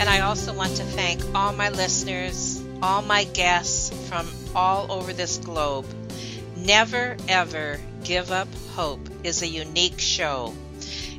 And 0.00 0.08
I 0.08 0.20
also 0.20 0.54
want 0.54 0.76
to 0.76 0.82
thank 0.82 1.20
all 1.34 1.52
my 1.52 1.68
listeners, 1.68 2.64
all 2.82 3.02
my 3.02 3.24
guests 3.24 3.90
from 4.08 4.26
all 4.54 4.90
over 4.90 5.12
this 5.12 5.36
globe. 5.36 5.84
Never 6.56 7.18
Ever 7.28 7.78
Give 8.02 8.32
Up 8.32 8.48
Hope 8.74 9.06
is 9.24 9.42
a 9.42 9.46
unique 9.46 10.00
show. 10.00 10.54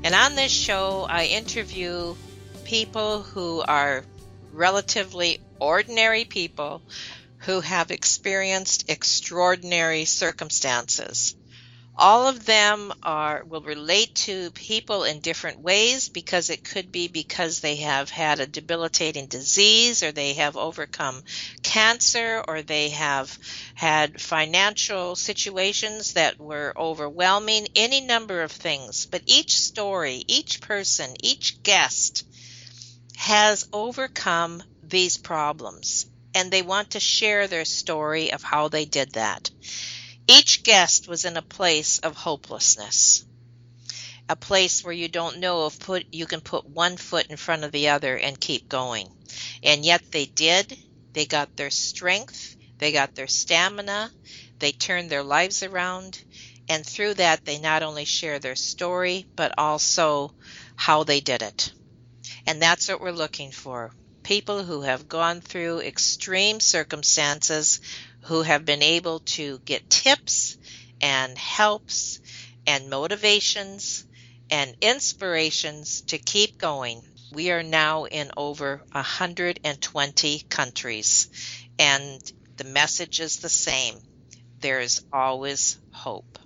And 0.03 0.15
on 0.15 0.35
this 0.35 0.51
show, 0.51 1.05
I 1.07 1.25
interview 1.25 2.15
people 2.63 3.21
who 3.21 3.61
are 3.61 4.03
relatively 4.51 5.39
ordinary 5.59 6.25
people 6.25 6.81
who 7.38 7.61
have 7.61 7.91
experienced 7.91 8.89
extraordinary 8.89 10.05
circumstances 10.05 11.35
all 12.02 12.27
of 12.27 12.47
them 12.47 12.91
are 13.03 13.44
will 13.45 13.61
relate 13.61 14.16
to 14.16 14.49
people 14.52 15.03
in 15.03 15.19
different 15.19 15.59
ways 15.59 16.09
because 16.09 16.49
it 16.49 16.63
could 16.63 16.91
be 16.91 17.07
because 17.07 17.59
they 17.59 17.75
have 17.75 18.09
had 18.09 18.39
a 18.39 18.47
debilitating 18.47 19.27
disease 19.27 20.02
or 20.02 20.11
they 20.11 20.33
have 20.33 20.57
overcome 20.57 21.22
cancer 21.61 22.44
or 22.47 22.63
they 22.63 22.89
have 22.89 23.38
had 23.75 24.19
financial 24.19 25.16
situations 25.16 26.13
that 26.13 26.39
were 26.39 26.73
overwhelming 26.75 27.67
any 27.75 28.02
number 28.02 28.41
of 28.41 28.52
things. 28.52 29.05
But 29.05 29.22
each 29.27 29.55
story 29.57 30.23
each 30.27 30.59
person 30.59 31.13
each 31.22 31.61
guest 31.61 32.25
has 33.16 33.67
overcome 33.72 34.63
these 34.81 35.17
problems 35.17 36.07
and 36.33 36.49
they 36.49 36.63
want 36.63 36.91
to 36.91 36.99
share 36.99 37.45
their 37.45 37.66
story 37.66 38.33
of 38.33 38.41
how 38.41 38.69
they 38.69 38.85
did 38.85 39.11
that 39.11 39.52
each 40.27 40.64
guest 40.64 41.08
was 41.08 41.25
in 41.25 41.38
a 41.38 41.41
place 41.41 42.00
of 42.00 42.16
hopelessness, 42.16 43.25
a 44.30 44.36
place 44.36 44.83
where 44.83 44.94
you 44.94 45.08
don't 45.08 45.39
know 45.39 45.66
if 45.66 45.80
put 45.80 46.05
you 46.11 46.25
can 46.25 46.41
put 46.41 46.66
one 46.66 46.97
foot 46.97 47.28
in 47.28 47.38
front 47.38 47.63
of 47.63 47.72
the 47.72 47.89
other 47.89 48.17
and 48.17 48.39
keep 48.39 48.69
going. 48.69 49.09
And 49.63 49.83
yet 49.83 50.11
they 50.11 50.25
did. 50.25 50.78
They 51.13 51.25
got 51.25 51.58
their 51.58 51.69
strength, 51.69 52.55
they 52.78 52.91
got 52.94 53.16
their 53.16 53.28
stamina, 53.28 54.11
they 54.59 54.72
turned 54.72 55.09
their 55.09 55.23
lives 55.23 55.62
around, 55.62 56.24
and 56.69 56.85
through 56.85 57.16
that 57.16 57.44
they 57.44 57.59
not 57.59 57.84
only 57.84 58.06
share 58.06 58.40
their 58.40 58.56
story 58.56 59.25
but 59.35 59.53
also 59.57 60.34
how 60.75 61.03
they 61.03 61.19
did 61.19 61.41
it. 61.41 61.74
And 62.47 62.62
that's 62.62 62.88
what 62.88 63.01
we're 63.01 63.12
looking 63.12 63.51
for. 63.51 63.91
People 64.24 64.63
who 64.63 64.81
have 64.81 65.09
gone 65.09 65.41
through 65.41 65.81
extreme 65.81 66.59
circumstances 66.59 67.81
who 68.23 68.41
have 68.41 68.65
been 68.65 68.83
able 68.83 69.19
to 69.19 69.59
get 69.59 69.89
tips 69.89 70.57
and 71.01 71.37
helps 71.37 72.19
and 72.67 72.89
motivations 72.89 74.05
and 74.49 74.75
inspirations 74.81 76.01
to 76.01 76.17
keep 76.17 76.57
going. 76.57 77.01
We 77.33 77.51
are 77.51 77.63
now 77.63 78.05
in 78.05 78.31
over 78.37 78.83
120 78.91 80.39
countries, 80.49 81.29
and 81.79 82.33
the 82.57 82.65
message 82.65 83.19
is 83.19 83.37
the 83.37 83.49
same 83.49 83.97
there 84.61 84.79
is 84.79 85.03
always 85.11 85.77
hope. 85.91 86.39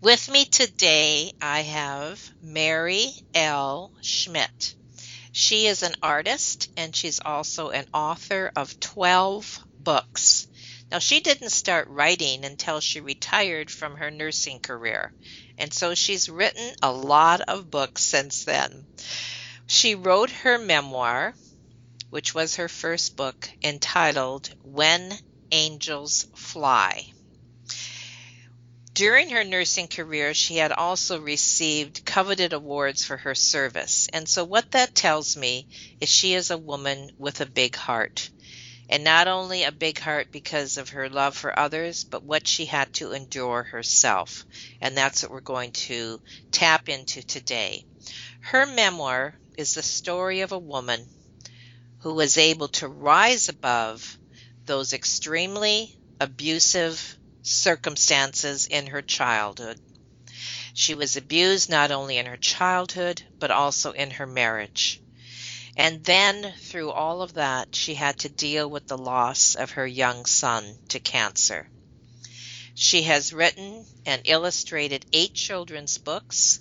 With 0.00 0.28
me 0.28 0.44
today, 0.44 1.32
I 1.40 1.60
have 1.62 2.20
Mary 2.42 3.10
L. 3.34 3.92
Schmidt. 4.02 4.74
She 5.32 5.66
is 5.66 5.82
an 5.82 5.94
artist 6.02 6.70
and 6.76 6.94
she's 6.94 7.20
also 7.20 7.70
an 7.70 7.86
author 7.92 8.52
of 8.54 8.78
12 8.78 9.64
books. 9.86 10.48
Now, 10.90 10.98
she 10.98 11.20
didn't 11.20 11.50
start 11.50 11.86
writing 11.86 12.44
until 12.44 12.80
she 12.80 13.00
retired 13.00 13.70
from 13.70 13.94
her 13.98 14.10
nursing 14.10 14.58
career, 14.58 15.12
and 15.58 15.72
so 15.72 15.94
she's 15.94 16.28
written 16.28 16.74
a 16.82 16.90
lot 16.90 17.40
of 17.42 17.70
books 17.70 18.02
since 18.02 18.44
then. 18.44 18.84
She 19.68 19.94
wrote 19.94 20.30
her 20.30 20.58
memoir, 20.58 21.36
which 22.10 22.34
was 22.34 22.56
her 22.56 22.68
first 22.68 23.14
book, 23.14 23.48
entitled 23.62 24.52
When 24.64 25.16
Angels 25.52 26.26
Fly. 26.34 27.12
During 28.92 29.30
her 29.30 29.44
nursing 29.44 29.86
career, 29.86 30.34
she 30.34 30.56
had 30.56 30.72
also 30.72 31.20
received 31.20 32.04
coveted 32.04 32.52
awards 32.52 33.04
for 33.04 33.18
her 33.18 33.36
service. 33.36 34.08
And 34.12 34.28
so, 34.28 34.42
what 34.42 34.72
that 34.72 34.96
tells 34.96 35.36
me 35.36 35.68
is 36.00 36.08
she 36.08 36.34
is 36.34 36.50
a 36.50 36.58
woman 36.58 37.12
with 37.18 37.40
a 37.40 37.46
big 37.46 37.76
heart 37.76 38.30
and 38.88 39.02
not 39.02 39.28
only 39.28 39.64
a 39.64 39.72
big 39.72 39.98
heart 39.98 40.28
because 40.30 40.76
of 40.76 40.90
her 40.90 41.08
love 41.08 41.36
for 41.36 41.58
others, 41.58 42.04
but 42.04 42.22
what 42.22 42.46
she 42.46 42.66
had 42.66 42.92
to 42.94 43.12
endure 43.12 43.62
herself. 43.64 44.44
And 44.80 44.96
that's 44.96 45.22
what 45.22 45.32
we're 45.32 45.40
going 45.40 45.72
to 45.72 46.20
tap 46.52 46.88
into 46.88 47.22
today. 47.26 47.84
Her 48.40 48.66
memoir 48.66 49.38
is 49.56 49.74
the 49.74 49.82
story 49.82 50.40
of 50.40 50.52
a 50.52 50.58
woman 50.58 51.04
who 52.00 52.14
was 52.14 52.38
able 52.38 52.68
to 52.68 52.86
rise 52.86 53.48
above 53.48 54.18
those 54.64 54.92
extremely 54.92 55.98
abusive 56.20 57.18
circumstances 57.42 58.66
in 58.66 58.86
her 58.88 59.02
childhood. 59.02 59.80
She 60.74 60.94
was 60.94 61.16
abused 61.16 61.70
not 61.70 61.90
only 61.90 62.18
in 62.18 62.26
her 62.26 62.36
childhood, 62.36 63.22
but 63.38 63.50
also 63.50 63.92
in 63.92 64.10
her 64.12 64.26
marriage. 64.26 65.00
And 65.78 66.02
then, 66.04 66.54
through 66.58 66.90
all 66.90 67.20
of 67.20 67.34
that, 67.34 67.74
she 67.74 67.94
had 67.94 68.20
to 68.20 68.30
deal 68.30 68.68
with 68.68 68.86
the 68.86 68.96
loss 68.96 69.54
of 69.56 69.72
her 69.72 69.86
young 69.86 70.24
son 70.24 70.78
to 70.88 70.98
cancer. 71.00 71.68
She 72.74 73.02
has 73.02 73.32
written 73.32 73.84
and 74.06 74.22
illustrated 74.24 75.04
eight 75.12 75.34
children's 75.34 75.98
books, 75.98 76.60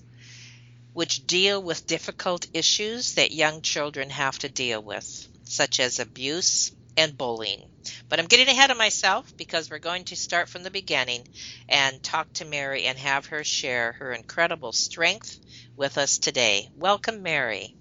which 0.92 1.26
deal 1.28 1.62
with 1.62 1.88
difficult 1.88 2.48
issues 2.54 3.16
that 3.16 3.32
young 3.32 3.62
children 3.62 4.10
have 4.10 4.38
to 4.40 4.50
deal 4.50 4.82
with, 4.82 5.28
such 5.46 5.80
as 5.80 6.00
abuse 6.00 6.72
and 6.98 7.18
bullying. 7.18 7.70
But 8.10 8.20
I'm 8.20 8.28
getting 8.28 8.48
ahead 8.50 8.72
of 8.72 8.78
myself 8.78 9.36
because 9.38 9.70
we're 9.70 9.80
going 9.80 10.06
to 10.06 10.16
start 10.16 10.50
from 10.50 10.64
the 10.64 10.72
beginning 10.72 11.28
and 11.70 12.04
talk 12.04 12.32
to 12.34 12.46
Mary 12.46 12.86
and 12.86 12.98
have 12.98 13.28
her 13.28 13.44
share 13.44 13.94
her 13.94 14.12
incredible 14.12 14.72
strength 14.74 15.40
with 15.76 15.98
us 15.98 16.18
today. 16.18 16.70
Welcome, 16.76 17.24
Mary. 17.24 17.76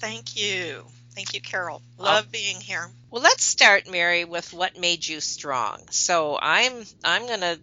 Thank 0.00 0.36
you. 0.36 0.84
Thank 1.14 1.34
you, 1.34 1.40
Carol. 1.40 1.82
Love 1.98 2.26
oh. 2.28 2.30
being 2.30 2.60
here. 2.60 2.88
Well, 3.10 3.22
let's 3.22 3.42
start, 3.42 3.90
Mary, 3.90 4.24
with 4.24 4.52
what 4.52 4.78
made 4.78 5.06
you 5.06 5.20
strong. 5.20 5.82
So 5.90 6.38
I'm 6.40 6.84
I'm 7.04 7.26
going 7.26 7.40
to 7.40 7.58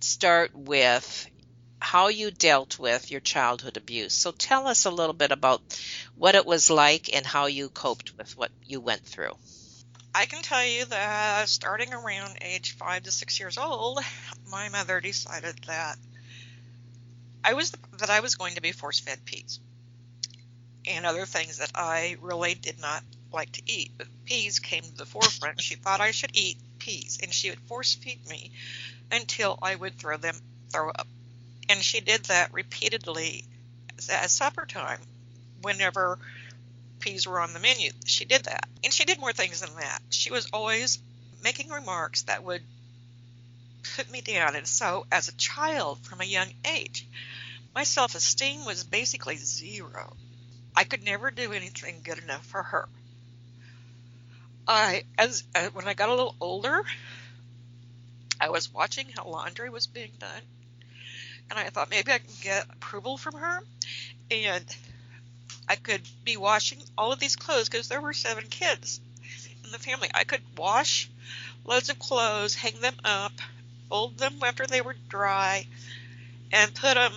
start 0.00 0.54
with 0.54 1.28
how 1.80 2.08
you 2.08 2.30
dealt 2.30 2.78
with 2.78 3.10
your 3.10 3.20
childhood 3.20 3.76
abuse. 3.76 4.14
So 4.14 4.30
tell 4.30 4.68
us 4.68 4.84
a 4.84 4.90
little 4.90 5.14
bit 5.14 5.32
about 5.32 5.60
what 6.14 6.36
it 6.36 6.46
was 6.46 6.70
like 6.70 7.12
and 7.12 7.26
how 7.26 7.46
you 7.46 7.68
coped 7.68 8.16
with 8.16 8.36
what 8.36 8.52
you 8.64 8.80
went 8.80 9.04
through. 9.04 9.36
I 10.14 10.26
can 10.26 10.42
tell 10.42 10.64
you 10.64 10.84
that 10.84 11.48
starting 11.48 11.92
around 11.92 12.38
age 12.40 12.76
five 12.76 13.02
to 13.04 13.10
six 13.10 13.40
years 13.40 13.58
old, 13.58 13.98
my 14.48 14.68
mother 14.68 15.00
decided 15.00 15.58
that 15.66 15.96
I 17.42 17.54
was 17.54 17.72
that 17.98 18.10
I 18.10 18.20
was 18.20 18.36
going 18.36 18.54
to 18.54 18.62
be 18.62 18.70
force 18.70 19.00
fed 19.00 19.24
peas 19.24 19.58
and 20.86 21.06
other 21.06 21.26
things 21.26 21.58
that 21.58 21.70
I 21.74 22.16
really 22.20 22.54
did 22.54 22.80
not 22.80 23.02
like 23.32 23.52
to 23.52 23.62
eat. 23.66 23.92
But 23.96 24.08
peas 24.24 24.58
came 24.58 24.82
to 24.82 24.96
the 24.96 25.06
forefront. 25.06 25.60
She 25.60 25.74
thought 25.74 26.00
I 26.00 26.10
should 26.10 26.36
eat 26.36 26.58
peas, 26.78 27.18
and 27.22 27.32
she 27.32 27.50
would 27.50 27.60
force 27.60 27.94
feed 27.94 28.26
me 28.28 28.52
until 29.10 29.58
I 29.62 29.74
would 29.74 29.98
throw 29.98 30.16
them 30.16 30.36
throw 30.70 30.90
up. 30.90 31.06
And 31.68 31.82
she 31.82 32.00
did 32.00 32.24
that 32.24 32.52
repeatedly 32.52 33.44
at 34.10 34.30
supper 34.30 34.66
time. 34.66 35.00
Whenever 35.60 36.18
peas 37.02 37.26
were 37.26 37.40
on 37.40 37.52
the 37.52 37.60
menu. 37.60 37.90
She 38.04 38.24
did 38.24 38.44
that. 38.44 38.68
And 38.82 38.92
she 38.92 39.04
did 39.04 39.18
more 39.18 39.32
things 39.32 39.60
than 39.60 39.74
that. 39.76 40.00
She 40.10 40.30
was 40.30 40.48
always 40.52 40.98
making 41.42 41.68
remarks 41.68 42.22
that 42.22 42.42
would 42.42 42.62
put 43.96 44.10
me 44.10 44.20
down. 44.20 44.56
And 44.56 44.66
so, 44.66 45.06
as 45.12 45.28
a 45.28 45.36
child 45.36 45.98
from 46.02 46.20
a 46.20 46.24
young 46.24 46.52
age, 46.64 47.06
my 47.74 47.84
self 47.84 48.14
esteem 48.14 48.64
was 48.64 48.84
basically 48.84 49.36
zero. 49.36 50.16
I 50.74 50.84
could 50.84 51.04
never 51.04 51.30
do 51.30 51.52
anything 51.52 52.00
good 52.02 52.18
enough 52.18 52.46
for 52.46 52.62
her. 52.62 52.88
I, 54.66 55.04
as 55.18 55.44
uh, 55.54 55.68
when 55.72 55.86
I 55.86 55.94
got 55.94 56.08
a 56.08 56.14
little 56.14 56.36
older, 56.40 56.82
I 58.40 58.50
was 58.50 58.72
watching 58.72 59.06
how 59.14 59.26
laundry 59.26 59.70
was 59.70 59.86
being 59.86 60.12
done, 60.18 60.42
and 61.50 61.58
I 61.58 61.68
thought 61.68 61.90
maybe 61.90 62.12
I 62.12 62.18
can 62.18 62.34
get 62.40 62.66
approval 62.70 63.18
from 63.18 63.34
her, 63.34 63.62
and 64.30 64.64
I 65.68 65.76
could 65.76 66.02
be 66.24 66.36
washing 66.36 66.82
all 66.96 67.12
of 67.12 67.18
these 67.18 67.36
clothes 67.36 67.68
because 67.68 67.88
there 67.88 68.00
were 68.00 68.12
seven 68.12 68.46
kids 68.48 69.00
in 69.64 69.72
the 69.72 69.78
family. 69.78 70.10
I 70.14 70.24
could 70.24 70.42
wash 70.56 71.10
loads 71.64 71.88
of 71.88 71.98
clothes, 71.98 72.54
hang 72.54 72.80
them 72.80 72.96
up, 73.04 73.32
fold 73.88 74.18
them 74.18 74.38
after 74.42 74.66
they 74.66 74.80
were 74.80 74.96
dry, 75.08 75.66
and 76.50 76.74
put 76.74 76.94
them, 76.94 77.12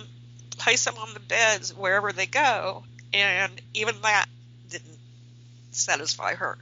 place 0.50 0.84
them 0.84 0.96
on 0.98 1.14
the 1.14 1.20
beds 1.20 1.74
wherever 1.74 2.12
they 2.12 2.26
go. 2.26 2.84
And 3.12 3.60
even 3.74 4.00
that 4.02 4.26
didn't 4.68 4.98
satisfy 5.70 6.34
her. 6.34 6.58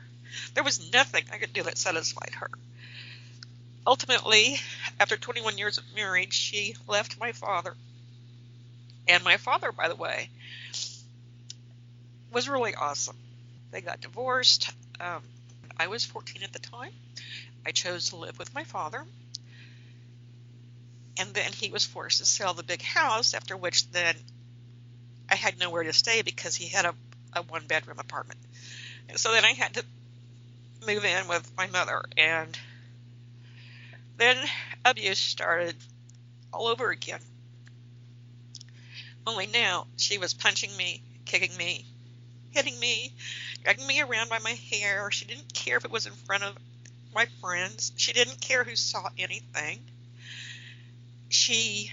There 0.55 0.65
was 0.65 0.93
nothing 0.93 1.25
I 1.33 1.39
could 1.39 1.53
do 1.53 1.63
that 1.63 1.79
satisfied 1.79 2.35
her. 2.35 2.51
Ultimately, 3.87 4.59
after 4.99 5.17
21 5.17 5.59
years 5.59 5.79
of 5.79 5.85
marriage, 5.95 6.33
she 6.33 6.75
left 6.89 7.21
my 7.21 7.33
father. 7.33 7.77
And 9.07 9.23
my 9.23 9.37
father, 9.37 9.73
by 9.73 9.89
the 9.89 9.95
way, 9.95 10.31
was 12.33 12.49
really 12.49 12.75
awesome. 12.75 13.17
They 13.71 13.81
got 13.81 14.01
divorced. 14.01 14.71
Um, 15.01 15.23
I 15.77 15.89
was 15.89 16.05
14 16.05 16.43
at 16.43 16.53
the 16.53 16.59
time. 16.59 16.93
I 17.67 17.73
chose 17.73 18.11
to 18.11 18.17
live 18.17 18.39
with 18.39 18.55
my 18.55 18.65
father. 18.65 19.05
And 21.19 21.33
then 21.35 21.53
he 21.53 21.71
was 21.71 21.85
forced 21.85 22.19
to 22.19 22.25
sell 22.25 22.55
the 22.55 22.63
big 22.63 22.83
house, 22.83 23.35
after 23.35 23.57
which 23.57 23.91
then 23.91 24.17
I 25.29 25.37
had 25.37 25.59
nowhere 25.59 25.85
to 25.85 25.93
stay 25.93 26.23
because 26.23 26.55
he 26.55 26.69
had 26.69 26.85
a, 26.85 26.95
a 27.33 27.43
one 27.43 27.67
bedroom 27.67 27.99
apartment. 27.99 28.41
And 29.09 29.19
so 29.19 29.33
then 29.33 29.45
I 29.45 29.53
had 29.53 29.75
to 29.75 29.85
move 30.87 31.05
in 31.05 31.29
with 31.29 31.51
my 31.57 31.67
mother. 31.67 32.03
And 32.17 32.59
then 34.17 34.37
abuse 34.85 35.19
started 35.19 35.77
all 36.53 36.69
over 36.69 36.91
again. 36.91 37.21
Only 39.27 39.47
now 39.47 39.87
she 39.97 40.19
was 40.19 40.35
punching 40.35 40.77
me, 40.77 41.03
kicking 41.25 41.57
me, 41.57 41.87
hitting 42.51 42.79
me, 42.79 43.13
dragging 43.63 43.87
me 43.87 44.01
around 44.01 44.29
by 44.29 44.39
my 44.39 44.53
hair. 44.71 45.11
She 45.11 45.25
didn't 45.25 45.53
care 45.53 45.77
if 45.79 45.85
it 45.85 45.91
was 45.91 46.07
in 46.07 46.13
front 46.13 46.45
of 46.45 46.57
my 47.15 47.27
friends. 47.41 47.93
She 47.97 48.13
didn't 48.13 48.41
care 48.41 48.65
who 48.65 48.77
saw 48.77 49.09
anything. 49.19 49.81
She 51.31 51.91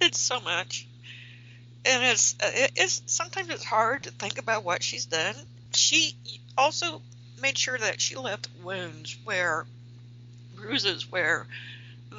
did 0.00 0.14
so 0.14 0.40
much. 0.40 0.86
And 1.84 2.04
it's, 2.04 2.34
uh, 2.40 2.50
it's 2.76 3.02
sometimes 3.06 3.48
it's 3.48 3.64
hard 3.64 4.04
to 4.04 4.10
think 4.10 4.38
about 4.38 4.64
what 4.64 4.82
she's 4.82 5.06
done. 5.06 5.34
She 5.72 6.14
also 6.56 7.00
made 7.40 7.56
sure 7.56 7.78
that 7.78 8.00
she 8.00 8.16
left 8.16 8.48
wounds 8.62 9.16
where 9.24 9.66
bruises 10.56 11.10
where 11.10 11.46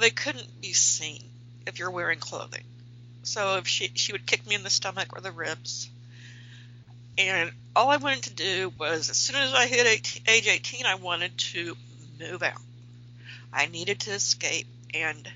they 0.00 0.10
couldn't 0.10 0.60
be 0.60 0.72
seen 0.72 1.22
if 1.66 1.78
you're 1.78 1.90
wearing 1.90 2.18
clothing. 2.18 2.64
So 3.22 3.56
if 3.56 3.68
she 3.68 3.92
she 3.94 4.12
would 4.12 4.26
kick 4.26 4.46
me 4.46 4.54
in 4.54 4.62
the 4.62 4.70
stomach 4.70 5.14
or 5.14 5.20
the 5.20 5.30
ribs, 5.30 5.88
and 7.16 7.52
all 7.76 7.90
I 7.90 7.98
wanted 7.98 8.24
to 8.24 8.34
do 8.34 8.72
was, 8.78 9.10
as 9.10 9.16
soon 9.16 9.36
as 9.36 9.54
I 9.54 9.66
hit 9.66 9.86
18, 9.86 10.22
age 10.26 10.48
18, 10.48 10.86
I 10.86 10.96
wanted 10.96 11.36
to 11.38 11.76
move 12.18 12.42
out. 12.42 12.60
I 13.52 13.66
needed 13.66 14.00
to 14.00 14.12
escape, 14.12 14.66
and 14.92 15.28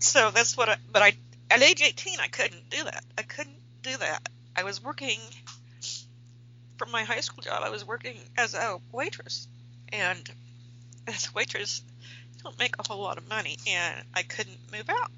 so 0.00 0.30
that's 0.30 0.56
what 0.56 0.68
I. 0.68 0.76
But 0.92 1.02
I, 1.02 1.12
at 1.50 1.62
age 1.62 1.82
18, 1.82 2.20
I 2.20 2.28
couldn't 2.28 2.68
do 2.68 2.84
that. 2.84 3.04
I 3.16 3.22
couldn't 3.22 3.59
do 3.82 3.96
that. 3.96 4.28
I 4.56 4.64
was 4.64 4.82
working 4.82 5.20
from 6.76 6.90
my 6.90 7.04
high 7.04 7.20
school 7.20 7.42
job. 7.42 7.62
I 7.62 7.70
was 7.70 7.84
working 7.84 8.16
as 8.36 8.54
a 8.54 8.78
waitress, 8.92 9.48
and 9.92 10.30
as 11.06 11.28
a 11.28 11.30
waitress, 11.32 11.82
you 12.34 12.42
don't 12.42 12.58
make 12.58 12.76
a 12.78 12.86
whole 12.86 13.02
lot 13.02 13.18
of 13.18 13.28
money, 13.28 13.58
and 13.66 14.02
I 14.14 14.22
couldn't 14.22 14.58
move 14.72 14.88
out 14.88 15.10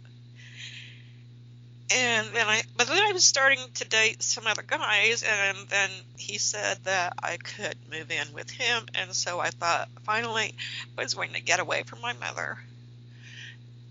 and 1.94 2.29
then 2.32 2.49
I, 2.49 2.62
but 2.76 2.87
then 2.87 3.03
I 3.03 3.12
was 3.12 3.25
starting 3.25 3.59
to 3.75 3.85
date 3.85 4.23
some 4.23 4.47
other 4.47 4.62
guys, 4.62 5.23
and 5.23 5.56
then 5.69 5.91
he 6.17 6.38
said 6.38 6.79
that 6.85 7.14
I 7.23 7.37
could 7.37 7.76
move 7.91 8.11
in 8.11 8.32
with 8.32 8.50
him, 8.50 8.87
and 8.94 9.12
so 9.14 9.41
I 9.41 9.50
thought 9.50 9.88
finally 10.05 10.55
I 10.97 11.03
was 11.03 11.14
going 11.14 11.32
to 11.35 11.41
get 11.41 11.61
away 11.61 11.82
from 11.82 12.00
my 12.00 12.14
mother 12.14 12.59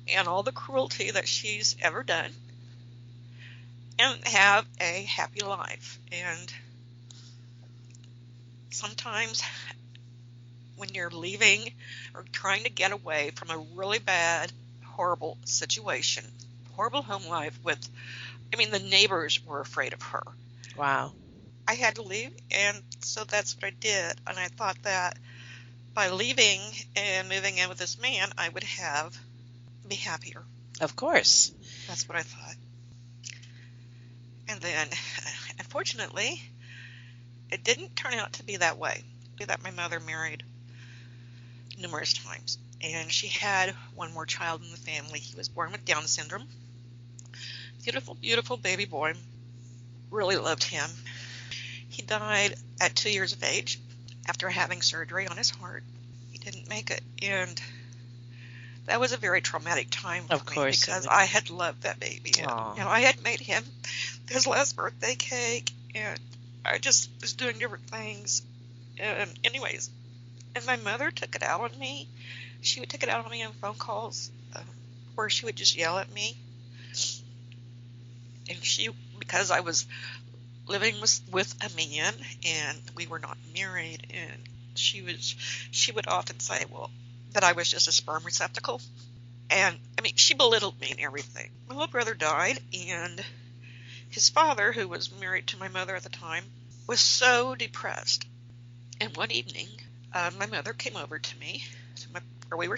and 0.07 0.27
all 0.27 0.44
the 0.44 0.51
cruelty 0.51 1.12
that 1.12 1.27
she's 1.27 1.75
ever 1.81 2.03
done, 2.03 2.31
and 4.01 4.27
have 4.27 4.65
a 4.80 5.03
happy 5.03 5.42
life. 5.42 6.00
And 6.12 6.53
sometimes 8.71 9.42
when 10.75 10.89
you're 10.89 11.12
leaving 11.12 11.71
or 12.13 12.25
trying 12.31 12.63
to 12.63 12.69
get 12.69 12.92
away 12.92 13.31
from 13.36 13.50
a 13.50 13.57
really 13.75 14.00
bad, 14.00 14.51
horrible 14.83 15.38
situation 15.45 16.24
horrible 16.81 17.03
home 17.03 17.27
life 17.27 17.57
with, 17.63 17.77
I 18.51 18.57
mean, 18.57 18.71
the 18.71 18.80
neighbors 18.80 19.45
were 19.45 19.62
afraid 19.62 19.94
of 19.94 20.01
her. 20.01 20.24
Wow. 20.75 21.12
I 21.68 21.75
had 21.75 21.95
to 21.95 22.01
leave, 22.01 22.31
and 22.50 22.81
so 23.01 23.24
that's 23.24 23.56
what 23.56 23.65
I 23.65 23.69
did. 23.69 24.15
And 24.25 24.38
I 24.38 24.47
thought 24.47 24.77
that 24.83 25.18
by 25.94 26.09
leaving 26.09 26.59
and 26.95 27.30
moving 27.30 27.59
in 27.59 27.69
with 27.69 27.77
this 27.77 28.00
man, 28.00 28.30
I 28.38 28.50
would 28.50 28.63
have 28.63 29.15
be 29.88 29.95
happier. 29.95 30.44
Of 30.80 30.95
course. 30.95 31.51
That's 31.88 32.09
what 32.09 32.18
I 32.18 32.24
thought. 32.24 32.56
And 34.51 34.59
then, 34.62 34.88
unfortunately, 35.59 36.42
it 37.50 37.63
didn't 37.63 37.95
turn 37.95 38.13
out 38.13 38.33
to 38.33 38.44
be 38.44 38.57
that 38.57 38.77
way. 38.77 39.03
That 39.48 39.63
my 39.63 39.71
mother 39.71 40.00
married 40.00 40.44
numerous 41.80 42.13
times, 42.13 42.59
and 42.80 43.12
she 43.12 43.27
had 43.27 43.71
one 43.95 44.13
more 44.13 44.27
child 44.27 44.62
in 44.62 44.69
the 44.69 44.77
family. 44.77 45.18
He 45.18 45.36
was 45.36 45.50
born 45.50 45.71
with 45.71 45.83
Down 45.83 46.06
syndrome, 46.06 46.48
Beautiful, 47.83 48.13
beautiful 48.13 48.57
baby 48.57 48.86
boy. 48.86 49.13
Really 50.12 50.38
loved 50.38 50.63
him. 50.63 50.88
He 51.89 52.04
died 52.04 52.56
at 52.80 52.95
two 52.95 53.09
years 53.09 53.33
of 53.33 53.44
age 53.44 53.80
after 54.28 54.47
having 54.49 54.83
surgery 54.83 55.28
on 55.28 55.37
his 55.37 55.49
heart. 55.49 55.83
He 56.31 56.37
didn't 56.37 56.69
make 56.69 56.92
it, 56.92 57.02
and 57.23 57.59
that 58.85 58.99
was 58.99 59.11
a 59.11 59.18
very 59.18 59.42
traumatic 59.42 59.87
time 59.90 60.25
for 60.25 60.35
of 60.35 60.45
me 60.47 60.71
because 60.71 61.07
I 61.07 61.25
had 61.25 61.49
loved 61.49 61.83
that 61.83 61.99
baby. 61.99 62.33
And, 62.40 62.78
you 62.78 62.83
know, 62.83 62.90
I 62.90 62.99
had 62.99 63.23
made 63.23 63.40
him 63.40 63.64
his 64.30 64.47
last 64.47 64.75
birthday 64.75 65.16
cake, 65.16 65.71
and 65.95 66.19
I 66.66 66.78
just 66.78 67.09
was 67.21 67.33
doing 67.33 67.59
different 67.59 67.90
things. 67.90 68.44
And 68.99 69.31
anyways, 69.44 69.90
and 70.56 70.66
my 70.66 70.75
mother 70.78 71.11
took 71.11 71.35
it 71.35 71.44
out 71.44 71.61
on 71.61 71.80
me. 71.80 72.07
She 72.61 72.80
would 72.80 72.90
take 72.90 73.04
it 73.04 73.09
out 73.09 73.25
on 73.25 73.31
me 73.31 73.44
on 73.44 73.54
phone 73.54 73.75
calls, 73.75 74.31
uh, 74.56 74.61
where 75.16 75.30
she 75.30 75.45
would 75.45 75.56
just 75.56 75.75
yell 75.75 75.97
at 75.97 76.11
me 76.11 76.37
and 78.51 78.63
she 78.63 78.90
because 79.19 79.49
I 79.51 79.61
was 79.61 79.85
living 80.68 80.99
with 81.01 81.21
with 81.31 81.56
a 81.61 81.75
man 81.75 82.13
and 82.45 82.81
we 82.95 83.07
were 83.07 83.19
not 83.19 83.37
married 83.56 84.07
and 84.13 84.42
she 84.75 85.01
was 85.01 85.35
she 85.71 85.92
would 85.92 86.07
often 86.07 86.40
say 86.40 86.66
well 86.69 86.92
that 87.33 87.44
I 87.44 87.54
was 87.54 87.69
just 87.69 87.87
a 87.87 87.92
sperm 87.92 88.23
receptacle 88.23 88.81
and 89.49 89.78
I 89.97 90.01
mean 90.01 90.13
she 90.16 90.33
belittled 90.33 90.80
me 90.80 90.92
and 90.92 90.99
everything 90.99 91.49
my 91.68 91.75
little 91.75 91.92
brother 91.92 92.13
died 92.13 92.59
and 92.73 93.23
his 94.11 94.30
father 94.30 94.71
who 94.71 94.87
was 94.87 95.11
married 95.19 95.47
to 95.47 95.57
my 95.57 95.68
mother 95.68 95.95
at 95.95 96.03
the 96.03 96.09
time 96.09 96.44
was 96.87 96.99
so 96.99 97.56
depressed 97.56 98.27
and 98.99 99.18
one 99.18 99.31
evening 99.31 99.68
uh, 100.13 100.30
my 100.37 100.45
mother 100.45 100.73
came 100.73 100.95
over 100.95 101.18
to 101.18 101.37
me 101.39 101.63
to 101.95 102.07
my, 102.13 102.21
we 102.56 102.68
were 102.68 102.77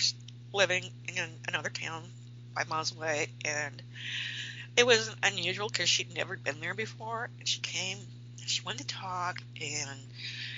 living 0.54 0.84
in 1.08 1.30
another 1.48 1.70
town 1.70 2.04
five 2.56 2.70
miles 2.70 2.96
away 2.96 3.28
and 3.44 3.82
it 4.76 4.86
was 4.86 5.16
unusual 5.22 5.70
because 5.70 5.88
she'd 5.88 6.16
never 6.16 6.36
been 6.36 6.60
there 6.60 6.74
before, 6.74 7.30
and 7.40 7.48
she 7.48 7.60
came. 7.62 7.98
And 8.40 8.50
she 8.50 8.62
wanted 8.64 8.88
to 8.88 8.96
talk, 8.96 9.42
and 9.62 10.00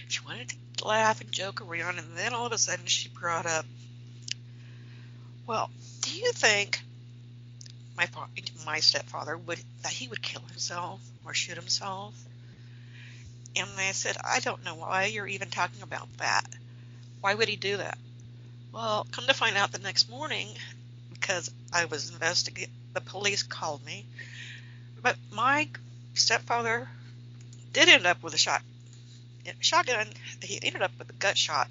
she 0.07 0.21
wanted 0.25 0.53
to 0.77 0.87
laugh 0.87 1.21
and 1.21 1.31
joke 1.31 1.61
around, 1.61 1.99
and 1.99 2.17
then 2.17 2.33
all 2.33 2.45
of 2.45 2.51
a 2.51 2.57
sudden 2.57 2.85
she 2.85 3.09
brought 3.09 3.45
up, 3.45 3.65
"Well, 5.45 5.69
do 6.01 6.17
you 6.17 6.31
think 6.31 6.81
my 7.97 8.07
my 8.65 8.79
stepfather 8.79 9.37
would 9.37 9.63
that 9.81 9.93
he 9.93 10.07
would 10.07 10.21
kill 10.21 10.41
himself 10.41 11.01
or 11.23 11.33
shoot 11.33 11.57
himself?" 11.57 12.15
And 13.55 13.69
I 13.77 13.91
said, 13.93 14.17
"I 14.23 14.39
don't 14.39 14.63
know 14.63 14.75
why 14.75 15.05
you're 15.05 15.27
even 15.27 15.49
talking 15.49 15.81
about 15.81 16.09
that. 16.17 16.45
Why 17.21 17.33
would 17.33 17.47
he 17.47 17.55
do 17.55 17.77
that?" 17.77 17.97
Well, 18.71 19.07
come 19.11 19.27
to 19.27 19.33
find 19.33 19.55
out 19.55 19.71
the 19.71 19.79
next 19.79 20.09
morning, 20.09 20.57
because 21.09 21.49
I 21.71 21.85
was 21.85 22.09
investigating 22.09 22.73
the 22.93 23.01
police 23.01 23.43
called 23.43 23.85
me. 23.85 24.05
But 25.01 25.17
my 25.31 25.69
stepfather 26.13 26.89
did 27.73 27.89
end 27.89 28.05
up 28.05 28.23
with 28.23 28.33
a 28.33 28.37
shot 28.37 28.63
shotgun. 29.59 30.07
He 30.41 30.59
ended 30.61 30.81
up 30.81 30.91
with 30.97 31.09
a 31.09 31.13
gut 31.13 31.37
shot, 31.37 31.69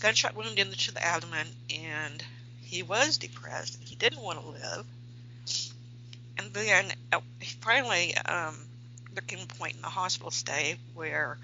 gunshot 0.00 0.34
wound 0.34 0.58
into 0.58 0.92
the 0.92 1.04
abdomen, 1.04 1.48
and 1.70 2.24
he 2.62 2.82
was 2.82 3.18
depressed. 3.18 3.78
Didn't 3.98 4.20
want 4.20 4.40
to 4.40 4.48
live. 4.48 4.86
And 6.38 6.52
then 6.52 6.92
uh, 7.12 7.20
finally, 7.60 8.16
um, 8.16 8.56
there 9.12 9.22
came 9.26 9.40
a 9.40 9.54
point 9.54 9.74
in 9.74 9.82
the 9.82 9.88
hospital 9.88 10.30
stay 10.30 10.76
where 10.94 11.38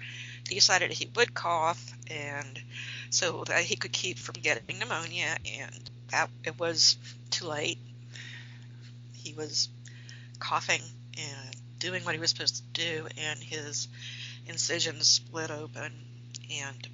he 0.47 0.55
decided 0.55 0.91
he 0.91 1.09
would 1.15 1.33
cough, 1.33 1.93
and 2.09 2.61
so 3.09 3.43
that 3.45 3.61
he 3.61 3.75
could 3.75 3.91
keep 3.91 4.17
from 4.17 4.35
getting 4.35 4.79
pneumonia. 4.79 5.35
And 5.45 5.89
that 6.11 6.29
it 6.43 6.57
was 6.57 6.97
too 7.29 7.47
late. 7.47 7.79
He 9.13 9.33
was 9.33 9.69
coughing 10.39 10.81
and 11.17 11.55
doing 11.79 12.05
what 12.05 12.15
he 12.15 12.21
was 12.21 12.29
supposed 12.29 12.57
to 12.57 12.81
do, 12.81 13.07
and 13.17 13.39
his 13.39 13.87
incisions 14.47 15.07
split 15.07 15.51
open, 15.51 15.91
and 16.51 16.87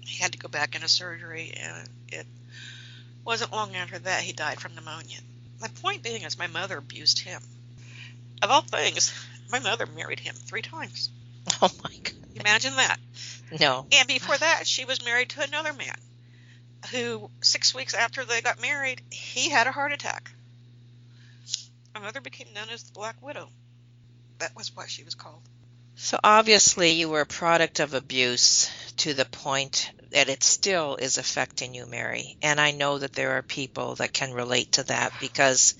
he 0.00 0.22
had 0.22 0.32
to 0.32 0.38
go 0.38 0.48
back 0.48 0.74
into 0.74 0.88
surgery. 0.88 1.54
And 1.56 1.88
it 2.08 2.26
wasn't 3.28 3.52
long 3.52 3.76
after 3.76 3.98
that 3.98 4.22
he 4.22 4.32
died 4.32 4.58
from 4.58 4.74
pneumonia. 4.74 5.18
My 5.60 5.68
point 5.82 6.02
being 6.02 6.22
is, 6.22 6.38
my 6.38 6.46
mother 6.46 6.78
abused 6.78 7.18
him. 7.18 7.42
Of 8.40 8.50
all 8.50 8.62
things, 8.62 9.12
my 9.52 9.58
mother 9.58 9.84
married 9.84 10.18
him 10.18 10.34
three 10.34 10.62
times. 10.62 11.10
Oh 11.62 11.70
my 11.82 11.94
god. 12.02 12.14
Imagine 12.36 12.76
that. 12.76 12.98
No. 13.58 13.86
And 13.92 14.06
before 14.06 14.36
that, 14.36 14.66
she 14.66 14.84
was 14.84 15.04
married 15.04 15.30
to 15.30 15.42
another 15.42 15.72
man 15.72 15.96
who, 16.90 17.30
six 17.42 17.74
weeks 17.74 17.94
after 17.94 18.24
they 18.24 18.42
got 18.42 18.60
married, 18.60 19.00
he 19.10 19.48
had 19.48 19.66
a 19.66 19.72
heart 19.72 19.92
attack. 19.92 20.30
My 21.94 22.00
mother 22.00 22.20
became 22.20 22.52
known 22.54 22.68
as 22.70 22.82
the 22.82 22.92
Black 22.92 23.16
Widow. 23.22 23.48
That 24.38 24.54
was 24.56 24.74
what 24.76 24.90
she 24.90 25.04
was 25.04 25.14
called. 25.14 25.42
So 25.96 26.18
obviously 26.22 26.92
you 26.92 27.08
were 27.08 27.22
a 27.22 27.26
product 27.26 27.80
of 27.80 27.94
abuse 27.94 28.70
to 28.98 29.14
the 29.14 29.24
point 29.24 29.90
that 30.10 30.28
it 30.28 30.42
still 30.42 30.96
is 30.96 31.18
affecting 31.18 31.74
you, 31.74 31.86
Mary. 31.86 32.36
And 32.42 32.60
I 32.60 32.70
know 32.72 32.98
that 32.98 33.12
there 33.12 33.32
are 33.38 33.42
people 33.42 33.94
that 33.96 34.12
can 34.12 34.32
relate 34.32 34.72
to 34.72 34.84
that 34.84 35.12
because 35.20 35.74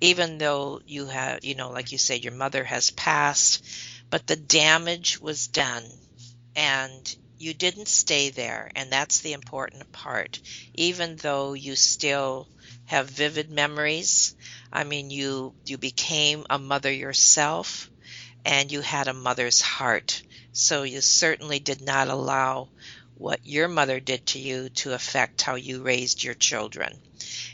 even 0.00 0.38
though 0.38 0.80
you 0.86 1.06
have, 1.06 1.44
you 1.44 1.54
know, 1.54 1.70
like 1.70 1.92
you 1.92 1.98
said, 1.98 2.24
your 2.24 2.34
mother 2.34 2.64
has 2.64 2.90
passed, 2.90 3.64
but 4.10 4.26
the 4.26 4.36
damage 4.36 5.18
was 5.20 5.48
done 5.48 5.84
and 6.56 7.16
you 7.38 7.54
didn't 7.54 7.88
stay 7.88 8.30
there. 8.30 8.70
And 8.76 8.92
that's 8.92 9.20
the 9.20 9.32
important 9.32 9.90
part. 9.92 10.40
Even 10.74 11.16
though 11.16 11.54
you 11.54 11.74
still 11.76 12.48
have 12.84 13.08
vivid 13.10 13.50
memories, 13.50 14.34
I 14.72 14.84
mean, 14.84 15.10
you, 15.10 15.54
you 15.64 15.78
became 15.78 16.46
a 16.50 16.58
mother 16.58 16.92
yourself 16.92 17.90
and 18.44 18.70
you 18.70 18.80
had 18.80 19.08
a 19.08 19.14
mother's 19.14 19.60
heart. 19.60 20.22
So 20.52 20.82
you 20.84 21.00
certainly 21.00 21.58
did 21.58 21.80
not 21.80 22.08
allow 22.08 22.70
what 23.22 23.46
your 23.46 23.68
mother 23.68 24.00
did 24.00 24.26
to 24.26 24.40
you 24.40 24.68
to 24.68 24.92
affect 24.92 25.42
how 25.42 25.54
you 25.54 25.80
raised 25.80 26.24
your 26.24 26.34
children. 26.34 26.92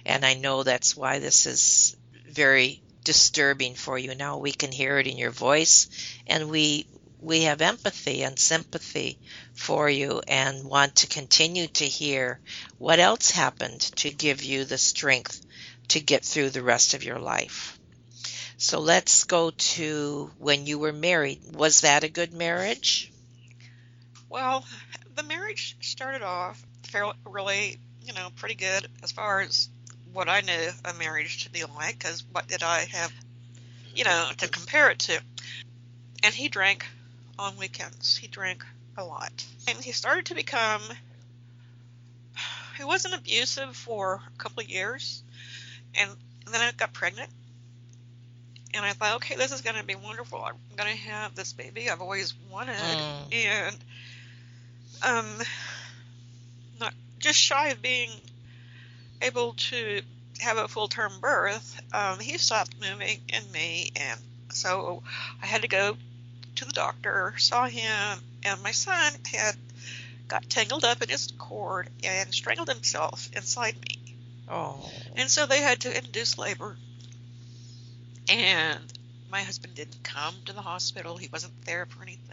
And 0.06 0.24
I 0.24 0.32
know 0.32 0.62
that's 0.62 0.96
why 0.96 1.18
this 1.18 1.44
is 1.44 1.94
very 2.26 2.80
disturbing 3.04 3.74
for 3.74 3.98
you 3.98 4.14
now. 4.14 4.38
We 4.38 4.52
can 4.52 4.72
hear 4.72 4.98
it 4.98 5.06
in 5.06 5.18
your 5.18 5.30
voice 5.30 5.88
and 6.26 6.48
we 6.48 6.86
we 7.20 7.42
have 7.42 7.60
empathy 7.60 8.22
and 8.22 8.38
sympathy 8.38 9.18
for 9.54 9.90
you 9.90 10.22
and 10.26 10.64
want 10.64 10.96
to 10.96 11.06
continue 11.06 11.66
to 11.66 11.84
hear 11.84 12.40
what 12.78 13.00
else 13.00 13.30
happened 13.30 13.80
to 13.80 14.10
give 14.10 14.42
you 14.42 14.64
the 14.64 14.78
strength 14.78 15.44
to 15.88 16.00
get 16.00 16.24
through 16.24 16.50
the 16.50 16.62
rest 16.62 16.94
of 16.94 17.04
your 17.04 17.18
life. 17.18 17.78
So 18.56 18.78
let's 18.78 19.24
go 19.24 19.50
to 19.50 20.30
when 20.38 20.64
you 20.64 20.78
were 20.78 20.92
married. 20.92 21.42
Was 21.54 21.82
that 21.82 22.04
a 22.04 22.08
good 22.08 22.32
marriage? 22.32 23.12
Well, 24.28 24.64
marriage 25.28 25.76
started 25.80 26.22
off 26.22 26.64
fairly, 26.84 27.14
really, 27.24 27.76
you 28.04 28.12
know, 28.14 28.28
pretty 28.36 28.54
good 28.54 28.88
as 29.02 29.12
far 29.12 29.40
as 29.40 29.68
what 30.12 30.28
I 30.28 30.40
knew 30.40 30.70
a 30.84 30.94
marriage 30.94 31.44
to 31.44 31.50
be 31.50 31.64
like, 31.64 31.98
because 31.98 32.24
what 32.32 32.48
did 32.48 32.62
I 32.62 32.80
have, 32.90 33.12
you 33.94 34.04
know, 34.04 34.28
to 34.38 34.48
compare 34.48 34.90
it 34.90 34.98
to? 35.00 35.20
And 36.24 36.34
he 36.34 36.48
drank 36.48 36.86
on 37.38 37.56
weekends. 37.56 38.16
He 38.16 38.26
drank 38.26 38.64
a 38.96 39.04
lot. 39.04 39.44
And 39.68 39.78
he 39.78 39.92
started 39.92 40.26
to 40.26 40.34
become, 40.34 40.82
he 42.76 42.84
wasn't 42.84 43.14
abusive 43.14 43.76
for 43.76 44.22
a 44.34 44.38
couple 44.38 44.62
of 44.62 44.68
years. 44.68 45.22
And 45.94 46.10
then 46.50 46.60
I 46.60 46.72
got 46.72 46.92
pregnant 46.92 47.30
and 48.74 48.84
I 48.84 48.92
thought, 48.92 49.16
okay, 49.16 49.36
this 49.36 49.52
is 49.52 49.60
going 49.60 49.76
to 49.76 49.84
be 49.84 49.94
wonderful. 49.94 50.42
I'm 50.42 50.54
going 50.76 50.90
to 50.90 51.02
have 51.02 51.34
this 51.34 51.52
baby 51.52 51.88
I've 51.88 52.00
always 52.00 52.34
wanted, 52.50 52.76
mm. 52.76 53.34
and 53.34 53.76
um, 55.02 55.42
not 56.80 56.94
just 57.18 57.38
shy 57.38 57.68
of 57.68 57.82
being 57.82 58.10
able 59.22 59.54
to 59.54 60.02
have 60.40 60.56
a 60.56 60.68
full 60.68 60.88
term 60.88 61.12
birth. 61.20 61.80
Um, 61.92 62.18
he 62.18 62.38
stopped 62.38 62.74
moving 62.80 63.20
in 63.28 63.50
me, 63.52 63.90
and 63.96 64.20
so 64.52 65.02
I 65.42 65.46
had 65.46 65.62
to 65.62 65.68
go 65.68 65.96
to 66.56 66.64
the 66.64 66.72
doctor. 66.72 67.34
Saw 67.38 67.66
him, 67.66 68.18
and 68.44 68.62
my 68.62 68.72
son 68.72 69.12
had 69.32 69.56
got 70.28 70.48
tangled 70.48 70.84
up 70.84 71.02
in 71.02 71.08
his 71.08 71.32
cord 71.38 71.88
and 72.04 72.32
strangled 72.34 72.68
himself 72.68 73.30
inside 73.34 73.76
me. 73.80 74.16
Oh. 74.48 74.90
And 75.16 75.30
so 75.30 75.46
they 75.46 75.60
had 75.60 75.80
to 75.80 75.96
induce 75.96 76.38
labor 76.38 76.76
and 78.28 78.80
my 79.30 79.42
husband 79.42 79.74
didn't 79.74 80.02
come 80.02 80.34
to 80.46 80.52
the 80.52 80.62
hospital. 80.62 81.16
He 81.16 81.28
wasn't 81.32 81.64
there 81.64 81.86
for 81.86 82.02
anything. 82.02 82.27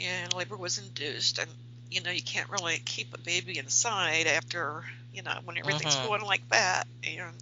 And 0.00 0.32
labor 0.34 0.56
was 0.56 0.78
induced. 0.78 1.38
And, 1.38 1.50
you 1.90 2.02
know, 2.02 2.10
you 2.10 2.22
can't 2.22 2.50
really 2.50 2.78
keep 2.84 3.14
a 3.14 3.18
baby 3.18 3.58
inside 3.58 4.26
after, 4.26 4.84
you 5.12 5.22
know, 5.22 5.34
when 5.44 5.58
everything's 5.58 5.96
uh-huh. 5.96 6.08
going 6.08 6.22
like 6.22 6.48
that. 6.50 6.86
And 7.04 7.34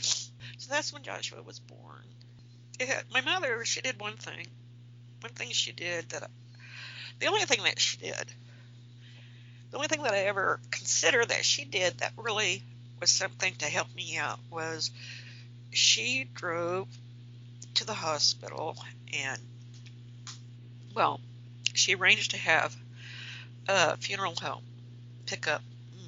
so 0.00 0.72
that's 0.72 0.92
when 0.92 1.02
Joshua 1.02 1.42
was 1.42 1.58
born. 1.58 2.04
Had, 2.80 3.04
my 3.12 3.20
mother, 3.20 3.64
she 3.64 3.80
did 3.80 4.00
one 4.00 4.16
thing. 4.16 4.46
One 5.20 5.32
thing 5.32 5.50
she 5.50 5.72
did 5.72 6.08
that, 6.10 6.22
I, 6.22 6.26
the 7.20 7.26
only 7.26 7.44
thing 7.44 7.62
that 7.64 7.78
she 7.78 7.96
did, 7.96 8.32
the 9.70 9.76
only 9.76 9.88
thing 9.88 10.02
that 10.02 10.14
I 10.14 10.24
ever 10.26 10.60
consider 10.70 11.24
that 11.24 11.44
she 11.44 11.64
did 11.64 11.98
that 11.98 12.12
really 12.16 12.62
was 13.00 13.10
something 13.10 13.54
to 13.56 13.66
help 13.66 13.92
me 13.94 14.16
out 14.16 14.38
was 14.50 14.90
she 15.70 16.28
drove 16.34 16.88
to 17.74 17.84
the 17.84 17.94
hospital 17.94 18.76
and, 19.12 19.40
well, 20.94 21.20
she 21.84 21.94
arranged 21.94 22.30
to 22.30 22.38
have 22.38 22.74
a 23.68 23.96
funeral 23.98 24.34
home 24.40 24.62
pick 25.26 25.46
up 25.46 25.62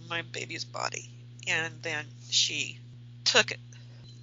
my 0.09 0.23
baby's 0.23 0.65
body. 0.65 1.11
And 1.47 1.75
then 1.83 2.07
she 2.31 2.79
took 3.25 3.51
it, 3.51 3.61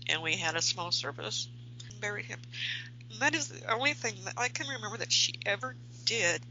and 0.09 0.23
we 0.23 0.35
had 0.35 0.55
a 0.55 0.61
small 0.63 0.91
service 0.91 1.47
and 1.87 2.01
buried 2.01 2.25
him. 2.25 2.39
And 3.11 3.19
that 3.19 3.35
is 3.35 3.49
the 3.49 3.71
only 3.71 3.93
thing 3.93 4.15
that 4.25 4.33
I 4.35 4.49
can 4.49 4.67
remember 4.67 4.97
that 4.97 5.11
she 5.11 5.35
ever 5.45 5.75
did 6.05 6.41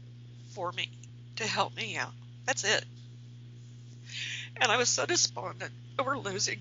for 0.51 0.71
me 0.71 0.89
to 1.35 1.45
help 1.45 1.75
me 1.75 1.97
out. 1.97 2.13
That's 2.45 2.63
it. 2.63 2.85
And 4.55 4.71
I 4.71 4.77
was 4.77 4.87
so 4.87 5.05
despondent 5.05 5.73
over 5.99 6.17
losing 6.17 6.59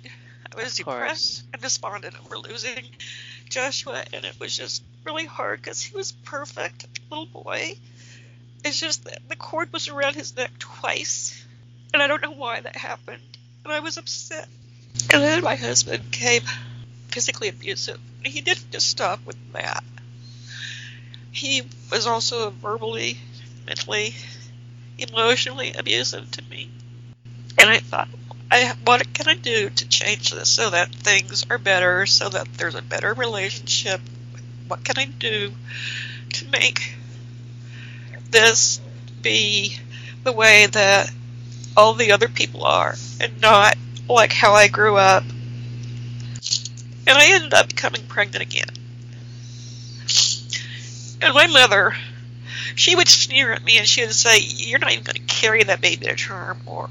I 0.55 0.63
was 0.65 0.77
depressed 0.77 1.45
and 1.53 1.63
despondent 1.63 2.17
over 2.25 2.39
losing 2.39 2.85
Joshua, 3.49 4.05
and 4.13 4.25
it 4.25 4.39
was 4.41 4.57
just 4.57 4.83
really 5.05 5.25
hard 5.27 5.63
because 5.63 5.81
he 5.81 5.97
was 5.97 6.13
perfect 6.13 6.87
little 7.09 7.27
boy. 7.27 7.77
It's 8.65 8.79
just 8.79 9.05
that 9.05 9.29
the 9.29 9.37
cord 9.37 9.73
was 9.73 9.89
around 9.89 10.15
his 10.15 10.37
neck 10.37 10.53
twice, 10.59 11.45
and 11.93 12.03
I 12.03 12.07
don't 12.07 12.23
know 12.23 12.33
why 12.33 12.61
that 12.61 12.77
happened. 12.77 13.23
And 13.65 13.73
I 13.73 13.81
was 13.81 13.97
upset. 13.97 14.49
And 15.13 15.23
then 15.23 15.43
my 15.43 15.57
husband 15.57 16.11
became 16.11 16.43
physically 17.09 17.49
abusive. 17.49 18.01
He 18.25 18.41
didn't 18.41 18.71
just 18.71 18.89
stop 18.89 19.25
with 19.27 19.37
that. 19.53 19.85
He 21.31 21.63
was 21.91 22.07
also 22.07 22.51
verbally, 22.51 23.19
mentally, 23.67 24.15
emotionally 24.99 25.73
abusive 25.73 26.31
to 26.33 26.43
me. 26.45 26.71
And 27.59 27.69
I 27.69 27.79
thought, 27.79 28.09
I, 28.51 28.75
what 28.85 29.13
can 29.15 29.29
I 29.29 29.35
do 29.35 29.71
to 29.71 29.89
change 29.89 30.31
this 30.31 30.51
so 30.51 30.71
that 30.71 30.95
things 30.95 31.45
are 31.51 31.59
better, 31.59 32.07
so 32.07 32.29
that 32.29 32.53
there's 32.55 32.75
a 32.75 32.83
better 32.83 33.15
relationship? 33.15 34.01
What 34.69 34.85
can 34.85 34.99
I 34.99 35.07
do 35.07 35.53
to 36.35 36.49
make 36.49 36.97
this 38.33 38.81
be 39.23 39.77
the 40.25 40.33
way 40.33 40.67
that 40.67 41.11
all 41.77 41.95
the 41.95 42.13
other 42.13 42.29
people 42.29 42.65
are 42.65 42.95
and 43.21 43.41
not 43.41 43.77
like 44.09 44.33
how 44.33 44.53
I 44.53 44.69
grew 44.69 44.97
up? 44.97 45.25
And 47.07 47.19
I 47.19 47.33
ended 47.33 47.55
up 47.55 47.69
becoming 47.69 48.07
pregnant 48.07 48.43
again. 48.43 48.69
And 51.21 51.35
my 51.35 51.47
mother, 51.47 51.95
she 52.75 52.97
would 52.97 53.09
sneer 53.09 53.53
at 53.53 53.65
me 53.65 53.79
and 53.79 53.87
she 53.87 54.03
would 54.03 54.15
say, 54.15 54.39
You're 54.41 54.81
not 54.81 54.93
even 54.93 55.05
going 55.05 55.17
to 55.17 55.35
carry 55.35 55.63
that 55.63 55.81
baby 55.81 56.07
to 56.07 56.17
term, 56.17 56.61
or 56.67 56.89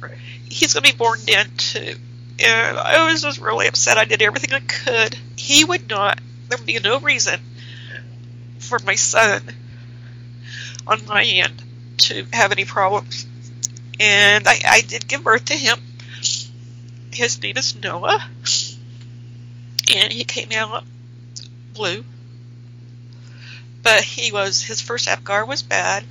he's 0.49 0.73
going 0.73 0.83
to 0.83 0.91
be 0.91 0.97
born 0.97 1.19
dead 1.25 1.49
too. 1.57 1.95
And 2.39 2.77
I 2.77 3.11
was 3.11 3.21
just 3.21 3.39
really 3.39 3.67
upset. 3.67 3.97
I 3.97 4.05
did 4.05 4.21
everything 4.21 4.53
I 4.53 4.59
could. 4.59 5.17
He 5.35 5.63
would 5.63 5.89
not, 5.89 6.19
there 6.49 6.57
would 6.57 6.65
be 6.65 6.79
no 6.79 6.99
reason 6.99 7.39
for 8.59 8.79
my 8.79 8.95
son, 8.95 9.41
on 10.91 11.05
my 11.07 11.23
end 11.23 11.63
to 11.97 12.25
have 12.33 12.51
any 12.51 12.65
problems. 12.65 13.25
And 13.99 14.47
I, 14.47 14.59
I 14.67 14.81
did 14.81 15.07
give 15.07 15.23
birth 15.23 15.45
to 15.45 15.53
him. 15.53 15.79
His 17.11 17.41
name 17.41 17.57
is 17.57 17.75
Noah. 17.75 18.23
And 19.93 20.11
he 20.11 20.23
came 20.23 20.51
out 20.51 20.83
blue. 21.73 22.03
But 23.83 24.03
he 24.03 24.31
was, 24.31 24.61
his 24.61 24.81
first 24.81 25.07
Apgar 25.07 25.45
was 25.45 25.63
bad. 25.63 26.03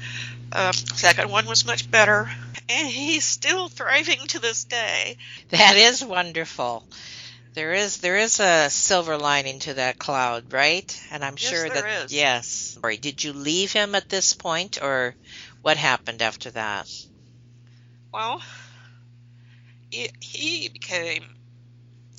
Um, 0.53 0.73
second 0.73 1.31
one 1.31 1.47
was 1.47 1.67
much 1.67 1.91
better. 1.91 2.31
And 2.69 2.89
he's 2.89 3.25
still 3.25 3.69
thriving 3.69 4.27
to 4.29 4.39
this 4.39 4.65
day. 4.65 5.17
That 5.51 5.77
is 5.77 6.05
wonderful. 6.05 6.85
There 7.55 7.73
is 7.75 7.99
there 7.99 8.17
is 8.17 8.41
a 8.41 8.69
silver 8.71 9.17
lining 9.17 9.61
to 9.61 9.75
that 9.75 9.99
cloud, 9.99 10.53
right? 10.53 11.01
And 11.11 11.25
I'm 11.25 11.37
Yes, 11.39 11.49
sure 11.49 11.71
there 11.71 11.83
that 11.83 12.05
is. 12.05 12.11
yes. 12.11 12.79
Sorry, 12.81 12.97
Did 12.97 13.23
you 13.23 13.33
leave 13.33 13.71
him 13.73 13.95
at 13.95 14.09
this 14.09 14.33
point, 14.33 14.83
or 14.83 15.17
what 15.63 15.77
happened 15.77 16.23
after 16.23 16.51
that? 16.51 16.89
Well, 18.13 18.41
he, 19.91 20.11
he 20.21 20.69
became, 20.69 21.25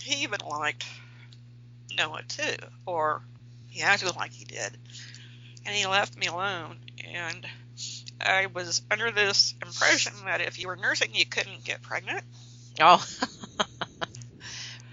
he 0.01 0.23
even 0.23 0.39
liked 0.41 0.85
Noah 1.95 2.23
too, 2.27 2.55
or 2.85 3.23
he 3.67 3.81
acted 3.81 4.15
like 4.15 4.33
he 4.33 4.45
did. 4.45 4.77
And 5.65 5.75
he 5.75 5.85
left 5.87 6.17
me 6.17 6.27
alone, 6.27 6.79
and 7.05 7.47
I 8.21 8.47
was 8.47 8.81
under 8.91 9.11
this 9.11 9.55
impression 9.61 10.13
that 10.25 10.41
if 10.41 10.59
you 10.59 10.67
were 10.67 10.77
nursing, 10.77 11.15
you 11.15 11.25
couldn't 11.25 11.63
get 11.65 11.81
pregnant. 11.83 12.23
Oh, 12.79 13.03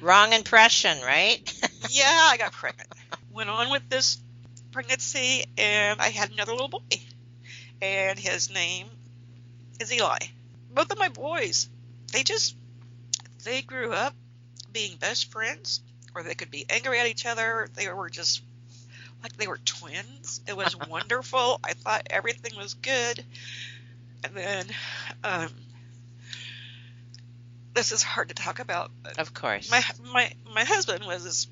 wrong 0.00 0.32
impression, 0.32 0.98
right? 1.02 1.40
yeah, 1.90 2.28
I 2.30 2.36
got 2.36 2.52
pregnant. 2.52 2.88
Went 3.32 3.50
on 3.50 3.70
with 3.70 3.88
this 3.88 4.18
pregnancy, 4.72 5.44
and 5.56 6.00
I 6.00 6.08
had 6.08 6.30
another 6.30 6.52
little 6.52 6.68
boy, 6.68 6.80
and 7.82 8.18
his 8.18 8.52
name 8.52 8.88
is 9.80 9.92
Eli. 9.92 10.18
Both 10.70 10.90
of 10.90 10.98
my 10.98 11.08
boys, 11.08 11.68
they 12.12 12.22
just 12.22 12.56
they 13.44 13.62
grew 13.62 13.92
up 13.92 14.14
being 14.72 14.96
best 14.96 15.30
friends, 15.30 15.80
or 16.14 16.22
they 16.22 16.34
could 16.34 16.50
be 16.50 16.66
angry 16.68 16.98
at 16.98 17.06
each 17.06 17.26
other. 17.26 17.68
They 17.74 17.88
were 17.88 18.10
just 18.10 18.42
like 19.22 19.36
they 19.36 19.46
were 19.46 19.58
twins. 19.64 20.40
It 20.46 20.56
was 20.56 20.76
wonderful. 20.88 21.60
I 21.64 21.72
thought 21.72 22.06
everything 22.10 22.56
was 22.56 22.74
good, 22.74 23.24
and 24.24 24.34
then 24.34 24.66
um, 25.24 25.50
this 27.74 27.92
is 27.92 28.02
hard 28.02 28.28
to 28.28 28.34
talk 28.34 28.58
about, 28.58 28.90
of 29.18 29.34
course. 29.34 29.70
my 29.70 29.82
my 30.12 30.32
my 30.54 30.64
husband 30.64 31.04
was 31.04 31.48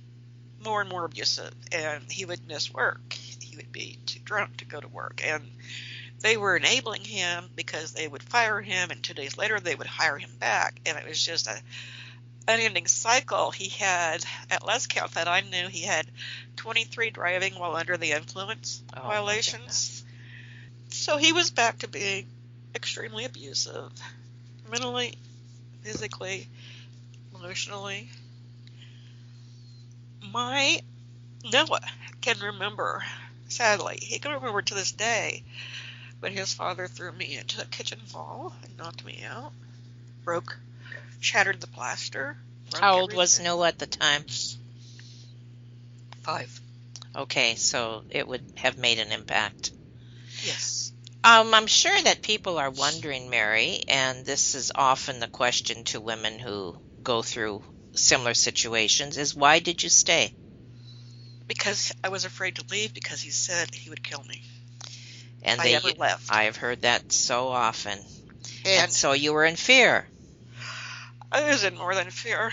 more 0.64 0.80
and 0.80 0.90
more 0.90 1.04
abusive, 1.04 1.54
and 1.72 2.10
he 2.10 2.24
would 2.24 2.46
miss 2.46 2.72
work. 2.72 3.12
He 3.12 3.56
would 3.56 3.72
be 3.72 3.98
too 4.06 4.20
drunk 4.24 4.58
to 4.58 4.64
go 4.64 4.80
to 4.80 4.88
work, 4.88 5.22
and 5.24 5.42
they 6.20 6.36
were 6.36 6.56
enabling 6.56 7.04
him 7.04 7.48
because 7.54 7.92
they 7.92 8.08
would 8.08 8.22
fire 8.22 8.60
him, 8.60 8.90
and 8.90 9.02
two 9.02 9.14
days 9.14 9.36
later 9.36 9.60
they 9.60 9.74
would 9.74 9.86
hire 9.86 10.18
him 10.18 10.30
back, 10.38 10.80
and 10.86 10.98
it 10.98 11.06
was 11.06 11.24
just 11.24 11.46
a 11.46 11.60
unending 12.48 12.86
cycle. 12.86 13.50
He 13.50 13.68
had, 13.68 14.24
at 14.50 14.64
last 14.64 14.88
count 14.88 15.12
that 15.12 15.28
I 15.28 15.40
knew, 15.40 15.68
he 15.68 15.82
had 15.82 16.06
23 16.56 17.10
driving 17.10 17.58
while 17.58 17.76
under 17.76 17.96
the 17.96 18.12
influence 18.12 18.82
Oh, 18.96 19.02
violations. 19.02 20.04
So 20.88 21.16
he 21.16 21.32
was 21.32 21.50
back 21.50 21.80
to 21.80 21.88
being 21.88 22.26
extremely 22.74 23.24
abusive, 23.24 23.90
mentally, 24.70 25.14
physically, 25.86 26.48
emotionally. 27.32 28.10
My 30.32 30.80
Noah 31.44 31.80
can 32.20 32.40
remember, 32.40 33.04
sadly, 33.46 33.98
he 34.02 34.18
can 34.18 34.32
remember 34.32 34.62
to 34.62 34.74
this 34.74 34.90
day 34.90 35.44
when 36.18 36.32
his 36.32 36.52
father 36.52 36.88
threw 36.88 37.12
me 37.12 37.38
into 37.38 37.62
a 37.62 37.66
kitchen 37.66 38.00
wall 38.12 38.52
and 38.64 38.76
knocked 38.76 39.04
me 39.04 39.22
out, 39.24 39.52
broke, 40.24 40.58
shattered 41.20 41.60
the 41.60 41.68
plaster. 41.68 42.36
How 42.74 42.98
old 42.98 43.14
was. 43.14 43.38
Noah 43.38 43.68
at 43.68 43.78
the 43.78 43.86
time? 43.86 44.24
Five. 46.22 46.60
Okay, 47.14 47.54
so 47.54 48.02
it 48.10 48.26
would 48.26 48.42
have 48.56 48.76
made 48.76 48.98
an 48.98 49.12
impact. 49.12 49.70
Yes. 50.42 50.75
Um, 51.26 51.54
I'm 51.54 51.66
sure 51.66 52.00
that 52.02 52.22
people 52.22 52.56
are 52.56 52.70
wondering, 52.70 53.28
Mary, 53.28 53.82
and 53.88 54.24
this 54.24 54.54
is 54.54 54.70
often 54.72 55.18
the 55.18 55.26
question 55.26 55.82
to 55.86 56.00
women 56.00 56.38
who 56.38 56.76
go 57.02 57.20
through 57.20 57.64
similar 57.96 58.32
situations: 58.32 59.16
is 59.18 59.34
why 59.34 59.58
did 59.58 59.82
you 59.82 59.88
stay? 59.88 60.32
Because 61.48 61.92
I 62.04 62.10
was 62.10 62.24
afraid 62.24 62.54
to 62.56 62.64
leave 62.70 62.94
because 62.94 63.20
he 63.20 63.30
said 63.30 63.74
he 63.74 63.90
would 63.90 64.04
kill 64.04 64.22
me. 64.22 64.40
And 65.42 65.60
they, 65.60 65.74
I 65.74 65.78
ever 65.78 65.90
left. 65.98 66.30
I 66.30 66.44
have 66.44 66.56
heard 66.56 66.82
that 66.82 67.10
so 67.10 67.48
often. 67.48 67.98
and 68.64 68.82
And 68.84 68.92
so 68.92 69.10
you 69.10 69.32
were 69.32 69.44
in 69.44 69.56
fear. 69.56 70.06
I 71.32 71.48
was 71.48 71.64
in 71.64 71.76
more 71.76 71.96
than 71.96 72.10
fear. 72.10 72.52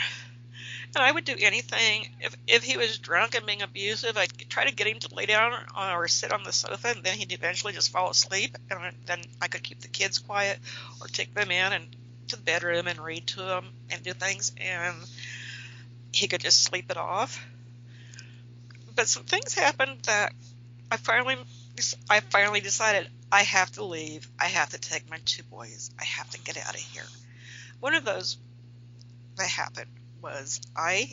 And 0.95 1.03
I 1.03 1.11
would 1.11 1.25
do 1.25 1.35
anything 1.39 2.07
if 2.19 2.35
if 2.47 2.63
he 2.63 2.77
was 2.77 2.99
drunk 2.99 3.33
and 3.33 3.45
being 3.45 3.63
abusive. 3.63 4.15
I'd 4.15 4.49
try 4.49 4.65
to 4.65 4.75
get 4.75 4.87
him 4.87 4.99
to 4.99 5.15
lay 5.15 5.25
down 5.25 5.53
or 5.75 6.07
sit 6.07 6.31
on 6.31 6.43
the 6.43 6.53
sofa, 6.53 6.89
and 6.89 7.03
then 7.03 7.17
he'd 7.17 7.31
eventually 7.31 7.73
just 7.73 7.91
fall 7.91 8.11
asleep. 8.11 8.55
And 8.69 8.93
then 9.05 9.21
I 9.41 9.47
could 9.47 9.63
keep 9.63 9.81
the 9.81 9.87
kids 9.87 10.19
quiet, 10.19 10.59
or 11.01 11.07
take 11.07 11.33
them 11.33 11.49
in 11.49 11.73
and 11.73 11.95
to 12.27 12.35
the 12.35 12.43
bedroom 12.43 12.87
and 12.87 12.99
read 12.99 13.27
to 13.27 13.37
them 13.37 13.65
and 13.89 14.03
do 14.03 14.13
things, 14.13 14.53
and 14.57 14.95
he 16.13 16.27
could 16.27 16.41
just 16.41 16.63
sleep 16.63 16.91
it 16.91 16.97
off. 16.97 17.43
But 18.95 19.07
some 19.07 19.23
things 19.23 19.55
happened 19.55 20.03
that 20.03 20.33
I 20.91 20.97
finally 20.97 21.37
I 22.07 22.19
finally 22.19 22.61
decided 22.61 23.09
I 23.31 23.41
have 23.41 23.71
to 23.73 23.83
leave. 23.83 24.29
I 24.39 24.45
have 24.45 24.69
to 24.69 24.77
take 24.77 25.09
my 25.09 25.17
two 25.25 25.41
boys. 25.43 25.89
I 25.99 26.03
have 26.03 26.29
to 26.29 26.39
get 26.39 26.57
out 26.57 26.75
of 26.75 26.81
here. 26.81 27.05
One 27.79 27.95
of 27.95 28.05
those 28.05 28.37
that 29.37 29.49
happened 29.49 29.89
was 30.23 30.61
I 30.75 31.11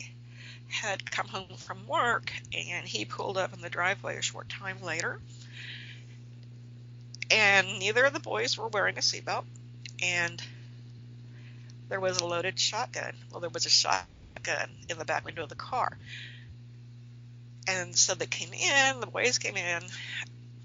had 0.69 1.11
come 1.11 1.27
home 1.27 1.57
from 1.57 1.85
work 1.85 2.31
and 2.53 2.87
he 2.87 3.03
pulled 3.03 3.37
up 3.37 3.53
in 3.53 3.61
the 3.61 3.69
driveway 3.69 4.17
a 4.17 4.21
short 4.21 4.47
time 4.49 4.81
later. 4.81 5.19
And 7.29 7.79
neither 7.79 8.05
of 8.05 8.13
the 8.13 8.19
boys 8.19 8.57
were 8.57 8.69
wearing 8.69 8.97
a 8.97 9.01
seatbelt. 9.01 9.43
And 10.01 10.41
there 11.89 11.99
was 11.99 12.19
a 12.19 12.25
loaded 12.25 12.57
shotgun. 12.57 13.13
Well, 13.29 13.41
there 13.41 13.49
was 13.49 13.65
a 13.65 13.69
shotgun 13.69 14.69
in 14.89 14.97
the 14.97 15.05
back 15.05 15.25
window 15.25 15.43
of 15.43 15.49
the 15.49 15.55
car. 15.55 15.97
And 17.67 17.95
so 17.95 18.15
they 18.15 18.25
came 18.25 18.53
in, 18.53 18.99
the 19.01 19.07
boys 19.07 19.37
came 19.37 19.57
in. 19.57 19.83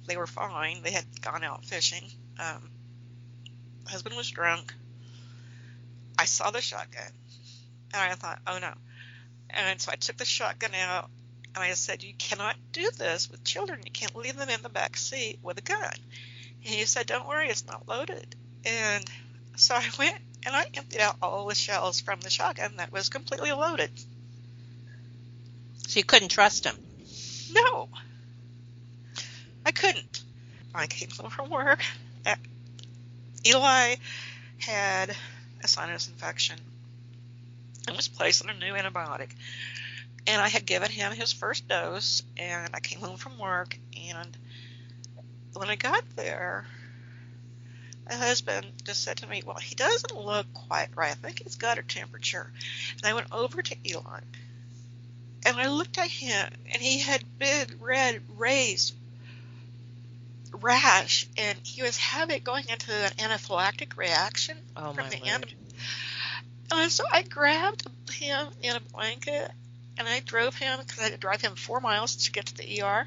They 0.06 0.16
were 0.16 0.26
fine. 0.26 0.82
They 0.82 0.92
had 0.92 1.04
gone 1.20 1.44
out 1.44 1.64
fishing. 1.64 2.04
Um, 2.38 2.70
husband 3.86 4.16
was 4.16 4.30
drunk. 4.30 4.72
I 6.18 6.24
saw 6.24 6.50
the 6.50 6.60
shotgun 6.60 7.12
and 7.92 8.12
I 8.12 8.14
thought, 8.14 8.40
oh 8.46 8.58
no. 8.58 8.72
And 9.50 9.80
so 9.80 9.92
I 9.92 9.96
took 9.96 10.16
the 10.16 10.24
shotgun 10.24 10.74
out 10.74 11.10
and 11.54 11.64
I 11.64 11.72
said, 11.72 12.02
you 12.02 12.14
cannot 12.14 12.56
do 12.72 12.90
this 12.90 13.30
with 13.30 13.44
children. 13.44 13.80
You 13.84 13.90
can't 13.90 14.14
leave 14.14 14.36
them 14.36 14.48
in 14.48 14.62
the 14.62 14.68
back 14.68 14.96
seat 14.96 15.38
with 15.42 15.58
a 15.58 15.62
gun. 15.62 15.94
And 16.64 16.74
he 16.74 16.84
said, 16.84 17.06
don't 17.06 17.26
worry, 17.26 17.48
it's 17.48 17.66
not 17.66 17.88
loaded. 17.88 18.34
And 18.64 19.04
so 19.56 19.74
I 19.74 19.88
went 19.98 20.18
and 20.44 20.54
I 20.54 20.66
emptied 20.74 21.00
out 21.00 21.16
all 21.22 21.46
the 21.46 21.54
shells 21.54 22.00
from 22.00 22.20
the 22.20 22.30
shotgun 22.30 22.76
that 22.76 22.92
was 22.92 23.08
completely 23.08 23.52
loaded. 23.52 23.90
So 25.88 25.98
you 25.98 26.04
couldn't 26.04 26.28
trust 26.28 26.64
him. 26.64 26.76
No, 27.52 27.88
I 29.64 29.70
couldn't. 29.70 30.22
I 30.74 30.86
came 30.86 31.08
home 31.10 31.30
from 31.30 31.48
work. 31.48 31.82
Uh, 32.26 32.34
Eli 33.46 33.94
had 34.58 35.16
a 35.62 35.68
sinus 35.68 36.08
infection 36.08 36.58
and 37.86 37.96
was 37.96 38.08
placed 38.08 38.42
on 38.42 38.50
a 38.50 38.54
new 38.54 38.74
antibiotic. 38.74 39.30
And 40.26 40.40
I 40.40 40.48
had 40.48 40.66
given 40.66 40.90
him 40.90 41.12
his 41.12 41.32
first 41.32 41.68
dose, 41.68 42.22
and 42.36 42.74
I 42.74 42.80
came 42.80 43.00
home 43.00 43.16
from 43.16 43.38
work. 43.38 43.78
And 44.10 44.36
when 45.52 45.70
I 45.70 45.76
got 45.76 46.04
there, 46.16 46.66
my 48.08 48.16
husband 48.16 48.66
just 48.84 49.02
said 49.02 49.18
to 49.18 49.26
me, 49.26 49.42
Well, 49.44 49.58
he 49.58 49.74
doesn't 49.74 50.16
look 50.16 50.46
quite 50.52 50.88
right. 50.96 51.12
I 51.12 51.14
think 51.14 51.42
he's 51.42 51.56
got 51.56 51.78
a 51.78 51.82
temperature. 51.82 52.50
And 52.96 53.04
I 53.04 53.14
went 53.14 53.28
over 53.32 53.62
to 53.62 53.76
Eli, 53.84 54.20
and 55.44 55.56
I 55.56 55.68
looked 55.68 55.98
at 55.98 56.08
him, 56.08 56.48
and 56.72 56.82
he 56.82 56.98
had 56.98 57.38
big 57.38 57.76
red 57.80 58.20
raised 58.36 58.94
rash, 60.52 61.26
and 61.36 61.58
he 61.62 61.82
was 61.82 61.96
having 61.96 62.42
going 62.42 62.64
into 62.68 62.92
an 62.92 63.12
anaphylactic 63.12 63.96
reaction 63.96 64.56
Oh 64.76 64.92
from 64.92 65.08
the 65.08 65.16
antibiotic. 65.16 65.54
And 66.70 66.90
so 66.90 67.04
I 67.10 67.22
grabbed 67.22 67.86
him 68.10 68.48
in 68.62 68.76
a 68.76 68.80
blanket 68.80 69.50
and 69.98 70.08
I 70.08 70.20
drove 70.20 70.54
him 70.56 70.78
because 70.80 70.98
I 70.98 71.04
had 71.04 71.12
to 71.12 71.18
drive 71.18 71.40
him 71.40 71.54
four 71.54 71.80
miles 71.80 72.16
to 72.16 72.32
get 72.32 72.46
to 72.46 72.56
the 72.56 72.82
ER. 72.82 73.06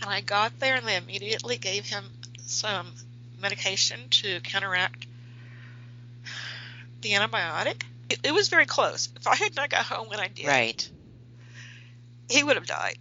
And 0.00 0.10
I 0.10 0.20
got 0.20 0.58
there 0.58 0.76
and 0.76 0.86
they 0.86 0.96
immediately 0.96 1.56
gave 1.56 1.86
him 1.86 2.04
some 2.46 2.92
medication 3.40 4.00
to 4.10 4.40
counteract 4.40 5.06
the 7.02 7.12
antibiotic. 7.12 7.82
It, 8.08 8.20
it 8.24 8.34
was 8.34 8.48
very 8.48 8.66
close. 8.66 9.08
If 9.16 9.26
I 9.26 9.36
had 9.36 9.54
not 9.56 9.70
got 9.70 9.84
home 9.84 10.08
when 10.08 10.20
I 10.20 10.28
did, 10.28 10.46
Right. 10.46 10.88
he 12.30 12.42
would 12.42 12.56
have 12.56 12.66
died. 12.66 12.98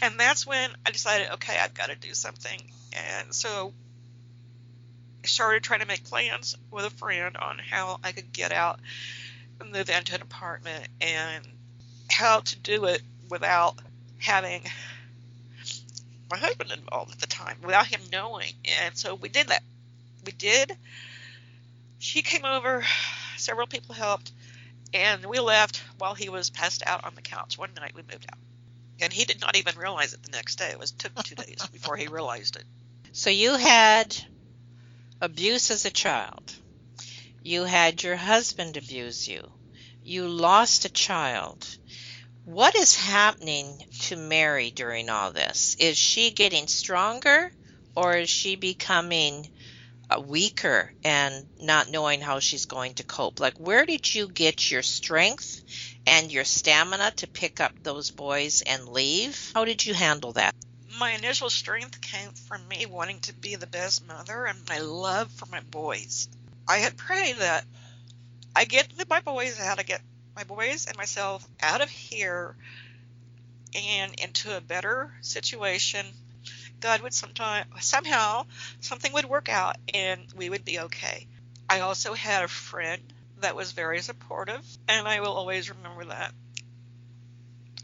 And 0.00 0.18
that's 0.18 0.46
when 0.46 0.70
I 0.86 0.90
decided, 0.90 1.30
okay, 1.32 1.56
I've 1.58 1.74
got 1.74 1.88
to 1.90 1.96
do 1.96 2.14
something. 2.14 2.60
And 2.92 3.34
so 3.34 3.72
started 5.28 5.62
trying 5.62 5.80
to 5.80 5.86
make 5.86 6.04
plans 6.04 6.56
with 6.70 6.84
a 6.84 6.90
friend 6.90 7.36
on 7.36 7.58
how 7.58 8.00
I 8.02 8.12
could 8.12 8.32
get 8.32 8.52
out 8.52 8.80
and 9.60 9.72
move 9.72 9.88
into 9.88 10.14
an 10.14 10.22
apartment 10.22 10.88
and 11.00 11.46
how 12.10 12.40
to 12.40 12.58
do 12.58 12.84
it 12.86 13.02
without 13.30 13.78
having 14.18 14.62
my 16.30 16.36
husband 16.36 16.70
involved 16.72 17.12
at 17.12 17.20
the 17.20 17.26
time, 17.26 17.56
without 17.62 17.86
him 17.86 18.00
knowing. 18.12 18.52
And 18.82 18.96
so 18.96 19.14
we 19.14 19.28
did 19.28 19.48
that. 19.48 19.62
We 20.24 20.32
did. 20.32 20.76
She 21.98 22.22
came 22.22 22.44
over, 22.44 22.84
several 23.36 23.66
people 23.66 23.94
helped, 23.94 24.32
and 24.94 25.24
we 25.26 25.38
left 25.40 25.82
while 25.98 26.14
he 26.14 26.28
was 26.28 26.50
passed 26.50 26.82
out 26.86 27.04
on 27.04 27.14
the 27.14 27.22
couch. 27.22 27.58
One 27.58 27.70
night 27.74 27.92
we 27.94 28.02
moved 28.02 28.26
out. 28.30 28.38
And 29.00 29.12
he 29.12 29.24
did 29.24 29.40
not 29.40 29.56
even 29.56 29.76
realize 29.78 30.12
it 30.12 30.22
the 30.22 30.30
next 30.30 30.56
day. 30.56 30.70
It 30.70 30.78
was 30.78 30.90
took 30.90 31.14
two 31.22 31.36
days 31.36 31.64
before 31.72 31.96
he 31.96 32.08
realized 32.08 32.56
it. 32.56 32.64
So 33.12 33.30
you 33.30 33.56
had 33.56 34.16
abuse 35.20 35.70
as 35.70 35.84
a 35.84 35.90
child. 35.90 36.54
You 37.42 37.64
had 37.64 38.02
your 38.02 38.16
husband 38.16 38.76
abuse 38.76 39.26
you. 39.26 39.50
You 40.02 40.28
lost 40.28 40.84
a 40.84 40.90
child. 40.90 41.66
What 42.44 42.76
is 42.76 42.94
happening 42.94 43.82
to 44.02 44.16
Mary 44.16 44.70
during 44.70 45.10
all 45.10 45.32
this? 45.32 45.76
Is 45.78 45.98
she 45.98 46.30
getting 46.30 46.66
stronger 46.66 47.50
or 47.96 48.16
is 48.16 48.30
she 48.30 48.56
becoming 48.56 49.50
uh, 50.08 50.20
weaker 50.20 50.94
and 51.04 51.46
not 51.60 51.90
knowing 51.90 52.20
how 52.20 52.38
she's 52.38 52.66
going 52.66 52.94
to 52.94 53.04
cope? 53.04 53.40
Like, 53.40 53.58
where 53.58 53.84
did 53.84 54.14
you 54.14 54.28
get 54.28 54.70
your 54.70 54.82
strength 54.82 55.62
and 56.06 56.30
your 56.30 56.44
stamina 56.44 57.12
to 57.16 57.26
pick 57.26 57.60
up 57.60 57.72
those 57.82 58.10
boys 58.10 58.62
and 58.62 58.88
leave? 58.88 59.50
How 59.54 59.64
did 59.64 59.84
you 59.84 59.94
handle 59.94 60.32
that? 60.34 60.54
My 60.98 61.12
initial 61.12 61.48
strength 61.48 62.00
came 62.00 62.32
from 62.32 62.66
me 62.66 62.84
wanting 62.84 63.20
to 63.20 63.32
be 63.32 63.54
the 63.54 63.68
best 63.68 64.04
mother 64.04 64.46
and 64.46 64.68
my 64.68 64.78
love 64.78 65.30
for 65.30 65.46
my 65.46 65.60
boys. 65.60 66.28
I 66.66 66.78
had 66.78 66.96
prayed 66.96 67.36
that 67.36 67.64
I 68.56 68.64
get 68.64 68.92
my 69.08 69.20
boys 69.20 69.60
out, 69.60 69.78
I 69.78 69.84
get 69.84 70.02
my 70.34 70.42
boys 70.42 70.86
and 70.86 70.96
myself 70.96 71.46
out 71.60 71.82
of 71.82 71.88
here 71.88 72.56
and 73.76 74.12
into 74.18 74.56
a 74.56 74.60
better 74.60 75.14
situation. 75.20 76.04
God 76.80 77.02
would 77.02 77.14
sometime 77.14 77.66
somehow 77.78 78.46
something 78.80 79.12
would 79.12 79.24
work 79.24 79.48
out 79.48 79.76
and 79.94 80.26
we 80.34 80.50
would 80.50 80.64
be 80.64 80.80
okay. 80.80 81.28
I 81.70 81.80
also 81.80 82.14
had 82.14 82.42
a 82.42 82.48
friend 82.48 83.00
that 83.38 83.54
was 83.54 83.70
very 83.70 84.00
supportive 84.00 84.66
and 84.88 85.06
I 85.06 85.20
will 85.20 85.34
always 85.34 85.70
remember 85.70 86.06
that. 86.06 86.32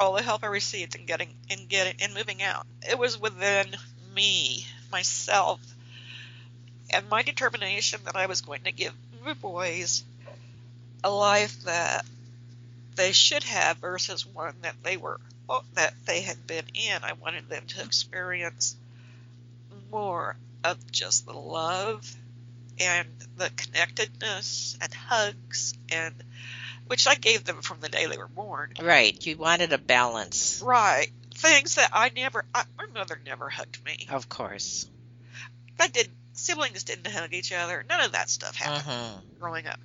All 0.00 0.12
the 0.14 0.22
help 0.22 0.42
I 0.42 0.48
received 0.48 0.94
in 0.94 1.07
getting 1.07 1.28
in 1.48 1.66
getting 1.66 1.94
in 1.98 2.14
moving 2.14 2.42
out. 2.42 2.66
It 2.88 2.98
was 2.98 3.18
within 3.18 3.76
me, 4.14 4.66
myself, 4.90 5.61
and 6.90 7.09
my 7.09 7.22
determination 7.22 8.00
that 8.04 8.16
I 8.16 8.26
was 8.26 8.40
going 8.40 8.62
to 8.64 8.72
give 8.72 8.92
my 9.24 9.35
boys 9.35 10.04
a 11.02 11.11
life 11.11 11.62
that 11.62 12.04
they 12.96 13.12
should 13.12 13.42
have 13.44 13.78
versus 13.78 14.26
one 14.26 14.54
that 14.62 14.76
they 14.83 14.96
were 14.96 15.20
that 15.74 15.94
they 16.07 16.22
had 16.22 16.46
been 16.46 16.64
in. 16.74 17.04
I 17.04 17.12
wanted 17.12 17.48
them 17.48 17.66
to 17.68 17.83
experience 17.83 18.76
more 19.90 20.37
of 20.62 20.90
just 20.90 21.26
the 21.26 21.33
love 21.33 22.16
and 22.78 23.09
the 23.37 23.50
connectedness 23.50 24.76
and 24.80 24.92
hugs 24.92 25.74
and 25.90 26.14
which 26.87 27.07
I 27.07 27.14
gave 27.14 27.44
them 27.44 27.62
from 27.62 27.81
the 27.81 27.88
day 27.88 28.07
they 28.07 28.16
were 28.18 28.29
born. 28.29 28.73
Right. 28.81 29.25
You 29.27 29.37
wanted 29.37 29.73
a 29.73 29.79
balance. 29.79 30.62
Right. 30.64 31.09
Things 31.35 31.75
that 31.77 31.90
I 31.92 32.11
never 32.14 32.44
I, 32.55 32.64
my 32.79 32.87
mother 32.94 33.20
never 33.27 33.49
hugged 33.49 33.85
me. 33.85 34.07
Of 34.11 34.29
course. 34.29 34.88
I 35.81 35.88
did 35.88 36.09
siblings 36.33 36.85
didn't 36.85 37.07
hug 37.11 37.33
each 37.33 37.53
other. 37.53 37.85
None 37.88 38.01
of 38.01 38.12
that 38.12 38.29
stuff 38.31 38.55
happened 38.57 38.85
Mm-hmm. 38.85 39.40
growing 39.40 39.66
up. 39.66 39.81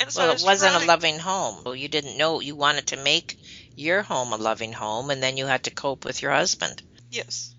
And 0.00 0.10
so 0.10 0.20
Well, 0.20 0.28
I 0.28 0.32
it 0.32 0.34
was 0.36 0.44
wasn't 0.44 0.82
a 0.82 0.86
loving 0.86 1.18
home. 1.18 1.62
Well, 1.64 1.74
You 1.76 1.88
didn't 1.88 2.16
know 2.16 2.40
you 2.40 2.56
wanted 2.56 2.88
to 2.88 2.96
make 2.96 3.38
your 3.76 4.02
home 4.02 4.32
a 4.32 4.36
loving 4.36 4.72
home, 4.72 5.10
and 5.10 5.22
then 5.22 5.36
you 5.36 5.46
had 5.46 5.64
to 5.64 5.70
cope 5.70 6.04
with 6.04 6.22
your 6.22 6.32
husband. 6.32 6.82
Yes. 7.10 7.54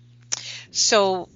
So, 0.72 1.28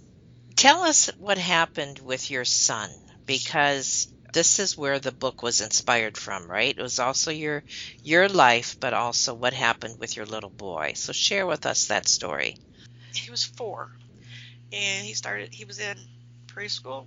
tell 0.57 0.83
us 0.83 1.11
what 1.19 1.39
happened 1.39 1.99
with 2.01 2.31
your 2.31 2.45
son, 2.45 2.91
because 3.25 4.09
this 4.33 4.59
is 4.59 4.77
where 4.77 4.99
the 4.99 5.13
book 5.13 5.43
was 5.43 5.61
inspired 5.61 6.17
from, 6.17 6.51
right? 6.51 6.77
It 6.77 6.83
was 6.83 6.99
also 6.99 7.31
your 7.31 7.65
your 8.03 8.29
life, 8.29 8.77
but 8.81 8.95
also 8.95 9.35
what 9.35 9.53
happened 9.55 9.99
with 9.99 10.17
your 10.17 10.27
little 10.27 10.51
boy. 10.51 10.93
So, 10.95 11.13
share 11.13 11.47
with 11.47 11.67
us 11.67 11.87
that 11.87 12.09
story. 12.09 12.57
he 13.15 13.31
was 13.31 13.45
four, 13.45 13.91
and 14.73 15.07
he 15.07 15.15
started. 15.15 15.53
He 15.53 15.65
was 15.65 15.79
in 15.79 15.97
preschool. 16.47 17.07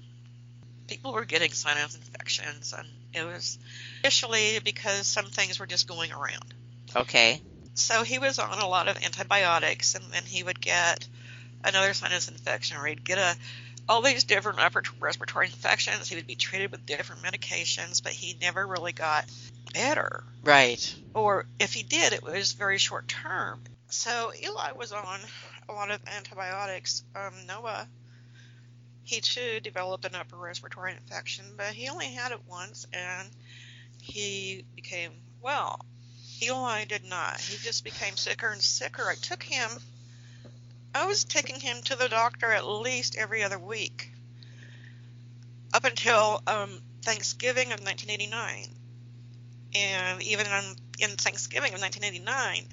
People 0.88 1.14
were 1.14 1.26
getting 1.26 1.52
sinus 1.52 1.96
infections, 1.96 2.74
and 2.78 2.88
it 3.14 3.24
was 3.24 3.60
initially 4.04 4.60
because 4.64 5.08
some 5.08 5.28
things 5.28 5.60
were 5.60 5.68
just 5.68 5.88
going 5.88 6.12
around. 6.12 6.54
Okay. 6.96 7.42
So 7.76 8.04
he 8.04 8.20
was 8.20 8.40
on 8.40 8.60
a 8.60 8.68
lot 8.68 8.88
of 8.88 8.98
antibiotics, 9.04 9.96
and 9.96 10.04
then 10.12 10.24
he 10.24 10.44
would 10.44 10.60
get 10.60 11.08
another 11.64 11.94
sinus 11.94 12.28
infection, 12.28 12.78
or 12.78 12.86
he'd 12.86 13.04
get 13.04 13.18
a 13.18 13.36
all 13.90 14.04
these 14.04 14.24
different 14.24 14.60
upper 14.60 14.84
respiratory 15.00 15.48
infections. 15.48 16.08
He 16.08 16.16
would 16.16 16.28
be 16.28 16.36
treated 16.36 16.72
with 16.72 16.86
different 16.86 17.24
medications, 17.24 18.02
but 18.04 18.12
he 18.14 18.38
never 18.40 18.66
really 18.66 18.94
got 18.94 19.26
better. 19.74 20.24
Right. 20.44 20.96
or 21.14 21.48
if 21.60 21.74
he 21.74 21.84
did, 21.84 22.14
it 22.14 22.24
was 22.24 22.54
very 22.54 22.78
short 22.78 23.08
term. 23.08 23.62
So 23.90 24.32
Eli 24.42 24.72
was 24.74 24.92
on 24.92 25.20
a 25.68 25.74
lot 25.74 25.90
of 25.90 26.00
antibiotics. 26.08 27.04
Um, 27.16 27.34
Noah, 27.48 27.88
he 29.04 29.22
too 29.22 29.60
developed 29.60 30.06
an 30.06 30.14
upper 30.14 30.38
respiratory 30.38 30.94
infection, 30.94 31.46
but 31.58 31.74
he 31.74 31.90
only 31.90 32.08
had 32.08 32.32
it 32.32 32.40
once, 32.48 32.86
and 32.94 33.28
he 34.02 34.66
became 34.76 35.12
well. 35.42 35.84
Eli 36.42 36.86
did 36.86 37.04
not. 37.04 37.42
He 37.42 37.58
just 37.58 37.84
became 37.84 38.16
sicker 38.16 38.50
and 38.50 38.62
sicker. 38.62 39.10
I 39.10 39.16
took 39.16 39.42
him. 39.42 39.70
I 40.94 41.06
was 41.06 41.24
taking 41.24 41.60
him 41.60 41.82
to 41.84 41.96
the 41.96 42.10
doctor 42.10 42.52
at 42.52 42.68
least 42.68 43.16
every 43.16 43.44
other 43.44 43.60
week, 43.60 44.12
up 45.74 45.84
until 45.86 46.42
um, 46.48 46.82
Thanksgiving 47.04 47.72
of 47.72 47.80
1989 47.80 48.68
and 49.76 50.22
even 50.24 50.48
on, 50.48 50.76
in 51.00 51.12
Thanksgiving 51.12 51.74
of 51.74 51.82
1989, 51.82 52.68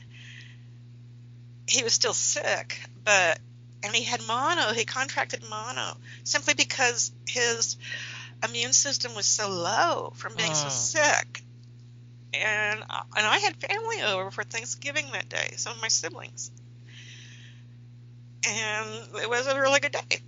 he 1.68 1.83
was 1.83 1.92
still 1.92 2.14
sick, 2.14 2.81
but 3.05 3.38
and 3.83 3.94
he 3.94 4.05
had 4.05 4.22
mono. 4.26 4.72
He 4.72 4.85
contracted 4.85 5.42
mono 5.48 5.96
simply 6.24 6.55
because 6.55 7.12
his 7.29 7.76
immune 8.42 8.72
system 8.72 9.14
was 9.14 9.26
so 9.26 9.48
low 9.50 10.12
from 10.16 10.35
being 10.37 10.55
so 10.55 10.68
Mm. 10.68 10.72
sick. 10.72 11.42
And 12.35 12.83
uh, 12.88 13.02
and 13.16 13.26
I 13.26 13.38
had 13.38 13.57
family 13.57 14.02
over 14.02 14.31
for 14.31 14.44
Thanksgiving 14.44 15.12
that 15.12 15.29
day, 15.29 15.55
some 15.57 15.74
of 15.74 15.83
my 15.83 15.88
siblings, 15.88 16.50
and 18.46 19.16
it 19.22 19.28
was 19.28 19.46
a 19.46 19.61
really 19.61 19.80
good 19.80 19.92
day. 19.92 20.20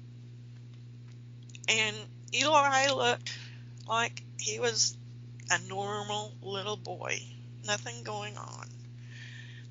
And 1.68 1.96
Eli 2.34 2.88
looked 2.88 3.38
like 3.86 4.22
he 4.38 4.58
was 4.58 4.96
a 5.50 5.58
normal 5.68 6.34
little 6.42 6.76
boy, 6.76 7.20
nothing 7.64 8.02
going 8.02 8.36
on. 8.36 8.68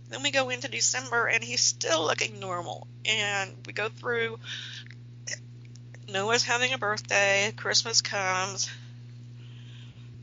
Then 0.09 0.23
we 0.23 0.31
go 0.31 0.49
into 0.49 0.69
December 0.69 1.27
and 1.27 1.43
he's 1.43 1.61
still 1.61 2.03
looking 2.03 2.39
normal. 2.39 2.87
And 3.05 3.53
we 3.65 3.73
go 3.73 3.89
through 3.89 4.39
Noah's 6.07 6.43
having 6.43 6.71
a 6.73 6.77
birthday, 6.77 7.51
Christmas 7.55 8.01
comes. 8.01 8.69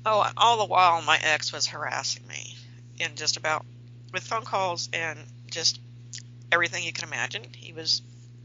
Oh, 0.06 0.22
and 0.22 0.34
all 0.36 0.58
the 0.58 0.64
while 0.64 1.02
my 1.02 1.18
ex 1.22 1.52
was 1.52 1.66
harassing 1.66 2.26
me 2.26 2.56
in 2.98 3.16
just 3.16 3.36
about 3.36 3.66
with 4.12 4.22
phone 4.22 4.44
calls 4.44 4.88
and 4.92 5.18
just 5.50 5.80
everything 6.52 6.84
you 6.84 6.92
can 6.92 7.08
imagine. 7.08 7.42
He 7.54 7.72
was 7.72 8.00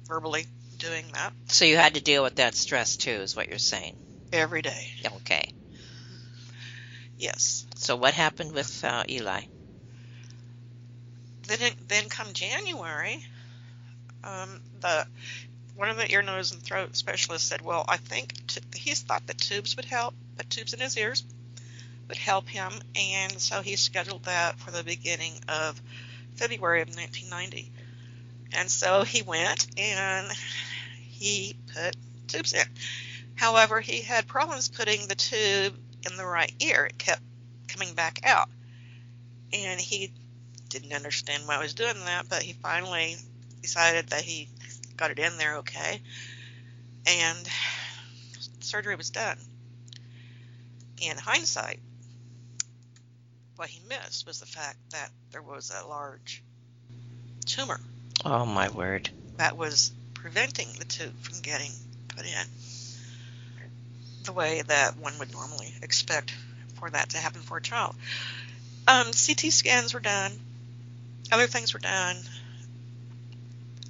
verbally 0.10 0.46
doing 0.80 1.06
that 1.14 1.34
So 1.48 1.66
you 1.66 1.78
had 1.78 1.94
to 1.94 2.02
deal 2.02 2.24
with 2.24 2.36
that 2.36 2.56
stress 2.56 2.98
too, 2.98 3.12
is 3.12 3.36
what 3.36 3.48
you're 3.50 3.60
saying. 3.60 3.96
every 4.34 4.62
day. 4.62 4.88
Okay. 5.18 5.44
Yes. 7.18 7.66
So 7.76 7.96
what 7.96 8.14
happened 8.14 8.54
with 8.54 8.84
uh, 8.84 9.04
Eli? 9.10 9.42
then 11.48 11.72
then 11.88 12.10
come 12.10 12.34
January, 12.34 13.24
um, 14.24 14.62
the 14.82 15.06
one 15.76 15.90
of 15.90 15.98
the 15.98 16.12
ear, 16.12 16.22
nose, 16.22 16.52
and 16.52 16.62
throat 16.62 16.96
specialists 16.96 17.48
said, 17.48 17.62
"Well, 17.62 17.86
I 17.88 17.98
think 17.98 18.34
t- 18.48 18.62
he 18.76 18.94
thought 18.96 19.26
that 19.28 19.38
tubes 19.40 19.76
would 19.76 19.86
help, 19.86 20.14
but 20.38 20.50
tubes 20.50 20.74
in 20.74 20.80
his 20.80 20.98
ears 20.98 21.24
would 22.10 22.18
help 22.18 22.48
him, 22.50 22.82
and 22.96 23.40
so 23.42 23.62
he 23.62 23.76
scheduled 23.78 24.24
that 24.26 24.60
for 24.60 24.72
the 24.72 24.84
beginning 24.84 25.34
of 25.48 25.82
February 26.36 26.82
of 26.82 26.90
1990. 26.96 27.72
And 28.54 28.70
so 28.70 29.04
he 29.04 29.22
went 29.22 29.68
and 29.78 30.32
he 30.98 31.56
put 31.74 31.96
tubes 32.28 32.54
in. 32.54 32.66
However, 33.36 33.80
he 33.80 34.02
had 34.02 34.28
problems 34.28 34.70
putting 34.70 35.08
the 35.08 35.16
tube 35.16 35.78
in 36.10 36.18
the 36.18 36.26
right 36.26 36.54
ear; 36.60 36.86
it 36.86 36.98
kept 36.98 37.22
coming 37.68 37.94
back 37.94 38.20
out, 38.24 38.50
and 39.54 39.80
he 39.80 40.12
didn't 40.70 40.94
understand 40.94 41.48
why 41.48 41.56
I 41.56 41.60
was 41.60 41.74
doing 41.74 42.00
that, 42.06 42.30
but 42.30 42.44
he 42.44 42.54
finally 42.54 43.18
decided 43.62 44.10
that 44.10 44.22
he 44.22 44.50
got 44.98 45.12
it 45.12 45.20
in 45.20 45.38
there 45.38 45.58
okay. 45.58 46.02
and 47.06 47.48
surgery 48.60 48.96
was 48.96 49.10
done. 49.10 49.38
In 51.02 51.18
hindsight, 51.18 51.80
what 53.56 53.70
he 53.70 53.82
missed 53.88 54.26
was 54.28 54.40
the 54.40 54.46
fact 54.46 54.78
that 54.92 55.12
there 55.32 55.42
was 55.42 55.72
a 55.72 55.88
large 55.88 56.44
tumor. 57.46 57.80
Oh 58.26 58.46
my 58.46 58.70
word. 58.70 59.10
That 59.38 59.58
was 59.58 59.92
preventing 60.14 60.68
the 60.78 60.86
tube 60.86 61.18
from 61.20 61.40
getting 61.42 61.72
put 62.10 62.26
in 62.26 62.48
the 64.26 64.34
way 64.34 64.62
that 64.62 64.98
one 64.98 65.18
would 65.18 65.32
normally 65.32 65.74
expect 65.82 66.36
for 66.76 66.90
that 66.90 67.10
to 67.10 67.18
happen 67.18 67.42
for 67.42 67.58
a 67.58 67.62
child. 67.62 67.96
Um, 68.88 69.08
CT 69.08 69.52
scans 69.52 69.94
were 69.94 70.00
done, 70.00 70.32
other 71.32 71.48
things 71.48 71.74
were 71.74 71.80
done. 71.80 72.18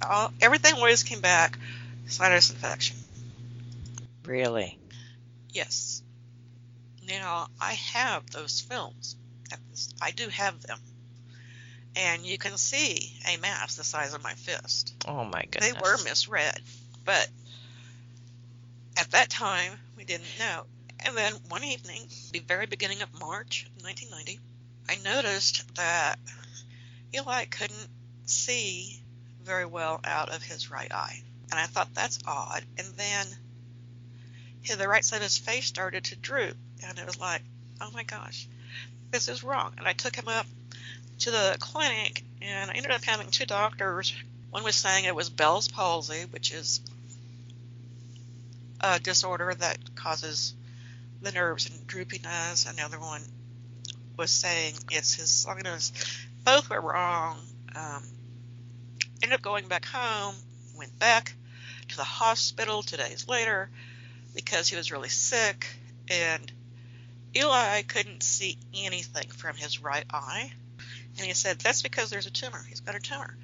All, 0.08 0.32
everything 0.40 0.74
always 0.74 1.02
came 1.02 1.20
back 1.20 1.58
sinus 2.06 2.50
infection. 2.50 2.96
Really? 4.24 4.78
Yes. 5.50 6.02
Now, 7.06 7.48
I 7.60 7.74
have 7.74 8.30
those 8.30 8.60
films. 8.60 9.16
I 10.00 10.10
do 10.12 10.28
have 10.28 10.60
them. 10.62 10.78
And 11.96 12.24
you 12.24 12.38
can 12.38 12.56
see 12.56 13.12
a 13.26 13.36
mass 13.38 13.74
the 13.74 13.84
size 13.84 14.14
of 14.14 14.22
my 14.22 14.32
fist. 14.34 14.94
Oh 15.06 15.24
my 15.24 15.42
goodness. 15.50 15.72
They 15.72 15.80
were 15.80 15.96
misread. 16.04 16.60
But 17.04 17.28
at 18.96 19.10
that 19.10 19.30
time, 19.30 19.72
we 19.96 20.04
didn't 20.04 20.26
know. 20.38 20.64
And 21.00 21.16
then 21.16 21.32
one 21.48 21.64
evening, 21.64 22.02
the 22.32 22.40
very 22.40 22.66
beginning 22.66 23.02
of 23.02 23.18
March 23.18 23.66
1990, 23.82 24.38
I 24.88 24.96
noticed 25.02 25.74
that 25.76 26.18
Eli 27.14 27.46
couldn't 27.46 27.88
see 28.26 29.02
very 29.44 29.66
well 29.66 30.00
out 30.04 30.28
of 30.28 30.42
his 30.42 30.70
right 30.70 30.92
eye. 30.92 31.22
And 31.50 31.58
I 31.58 31.66
thought 31.66 31.94
that's 31.94 32.18
odd. 32.26 32.64
And 32.78 32.86
then 32.96 33.26
the 34.78 34.88
right 34.88 35.04
side 35.04 35.16
of 35.16 35.22
his 35.24 35.38
face 35.38 35.66
started 35.66 36.04
to 36.04 36.16
droop. 36.16 36.56
And 36.86 36.98
it 36.98 37.06
was 37.06 37.18
like, 37.18 37.42
oh 37.80 37.90
my 37.92 38.04
gosh, 38.04 38.46
this 39.10 39.28
is 39.28 39.42
wrong. 39.42 39.72
And 39.78 39.88
I 39.88 39.92
took 39.92 40.14
him 40.14 40.28
up 40.28 40.46
to 41.20 41.30
the 41.30 41.56
clinic, 41.60 42.24
and 42.42 42.70
I 42.70 42.74
ended 42.74 42.90
up 42.90 43.04
having 43.04 43.30
two 43.30 43.46
doctors. 43.46 44.14
One 44.50 44.64
was 44.64 44.76
saying 44.76 45.04
it 45.04 45.14
was 45.14 45.30
Bell's 45.30 45.68
palsy, 45.68 46.24
which 46.30 46.52
is 46.52 46.80
a 48.80 48.98
disorder 48.98 49.54
that 49.54 49.94
causes 49.94 50.54
the 51.22 51.32
nerves 51.32 51.68
and 51.68 51.86
droopiness. 51.86 52.68
And 52.68 52.78
the 52.78 52.82
other 52.82 52.98
one 52.98 53.22
was 54.16 54.30
saying 54.30 54.74
it's 54.90 55.14
his 55.14 55.30
sinus. 55.30 55.92
Both 56.44 56.70
were 56.70 56.80
wrong. 56.80 57.38
Um, 57.74 58.02
ended 59.22 59.36
up 59.36 59.42
going 59.42 59.68
back 59.68 59.84
home, 59.84 60.34
went 60.76 60.98
back 60.98 61.34
to 61.88 61.96
the 61.96 62.04
hospital 62.04 62.82
two 62.82 62.96
days 62.96 63.28
later 63.28 63.68
because 64.34 64.68
he 64.68 64.76
was 64.76 64.90
really 64.90 65.08
sick, 65.08 65.66
and 66.08 66.50
Eli 67.36 67.82
couldn't 67.82 68.22
see 68.22 68.58
anything 68.74 69.28
from 69.28 69.56
his 69.56 69.82
right 69.82 70.04
eye. 70.10 70.52
And 71.16 71.26
he 71.26 71.34
said, 71.34 71.58
That's 71.58 71.82
because 71.82 72.10
there's 72.10 72.26
a 72.26 72.30
tumor. 72.30 72.64
He's 72.68 72.80
got 72.80 72.94
a 72.94 73.00
tumor. 73.00 73.36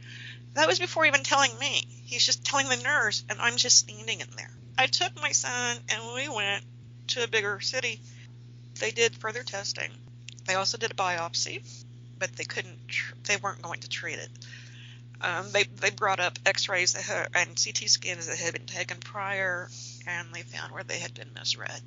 That 0.55 0.67
was 0.67 0.79
before 0.79 1.05
even 1.05 1.23
telling 1.23 1.57
me. 1.59 1.87
He's 2.05 2.25
just 2.25 2.45
telling 2.45 2.69
the 2.69 2.77
nurse, 2.77 3.25
and 3.29 3.41
I'm 3.41 3.57
just 3.57 3.79
standing 3.79 4.21
in 4.21 4.29
there. 4.37 4.51
I 4.79 4.87
took 4.87 5.15
my 5.21 5.33
son, 5.33 5.77
and 5.91 6.15
we 6.15 6.29
went 6.29 6.65
to 7.09 7.25
a 7.25 7.29
bigger 7.29 7.61
city. 7.61 8.01
They 8.81 8.91
did 8.91 9.15
further 9.17 9.43
testing. 9.43 9.91
They 10.47 10.55
also 10.55 10.79
did 10.79 10.93
a 10.93 10.95
biopsy, 10.95 11.63
but 12.19 12.33
they 12.37 12.45
couldn't. 12.45 12.79
They 13.25 13.37
weren't 13.37 13.63
going 13.63 13.81
to 13.81 13.89
treat 13.89 14.19
it. 14.19 14.31
Um, 15.21 15.51
they 15.51 15.65
they 15.65 15.91
brought 15.91 16.21
up 16.21 16.39
X-rays 16.45 16.95
and 16.95 17.63
CT 17.63 17.89
scans 17.89 18.27
that 18.27 18.39
had 18.39 18.53
been 18.53 18.67
taken 18.67 18.99
prior, 18.99 19.69
and 20.07 20.29
they 20.33 20.43
found 20.43 20.73
where 20.73 20.85
they 20.85 20.99
had 20.99 21.15
been 21.15 21.33
misread, 21.35 21.81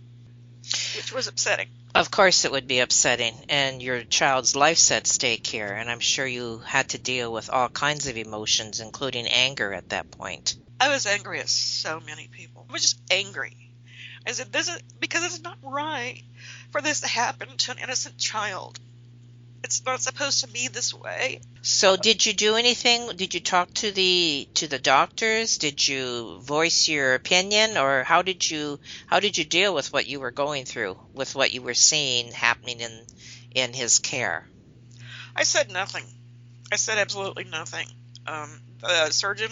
which 0.95 1.11
was 1.11 1.27
upsetting. 1.27 1.67
Of 1.95 2.11
course, 2.11 2.45
it 2.45 2.51
would 2.51 2.67
be 2.67 2.79
upsetting, 2.79 3.35
and 3.49 3.81
your 3.81 4.03
child's 4.03 4.55
life's 4.55 4.91
at 4.91 5.07
stake 5.07 5.47
here, 5.47 5.67
and 5.67 5.89
I'm 5.89 5.99
sure 5.99 6.25
you 6.25 6.59
had 6.59 6.89
to 6.89 6.97
deal 6.97 7.31
with 7.31 7.49
all 7.49 7.69
kinds 7.69 8.07
of 8.07 8.17
emotions, 8.17 8.79
including 8.79 9.27
anger 9.27 9.73
at 9.73 9.89
that 9.89 10.11
point. 10.11 10.55
I 10.79 10.89
was 10.89 11.05
angry 11.05 11.39
at 11.39 11.49
so 11.49 11.99
many 11.99 12.27
people. 12.27 12.65
I 12.69 12.73
was 12.73 12.83
just 12.83 13.01
angry. 13.11 13.57
I 14.25 14.33
said, 14.33 14.51
"This 14.51 14.69
is 14.69 14.81
because 14.99 15.25
it's 15.25 15.41
not 15.41 15.57
right 15.63 16.23
for 16.71 16.81
this 16.81 17.01
to 17.01 17.07
happen 17.07 17.57
to 17.57 17.71
an 17.71 17.79
innocent 17.79 18.17
child." 18.17 18.79
It's 19.63 19.85
not 19.85 20.01
supposed 20.01 20.41
to 20.41 20.47
be 20.47 20.67
this 20.67 20.93
way. 20.93 21.41
So 21.61 21.97
did 21.97 22.25
you 22.25 22.33
do 22.33 22.55
anything? 22.55 23.15
Did 23.15 23.33
you 23.33 23.39
talk 23.39 23.73
to 23.75 23.91
the 23.91 24.47
to 24.55 24.67
the 24.67 24.79
doctors? 24.79 25.57
Did 25.57 25.85
you 25.85 26.39
voice 26.41 26.87
your 26.87 27.13
opinion 27.13 27.77
or 27.77 28.03
how 28.03 28.21
did 28.21 28.49
you 28.49 28.79
how 29.07 29.19
did 29.19 29.37
you 29.37 29.43
deal 29.43 29.73
with 29.73 29.91
what 29.91 30.07
you 30.07 30.19
were 30.19 30.31
going 30.31 30.65
through 30.65 30.97
with 31.13 31.35
what 31.35 31.53
you 31.53 31.61
were 31.61 31.73
seeing 31.73 32.31
happening 32.31 32.79
in 32.79 33.05
in 33.53 33.73
his 33.73 33.99
care? 33.99 34.47
I 35.35 35.43
said 35.43 35.71
nothing. 35.71 36.03
I 36.71 36.75
said 36.75 36.97
absolutely 36.97 37.45
nothing. 37.45 37.87
Um, 38.27 38.61
the 38.79 39.09
surgeon 39.09 39.51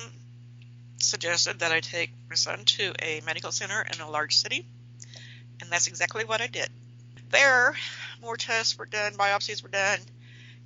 suggested 0.97 1.59
that 1.59 1.71
I 1.71 1.79
take 1.79 2.11
my 2.29 2.35
son 2.35 2.65
to 2.65 2.93
a 2.99 3.21
medical 3.25 3.51
center 3.51 3.81
in 3.81 4.01
a 4.01 4.09
large 4.09 4.37
city, 4.37 4.65
and 5.61 5.71
that's 5.71 5.87
exactly 5.87 6.25
what 6.25 6.41
I 6.41 6.47
did. 6.47 6.69
There, 7.29 7.75
more 8.21 8.37
tests 8.37 8.77
were 8.77 8.85
done, 8.85 9.13
biopsies 9.13 9.63
were 9.63 9.69
done, 9.69 9.99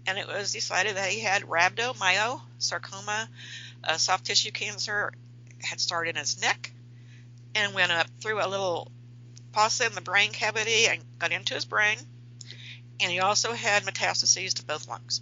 and 0.05 0.17
it 0.17 0.27
was 0.27 0.51
decided 0.51 0.95
that 0.95 1.09
he 1.09 1.19
had 1.19 1.43
rhabdomyosarcoma, 1.43 3.27
a 3.83 3.99
soft 3.99 4.25
tissue 4.25 4.51
cancer, 4.51 5.11
had 5.61 5.79
started 5.79 6.11
in 6.11 6.19
his 6.19 6.41
neck 6.41 6.71
and 7.55 7.73
went 7.73 7.91
up 7.91 8.07
through 8.19 8.43
a 8.43 8.47
little 8.47 8.91
fossa 9.53 9.85
in 9.85 9.93
the 9.93 10.01
brain 10.01 10.31
cavity 10.31 10.87
and 10.87 11.03
got 11.19 11.31
into 11.31 11.53
his 11.53 11.65
brain. 11.65 11.97
And 12.99 13.11
he 13.11 13.19
also 13.19 13.53
had 13.53 13.83
metastases 13.83 14.53
to 14.55 14.65
both 14.65 14.87
lungs. 14.87 15.21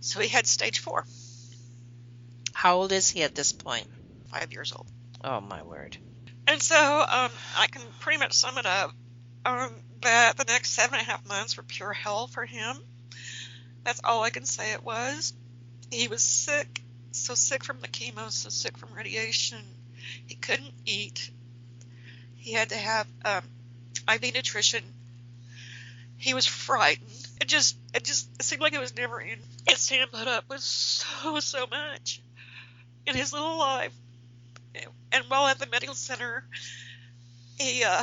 So 0.00 0.20
he 0.20 0.28
had 0.28 0.46
stage 0.46 0.80
four. 0.80 1.06
How 2.52 2.76
old 2.76 2.92
is 2.92 3.08
he 3.08 3.22
at 3.22 3.34
this 3.34 3.52
point? 3.52 3.86
Five 4.26 4.52
years 4.52 4.72
old. 4.72 4.86
Oh, 5.22 5.40
my 5.40 5.62
word. 5.62 5.96
And 6.46 6.60
so 6.60 6.76
um, 6.76 7.30
I 7.56 7.66
can 7.68 7.82
pretty 8.00 8.18
much 8.18 8.32
sum 8.32 8.58
it 8.58 8.66
up 8.66 8.92
um, 9.44 9.72
that 10.02 10.36
the 10.36 10.44
next 10.44 10.70
seven 10.70 10.98
and 10.98 11.06
a 11.06 11.10
half 11.10 11.26
months 11.26 11.56
were 11.56 11.62
pure 11.62 11.92
hell 11.92 12.26
for 12.26 12.44
him. 12.44 12.76
That's 13.84 14.00
all 14.04 14.22
I 14.22 14.30
can 14.30 14.44
say 14.44 14.72
it 14.72 14.84
was. 14.84 15.32
He 15.90 16.08
was 16.08 16.22
sick, 16.22 16.82
so 17.10 17.34
sick 17.34 17.64
from 17.64 17.80
the 17.80 17.88
chemo, 17.88 18.30
so 18.30 18.48
sick 18.48 18.78
from 18.78 18.94
radiation. 18.94 19.58
He 20.26 20.34
couldn't 20.34 20.72
eat. 20.86 21.30
He 22.36 22.52
had 22.52 22.70
to 22.70 22.76
have 22.76 23.06
um, 23.24 23.44
IV 24.12 24.34
nutrition. 24.34 24.82
He 26.16 26.34
was 26.34 26.46
frightened. 26.46 27.10
It 27.40 27.48
just, 27.48 27.76
it 27.94 28.04
just 28.04 28.28
it 28.38 28.44
seemed 28.44 28.62
like 28.62 28.72
it 28.72 28.80
was 28.80 28.96
never 28.96 29.20
in. 29.20 29.38
His 29.66 29.88
hand 29.88 30.12
put 30.12 30.28
up 30.28 30.48
with 30.48 30.60
so, 30.60 31.40
so 31.40 31.66
much 31.66 32.22
in 33.06 33.16
his 33.16 33.32
little 33.32 33.58
life. 33.58 33.92
And 35.12 35.24
while 35.28 35.46
at 35.46 35.58
the 35.58 35.66
medical 35.66 35.94
center, 35.94 36.44
he, 37.58 37.84
uh, 37.84 38.02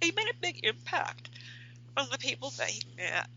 he 0.00 0.12
made 0.12 0.28
a 0.28 0.36
big 0.40 0.60
impact 0.64 1.28
on 1.96 2.06
the 2.10 2.18
people 2.18 2.50
that 2.58 2.68
he 2.68 2.82
met. 2.96 3.28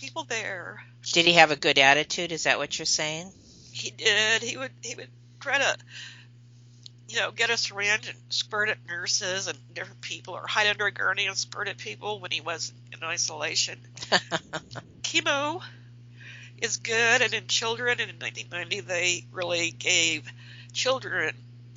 People 0.00 0.24
there. 0.24 0.82
Did 1.12 1.26
he 1.26 1.34
have 1.34 1.50
a 1.50 1.56
good 1.56 1.78
attitude? 1.78 2.32
Is 2.32 2.44
that 2.44 2.58
what 2.58 2.78
you're 2.78 2.86
saying? 2.86 3.30
He 3.72 3.90
did. 3.90 4.42
He 4.42 4.56
would 4.56 4.72
he 4.82 4.94
would 4.94 5.08
try 5.40 5.58
to 5.58 5.76
you 7.08 7.16
know, 7.16 7.32
get 7.32 7.50
a 7.50 7.56
syringe 7.56 8.08
and 8.08 8.16
spurt 8.28 8.68
at 8.68 8.78
nurses 8.86 9.48
and 9.48 9.58
different 9.74 10.00
people, 10.00 10.34
or 10.34 10.46
hide 10.46 10.68
under 10.68 10.86
a 10.86 10.92
gurney 10.92 11.26
and 11.26 11.36
spurt 11.36 11.66
at 11.66 11.76
people 11.76 12.20
when 12.20 12.30
he 12.30 12.40
was 12.40 12.72
in 12.92 13.02
isolation. 13.02 13.80
Chemo 15.02 15.60
is 16.58 16.76
good, 16.76 17.20
and 17.20 17.34
in 17.34 17.48
children, 17.48 17.98
and 17.98 18.10
in 18.10 18.16
1990, 18.20 18.80
they 18.80 19.24
really 19.32 19.72
gave 19.72 20.32
children 20.72 21.34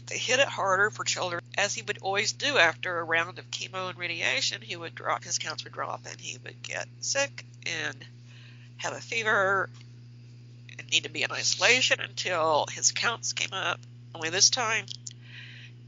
they 0.07 0.17
hit 0.17 0.39
it 0.39 0.47
harder 0.47 0.89
for 0.89 1.03
children, 1.03 1.41
as 1.57 1.73
he 1.73 1.81
would 1.81 1.99
always 2.01 2.33
do 2.33 2.57
after 2.57 2.97
a 2.97 3.03
round 3.03 3.39
of 3.39 3.51
chemo 3.51 3.89
and 3.89 3.97
radiation. 3.97 4.61
He 4.61 4.75
would 4.75 4.95
drop, 4.95 5.23
his 5.23 5.37
counts 5.37 5.63
would 5.63 5.73
drop, 5.73 6.05
and 6.09 6.19
he 6.19 6.37
would 6.43 6.61
get 6.63 6.87
sick 6.99 7.45
and 7.65 8.05
have 8.77 8.93
a 8.93 9.01
fever 9.01 9.69
and 10.77 10.89
need 10.89 11.03
to 11.03 11.09
be 11.09 11.23
in 11.23 11.31
isolation 11.31 11.99
until 11.99 12.65
his 12.71 12.91
counts 12.91 13.33
came 13.33 13.53
up. 13.53 13.79
Only 14.15 14.29
this 14.29 14.49
time, 14.49 14.85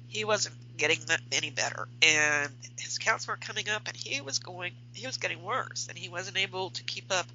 he 0.07 0.23
wasn't 0.23 0.55
getting 0.77 0.99
that 1.07 1.21
any 1.31 1.49
better, 1.49 1.87
and 2.01 2.51
his 2.79 2.97
counts 2.97 3.27
were 3.27 3.37
coming 3.37 3.69
up, 3.69 3.87
and 3.87 3.95
he 3.95 4.21
was 4.21 4.39
going, 4.39 4.73
he 4.93 5.05
was 5.05 5.17
getting 5.17 5.43
worse, 5.43 5.87
and 5.87 5.97
he 5.97 6.09
wasn't 6.09 6.37
able 6.37 6.69
to 6.71 6.83
keep 6.83 7.11
up 7.11 7.27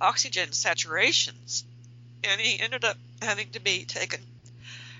oxygen 0.00 0.50
saturations, 0.50 1.64
and 2.24 2.40
he 2.40 2.58
ended 2.60 2.84
up 2.84 2.96
having 3.20 3.50
to 3.50 3.60
be 3.60 3.84
taken 3.84 4.20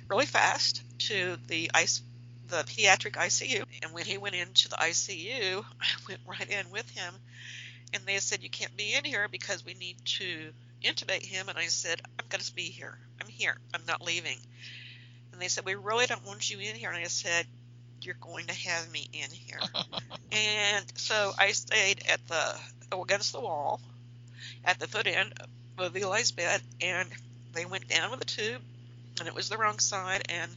really 0.08 0.26
fast 0.26 0.82
to 0.98 1.36
the 1.46 1.70
ice 1.74 2.00
the 2.48 2.64
pediatric 2.64 3.12
ICU. 3.12 3.64
And 3.82 3.92
when 3.92 4.04
he 4.04 4.18
went 4.18 4.34
into 4.34 4.68
the 4.68 4.76
ICU, 4.76 5.64
I 5.80 5.86
went 6.08 6.20
right 6.26 6.48
in 6.48 6.70
with 6.70 6.88
him. 6.90 7.14
And 7.94 8.02
they 8.04 8.18
said, 8.18 8.42
You 8.42 8.50
can't 8.50 8.76
be 8.76 8.94
in 8.94 9.04
here 9.04 9.28
because 9.28 9.64
we 9.64 9.74
need 9.74 9.96
to 10.04 10.50
intubate 10.84 11.24
him. 11.24 11.48
And 11.48 11.58
I 11.58 11.66
said, 11.66 12.00
I'm 12.18 12.26
going 12.28 12.42
to 12.42 12.54
be 12.54 12.64
here. 12.64 12.98
I'm 13.20 13.28
here. 13.28 13.56
I'm 13.74 13.86
not 13.86 14.04
leaving. 14.04 14.38
And 15.32 15.40
they 15.40 15.48
said, 15.48 15.64
We 15.64 15.74
really 15.74 16.06
don't 16.06 16.26
want 16.26 16.50
you 16.50 16.58
in 16.58 16.74
here. 16.74 16.90
And 16.90 16.98
I 16.98 17.04
said, 17.04 17.46
You're 18.02 18.16
going 18.20 18.46
to 18.46 18.54
have 18.54 18.90
me 18.90 19.08
in 19.12 19.30
here. 19.30 19.60
and 20.32 20.84
so 20.96 21.32
I 21.38 21.52
stayed 21.52 22.02
at 22.08 22.26
the 22.28 22.58
against 22.92 23.32
the 23.32 23.40
wall 23.40 23.80
at 24.64 24.78
the 24.78 24.86
foot 24.86 25.06
end 25.06 25.32
of 25.78 25.96
Eli's 25.96 26.32
bed, 26.32 26.60
and 26.80 27.08
they 27.52 27.64
went 27.64 27.88
down 27.88 28.10
with 28.10 28.20
a 28.20 28.24
tube, 28.24 28.62
and 29.18 29.28
it 29.28 29.34
was 29.34 29.48
the 29.48 29.56
wrong 29.56 29.78
side, 29.78 30.26
and 30.28 30.50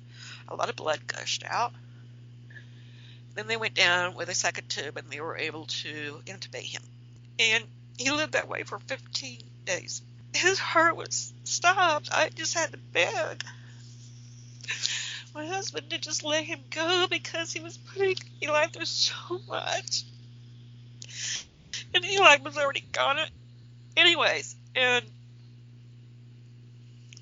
a 0.48 0.56
lot 0.56 0.70
of 0.70 0.76
blood 0.76 1.00
gushed 1.08 1.44
out. 1.46 1.74
Then 3.36 3.48
they 3.48 3.58
went 3.58 3.74
down 3.74 4.16
with 4.16 4.30
a 4.30 4.36
second 4.36 4.70
tube, 4.70 4.98
and 4.98 5.10
they 5.10 5.22
were 5.22 5.38
able 5.38 5.66
to 5.66 6.22
intubate 6.26 6.64
him. 6.64 6.82
And 7.40 7.64
he 7.98 8.12
lived 8.12 8.34
that 8.34 8.48
way 8.48 8.64
for 8.64 8.80
15 8.80 9.42
days. 9.66 10.02
His 10.34 10.60
heart 10.60 10.96
was 10.96 11.34
stopped. 11.44 12.10
I 12.12 12.30
just 12.30 12.54
had 12.54 12.72
to 12.72 12.78
beg. 12.78 13.44
My 15.34 15.46
husband 15.46 15.90
to 15.90 15.98
just 15.98 16.24
let 16.24 16.44
him 16.44 16.60
go 16.70 17.08
because 17.10 17.54
he 17.54 17.62
was 17.62 17.78
putting 17.78 18.18
Eli 18.44 18.68
through 18.68 18.86
so 18.86 19.40
much. 19.48 20.04
And 21.94 22.06
Eli 22.06 22.38
was 22.44 22.58
already 22.58 22.84
gone. 22.92 23.18
Anyways, 23.96 24.56
and 24.76 25.06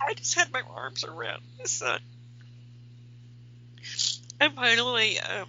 I 0.02 0.14
just 0.14 0.36
had 0.36 0.52
my 0.52 0.62
arms 0.62 1.04
around 1.04 1.42
my 1.58 1.66
son. 1.66 2.00
And 4.40 4.56
finally, 4.56 5.20
um, 5.20 5.48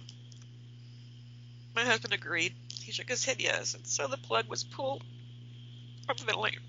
my 1.75 1.83
husband 1.83 2.13
agreed. 2.13 2.53
He 2.69 2.91
shook 2.91 3.09
his 3.09 3.23
head 3.23 3.37
yes, 3.39 3.73
and 3.73 3.85
so 3.85 4.07
the 4.07 4.17
plug 4.17 4.47
was 4.47 4.63
pulled 4.63 5.03
from 6.05 6.17
the 6.17 6.25
ventilator. 6.25 6.61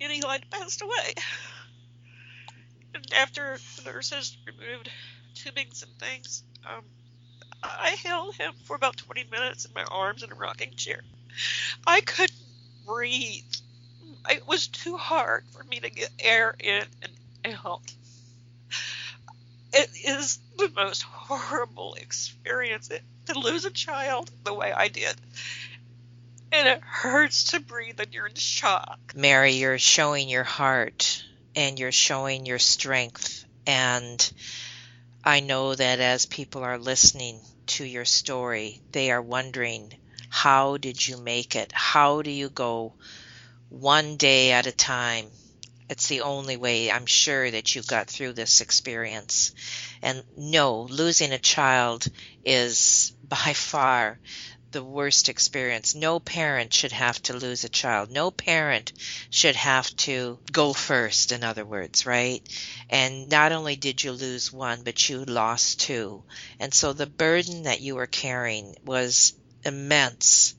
And 0.00 0.12
Eli 0.12 0.38
passed 0.50 0.82
away. 0.82 1.14
And 2.94 3.12
after 3.14 3.58
the 3.76 3.90
nurses 3.90 4.36
removed 4.46 4.90
tubings 5.34 5.82
and 5.82 5.92
things, 5.98 6.42
um, 6.68 6.84
I 7.62 7.96
held 8.02 8.34
him 8.34 8.52
for 8.64 8.76
about 8.76 8.96
20 8.96 9.24
minutes 9.30 9.64
in 9.64 9.72
my 9.74 9.84
arms 9.84 10.22
in 10.22 10.32
a 10.32 10.34
rocking 10.34 10.74
chair. 10.74 11.02
I 11.86 12.00
couldn't 12.00 12.38
breathe. 12.86 13.44
It 14.28 14.46
was 14.46 14.68
too 14.68 14.96
hard 14.96 15.44
for 15.52 15.64
me 15.64 15.80
to 15.80 15.90
get 15.90 16.10
air 16.18 16.54
in 16.58 16.84
and 17.02 17.56
out. 17.64 17.92
It 19.72 19.90
is 20.04 20.38
the 20.58 20.70
most 20.74 21.02
horrible 21.02 21.94
experience 21.94 22.90
to 23.26 23.38
lose 23.38 23.64
a 23.64 23.70
child 23.70 24.30
the 24.44 24.52
way 24.52 24.72
I 24.72 24.88
did. 24.88 25.14
And 26.52 26.68
it 26.68 26.80
hurts 26.82 27.52
to 27.52 27.60
breathe 27.60 27.98
and 27.98 28.12
you're 28.12 28.26
in 28.26 28.34
shock. 28.34 28.98
Mary, 29.14 29.52
you're 29.52 29.78
showing 29.78 30.28
your 30.28 30.44
heart 30.44 31.24
and 31.56 31.78
you're 31.78 31.92
showing 31.92 32.44
your 32.44 32.58
strength. 32.58 33.46
And 33.66 34.32
I 35.24 35.40
know 35.40 35.74
that 35.74 36.00
as 36.00 36.26
people 36.26 36.62
are 36.62 36.78
listening 36.78 37.40
to 37.68 37.84
your 37.84 38.04
story, 38.04 38.82
they 38.92 39.10
are 39.10 39.22
wondering, 39.22 39.94
how 40.28 40.76
did 40.76 41.06
you 41.06 41.16
make 41.16 41.56
it? 41.56 41.72
How 41.72 42.20
do 42.20 42.30
you 42.30 42.50
go 42.50 42.92
one 43.70 44.16
day 44.16 44.52
at 44.52 44.66
a 44.66 44.72
time 44.72 45.26
it's 45.92 46.06
the 46.06 46.22
only 46.22 46.56
way 46.56 46.90
I'm 46.90 47.04
sure 47.04 47.50
that 47.50 47.74
you 47.74 47.82
got 47.82 48.08
through 48.08 48.32
this 48.32 48.62
experience. 48.62 49.52
And 50.00 50.24
no, 50.38 50.84
losing 50.84 51.32
a 51.32 51.38
child 51.38 52.06
is 52.46 53.12
by 53.28 53.52
far 53.54 54.18
the 54.70 54.82
worst 54.82 55.28
experience. 55.28 55.94
No 55.94 56.18
parent 56.18 56.72
should 56.72 56.92
have 56.92 57.20
to 57.24 57.34
lose 57.34 57.64
a 57.64 57.68
child. 57.68 58.10
No 58.10 58.30
parent 58.30 58.94
should 59.28 59.54
have 59.54 59.94
to 59.96 60.38
go 60.50 60.72
first, 60.72 61.30
in 61.30 61.44
other 61.44 61.66
words, 61.66 62.06
right? 62.06 62.40
And 62.88 63.28
not 63.28 63.52
only 63.52 63.76
did 63.76 64.02
you 64.02 64.12
lose 64.12 64.50
one, 64.50 64.84
but 64.84 65.10
you 65.10 65.26
lost 65.26 65.80
two. 65.80 66.22
And 66.58 66.72
so 66.72 66.94
the 66.94 67.06
burden 67.06 67.64
that 67.64 67.82
you 67.82 67.96
were 67.96 68.06
carrying 68.06 68.76
was 68.86 69.34
immense 69.62 70.54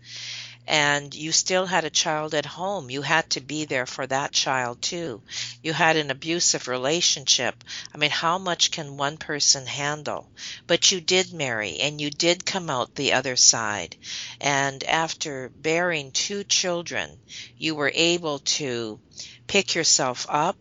and 0.67 1.13
you 1.13 1.31
still 1.31 1.65
had 1.65 1.83
a 1.83 1.89
child 1.89 2.33
at 2.33 2.45
home. 2.45 2.89
You 2.89 3.01
had 3.01 3.29
to 3.31 3.41
be 3.41 3.65
there 3.65 3.85
for 3.85 4.07
that 4.07 4.31
child 4.31 4.81
too. 4.81 5.21
You 5.61 5.73
had 5.73 5.97
an 5.97 6.09
abusive 6.11 6.67
relationship. 6.67 7.63
I 7.93 7.97
mean, 7.97 8.11
how 8.11 8.37
much 8.37 8.71
can 8.71 8.97
one 8.97 9.17
person 9.17 9.65
handle? 9.65 10.31
But 10.67 10.91
you 10.91 11.01
did 11.01 11.33
marry 11.33 11.79
and 11.79 11.99
you 11.99 12.09
did 12.09 12.45
come 12.45 12.69
out 12.69 12.95
the 12.95 13.13
other 13.13 13.35
side. 13.35 13.97
And 14.39 14.83
after 14.83 15.49
bearing 15.49 16.11
two 16.11 16.43
children, 16.43 17.19
you 17.57 17.75
were 17.75 17.91
able 17.93 18.39
to 18.39 18.99
pick 19.47 19.75
yourself 19.75 20.25
up. 20.29 20.57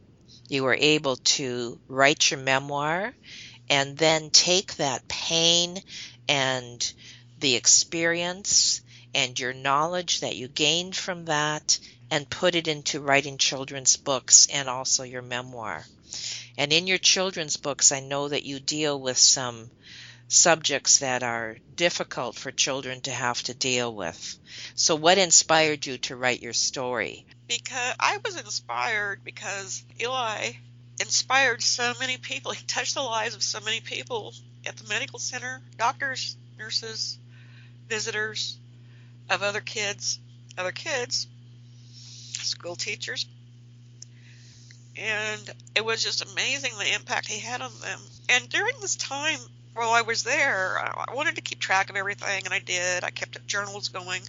You 0.48 0.64
were 0.64 0.76
able 0.78 1.16
to 1.16 1.80
write 1.88 2.30
your 2.30 2.40
memoir 2.40 3.14
and 3.70 3.96
then 3.96 4.30
take 4.30 4.76
that 4.76 5.08
pain 5.08 5.80
and 6.28 6.92
the 7.38 7.54
experience 7.54 8.82
and 9.14 9.38
your 9.38 9.52
knowledge 9.52 10.20
that 10.20 10.36
you 10.36 10.48
gained 10.48 10.96
from 10.96 11.26
that 11.26 11.78
and 12.10 12.28
put 12.28 12.54
it 12.54 12.68
into 12.68 13.00
writing 13.00 13.38
children's 13.38 13.96
books 13.96 14.46
and 14.52 14.68
also 14.68 15.02
your 15.02 15.22
memoir. 15.22 15.84
And 16.58 16.72
in 16.72 16.86
your 16.86 16.98
children's 16.98 17.56
books, 17.56 17.92
I 17.92 18.00
know 18.00 18.28
that 18.28 18.44
you 18.44 18.60
deal 18.60 19.00
with 19.00 19.16
some 19.16 19.70
subjects 20.28 20.98
that 20.98 21.22
are 21.22 21.58
difficult 21.74 22.36
for 22.36 22.50
children 22.50 23.00
to 23.02 23.10
have 23.10 23.42
to 23.44 23.54
deal 23.54 23.94
with. 23.94 24.38
So, 24.74 24.94
what 24.94 25.18
inspired 25.18 25.86
you 25.86 25.98
to 25.98 26.16
write 26.16 26.42
your 26.42 26.52
story? 26.52 27.26
Because 27.48 27.94
I 28.00 28.18
was 28.24 28.36
inspired 28.36 29.24
because 29.24 29.82
Eli 30.00 30.52
inspired 31.00 31.62
so 31.62 31.92
many 32.00 32.16
people. 32.16 32.52
He 32.52 32.64
touched 32.64 32.94
the 32.94 33.02
lives 33.02 33.34
of 33.34 33.42
so 33.42 33.60
many 33.60 33.80
people 33.80 34.34
at 34.66 34.76
the 34.76 34.88
medical 34.88 35.18
center 35.18 35.60
doctors, 35.76 36.36
nurses, 36.58 37.18
visitors, 37.88 38.58
of 39.32 39.42
other 39.42 39.60
kids, 39.60 40.18
other 40.58 40.72
kids, 40.72 41.26
school 42.32 42.76
teachers. 42.76 43.26
And 44.96 45.50
it 45.74 45.84
was 45.84 46.02
just 46.02 46.22
amazing 46.30 46.72
the 46.78 46.94
impact 46.94 47.26
he 47.26 47.40
had 47.40 47.62
on 47.62 47.72
them. 47.80 48.00
And 48.28 48.48
during 48.48 48.74
this 48.80 48.96
time, 48.96 49.38
while 49.74 49.90
I 49.90 50.02
was 50.02 50.22
there, 50.22 50.78
I 50.78 51.14
wanted 51.14 51.36
to 51.36 51.40
keep 51.40 51.58
track 51.58 51.88
of 51.88 51.96
everything, 51.96 52.44
and 52.44 52.52
I 52.52 52.58
did. 52.58 53.04
I 53.04 53.10
kept 53.10 53.46
journals 53.46 53.88
going. 53.88 54.22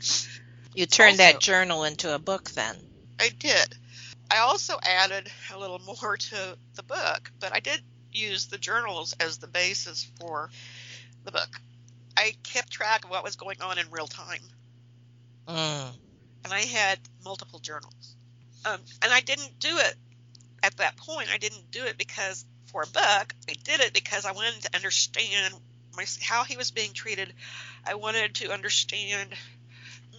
You 0.73 0.85
turned 0.85 1.19
also, 1.19 1.23
that 1.23 1.39
journal 1.41 1.83
into 1.83 2.15
a 2.15 2.19
book 2.19 2.51
then? 2.51 2.75
I 3.19 3.29
did. 3.37 3.75
I 4.31 4.37
also 4.37 4.79
added 4.81 5.29
a 5.53 5.59
little 5.59 5.79
more 6.01 6.17
to 6.17 6.57
the 6.75 6.83
book, 6.83 7.31
but 7.39 7.53
I 7.53 7.59
did 7.59 7.81
use 8.13 8.47
the 8.47 8.57
journals 8.57 9.13
as 9.19 9.37
the 9.37 9.47
basis 9.47 10.09
for 10.19 10.49
the 11.25 11.31
book. 11.31 11.59
I 12.15 12.35
kept 12.43 12.71
track 12.71 13.05
of 13.05 13.09
what 13.09 13.23
was 13.23 13.35
going 13.35 13.61
on 13.61 13.77
in 13.77 13.89
real 13.91 14.07
time. 14.07 14.41
Mm. 15.47 15.91
And 16.45 16.53
I 16.53 16.61
had 16.61 16.99
multiple 17.23 17.59
journals. 17.59 18.15
Um, 18.65 18.79
and 19.01 19.11
I 19.11 19.21
didn't 19.21 19.59
do 19.59 19.77
it 19.77 19.95
at 20.61 20.77
that 20.77 20.95
point. 20.97 21.29
I 21.31 21.37
didn't 21.37 21.71
do 21.71 21.83
it 21.83 21.97
because 21.97 22.45
for 22.73 22.81
a 22.83 22.87
book. 22.87 23.35
I 23.49 23.53
did 23.63 23.79
it 23.79 23.93
because 23.93 24.25
I 24.25 24.31
wanted 24.31 24.61
to 24.63 24.75
understand 24.75 25.53
my, 25.95 26.05
how 26.21 26.43
he 26.43 26.57
was 26.57 26.71
being 26.71 26.91
treated. 26.93 27.31
I 27.85 27.95
wanted 27.95 28.35
to 28.35 28.51
understand, 28.51 29.29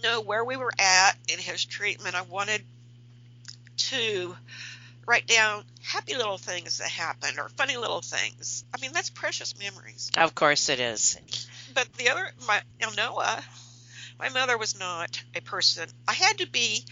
know 0.01 0.21
where 0.21 0.43
we 0.43 0.55
were 0.55 0.71
at 0.79 1.17
in 1.27 1.37
his 1.37 1.65
treatment. 1.65 2.15
I 2.15 2.21
wanted 2.21 2.63
to 3.77 4.35
write 5.05 5.27
down 5.27 5.63
happy 5.83 6.15
little 6.15 6.37
things 6.37 6.79
that 6.79 6.89
happened 6.89 7.37
or 7.37 7.49
funny 7.49 7.77
little 7.77 8.01
things. 8.01 8.63
I 8.73 8.81
mean, 8.81 8.91
that's 8.93 9.09
precious 9.09 9.53
memories. 9.59 10.09
Of 10.17 10.33
course 10.33 10.69
it 10.69 10.79
is. 10.79 11.17
But 11.73 11.91
the 11.93 12.09
other, 12.09 12.31
my 12.47 12.61
Noah, 12.95 13.43
my 14.19 14.29
mother 14.29 14.57
was 14.57 14.77
not 14.77 15.21
a 15.35 15.41
person. 15.41 15.89
I 16.07 16.13
had 16.13 16.37
to 16.39 16.47
be 16.47 16.85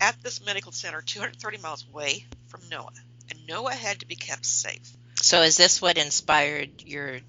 at 0.00 0.20
this 0.22 0.44
medical 0.44 0.72
center 0.72 1.02
230 1.02 1.58
miles 1.58 1.86
away 1.90 2.26
from 2.48 2.60
Noah, 2.70 2.92
and 3.30 3.46
Noah 3.46 3.74
had 3.74 4.00
to 4.00 4.06
be 4.06 4.16
kept 4.16 4.44
safe. 4.44 4.96
So, 5.22 5.42
is 5.42 5.56
this 5.56 5.80
what 5.80 5.98
inspired 5.98 6.82
your 6.82 7.20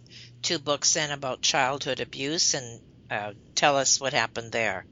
two 0.41 0.59
books 0.59 0.93
then 0.93 1.11
about 1.11 1.41
childhood 1.41 1.99
abuse? 1.99 2.53
And 2.53 2.81
uh, 3.09 3.33
tell 3.55 3.77
us 3.77 3.99
what 3.99 4.13
happened 4.13 4.51
there. 4.51 4.85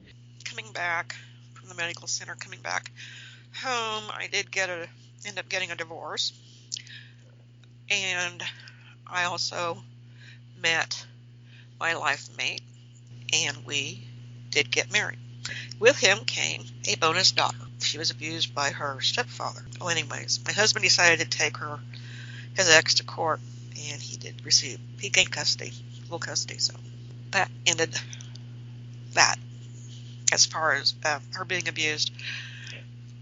Coming 0.44 0.72
back 0.72 1.14
from 1.54 1.68
the 1.68 1.74
medical 1.74 2.08
center, 2.08 2.34
coming 2.34 2.60
back 2.60 2.90
home, 3.62 4.04
I 4.10 4.28
did 4.30 4.50
get 4.50 4.70
a 4.70 4.88
end 5.26 5.38
up 5.38 5.48
getting 5.48 5.70
a 5.70 5.76
divorce, 5.76 6.32
and 7.90 8.42
I 9.06 9.24
also 9.24 9.82
met 10.60 11.04
my 11.78 11.94
life 11.94 12.28
mate, 12.36 12.62
and 13.32 13.64
we 13.64 14.05
did 14.56 14.70
get 14.70 14.90
married. 14.90 15.18
With 15.78 15.98
him 15.98 16.24
came 16.24 16.64
a 16.88 16.96
bonus 16.96 17.32
daughter. 17.32 17.58
She 17.80 17.98
was 17.98 18.10
abused 18.10 18.54
by 18.54 18.70
her 18.70 19.02
stepfather. 19.02 19.62
Well, 19.78 19.90
anyways, 19.90 20.40
my 20.46 20.52
husband 20.52 20.82
decided 20.82 21.18
to 21.18 21.38
take 21.38 21.58
her, 21.58 21.78
his 22.54 22.70
ex, 22.70 22.94
to 22.94 23.04
court, 23.04 23.38
and 23.90 24.00
he 24.00 24.16
did 24.16 24.46
receive, 24.46 24.80
he 24.98 25.10
gained 25.10 25.30
custody, 25.30 25.74
full 26.08 26.18
custody. 26.18 26.58
So 26.58 26.72
that 27.32 27.50
ended 27.66 28.00
that. 29.12 29.36
As 30.32 30.46
far 30.46 30.72
as 30.72 30.94
uh, 31.04 31.20
her 31.34 31.44
being 31.44 31.68
abused, 31.68 32.10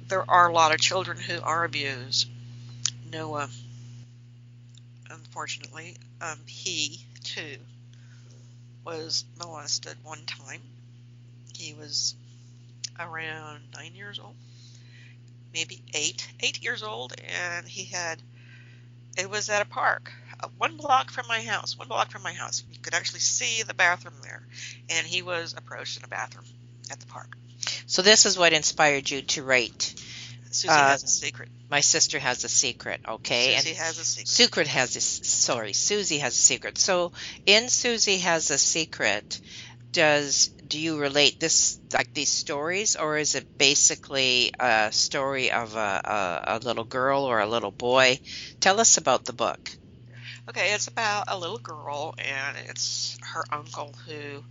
there 0.06 0.30
are 0.30 0.48
a 0.48 0.52
lot 0.52 0.72
of 0.72 0.80
children 0.80 1.18
who 1.18 1.40
are 1.42 1.64
abused. 1.64 2.28
Noah, 3.10 3.50
unfortunately, 5.10 5.96
um, 6.20 6.38
he 6.46 7.00
too 7.24 7.56
was 8.84 9.24
molested 9.36 9.96
one 10.04 10.24
time. 10.26 10.60
He 11.56 11.74
was 11.74 12.14
around 12.98 13.62
nine 13.74 13.94
years 13.94 14.18
old, 14.18 14.34
maybe 15.52 15.82
eight, 15.94 16.26
eight 16.40 16.62
years 16.62 16.82
old, 16.82 17.14
and 17.18 17.66
he 17.66 17.84
had. 17.84 18.20
It 19.16 19.30
was 19.30 19.48
at 19.48 19.62
a 19.62 19.64
park, 19.64 20.12
uh, 20.40 20.48
one 20.58 20.76
block 20.76 21.10
from 21.10 21.26
my 21.28 21.40
house. 21.40 21.78
One 21.78 21.86
block 21.86 22.10
from 22.10 22.22
my 22.22 22.32
house, 22.32 22.64
you 22.72 22.80
could 22.80 22.94
actually 22.94 23.20
see 23.20 23.62
the 23.62 23.74
bathroom 23.74 24.14
there, 24.22 24.42
and 24.90 25.06
he 25.06 25.22
was 25.22 25.54
approached 25.56 25.98
in 25.98 26.04
a 26.04 26.08
bathroom 26.08 26.46
at 26.90 26.98
the 26.98 27.06
park. 27.06 27.36
So 27.86 28.02
this 28.02 28.26
is 28.26 28.36
what 28.36 28.52
inspired 28.52 29.08
you 29.08 29.22
to 29.22 29.42
write. 29.42 29.94
Susie 30.50 30.68
Uh, 30.68 30.88
has 30.88 31.02
a 31.02 31.08
secret. 31.08 31.48
My 31.68 31.80
sister 31.80 32.18
has 32.18 32.44
a 32.44 32.48
secret. 32.48 33.00
Okay, 33.06 33.56
Susie 33.56 33.74
has 33.74 33.98
a 33.98 34.04
secret. 34.04 34.28
Secret 34.28 34.66
has 34.68 34.96
a 34.96 35.00
sorry, 35.00 35.72
Susie 35.72 36.18
has 36.18 36.34
a 36.34 36.38
secret. 36.38 36.78
So 36.78 37.12
in 37.46 37.68
Susie 37.68 38.18
has 38.18 38.50
a 38.50 38.58
secret, 38.58 39.40
does 39.94 40.50
do 40.66 40.78
you 40.78 40.98
relate 40.98 41.40
this 41.40 41.78
like 41.94 42.12
these 42.12 42.28
stories, 42.28 42.96
or 42.96 43.16
is 43.16 43.34
it 43.34 43.46
basically 43.56 44.50
a 44.60 44.90
story 44.92 45.50
of 45.50 45.76
a, 45.76 46.00
a, 46.04 46.56
a 46.56 46.58
little 46.58 46.84
girl 46.84 47.22
or 47.22 47.40
a 47.40 47.46
little 47.46 47.70
boy? 47.70 48.18
Tell 48.60 48.80
us 48.80 48.98
about 48.98 49.24
the 49.24 49.32
book. 49.32 49.70
Okay, 50.50 50.74
it's 50.74 50.88
about 50.88 51.24
a 51.28 51.38
little 51.38 51.58
girl, 51.58 52.14
and 52.18 52.56
it's 52.68 53.16
her 53.32 53.44
uncle 53.50 53.94
who 54.04 54.44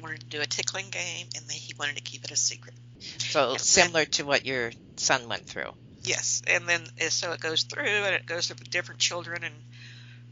wanted 0.00 0.20
to 0.20 0.26
do 0.26 0.40
a 0.40 0.46
tickling 0.46 0.90
game, 0.90 1.26
and 1.34 1.44
then 1.48 1.56
he 1.56 1.74
wanted 1.78 1.96
to 1.96 2.02
keep 2.02 2.22
it 2.22 2.30
a 2.30 2.36
secret. 2.36 2.74
So 3.18 3.52
And 3.52 3.60
similar 3.60 4.04
to 4.04 4.24
what 4.24 4.46
your 4.46 4.72
son 4.98 5.26
went 5.28 5.46
through. 5.46 5.72
Yes, 6.04 6.42
and 6.46 6.68
then 6.68 6.86
so 7.08 7.32
it 7.32 7.40
goes 7.40 7.62
through, 7.62 7.84
and 7.84 8.14
it 8.14 8.26
goes 8.26 8.46
through 8.46 8.56
the 8.56 8.64
different 8.64 9.00
children 9.00 9.42
and 9.42 9.54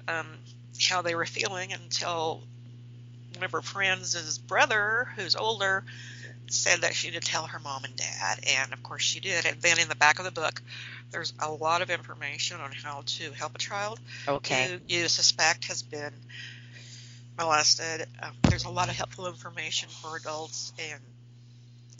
um, 0.08 0.26
how 0.88 1.02
they 1.02 1.14
were 1.14 1.26
feeling 1.26 1.72
until 1.72 2.44
one 3.36 3.44
of 3.44 3.52
her 3.52 3.62
friends, 3.62 4.38
brother, 4.38 5.08
who's 5.16 5.36
older, 5.36 5.84
said 6.48 6.80
that 6.80 6.94
she 6.94 7.10
did 7.10 7.22
tell 7.22 7.46
her 7.46 7.58
mom 7.58 7.84
and 7.84 7.94
dad, 7.96 8.40
and 8.46 8.72
of 8.72 8.82
course 8.82 9.02
she 9.02 9.20
did. 9.20 9.46
And 9.46 9.60
then 9.60 9.78
in 9.78 9.88
the 9.88 9.94
back 9.94 10.18
of 10.18 10.24
the 10.24 10.30
book, 10.30 10.62
there's 11.10 11.32
a 11.38 11.50
lot 11.50 11.82
of 11.82 11.90
information 11.90 12.60
on 12.60 12.72
how 12.72 13.02
to 13.06 13.32
help 13.32 13.54
a 13.54 13.58
child 13.58 14.00
Okay. 14.26 14.68
who 14.68 14.78
you 14.88 15.08
suspect 15.08 15.66
has 15.66 15.82
been 15.82 16.12
molested. 17.38 18.06
Um, 18.22 18.32
there's 18.44 18.64
a 18.64 18.70
lot 18.70 18.88
of 18.88 18.96
helpful 18.96 19.26
information 19.26 19.88
for 19.88 20.16
adults 20.16 20.72
and 20.78 21.00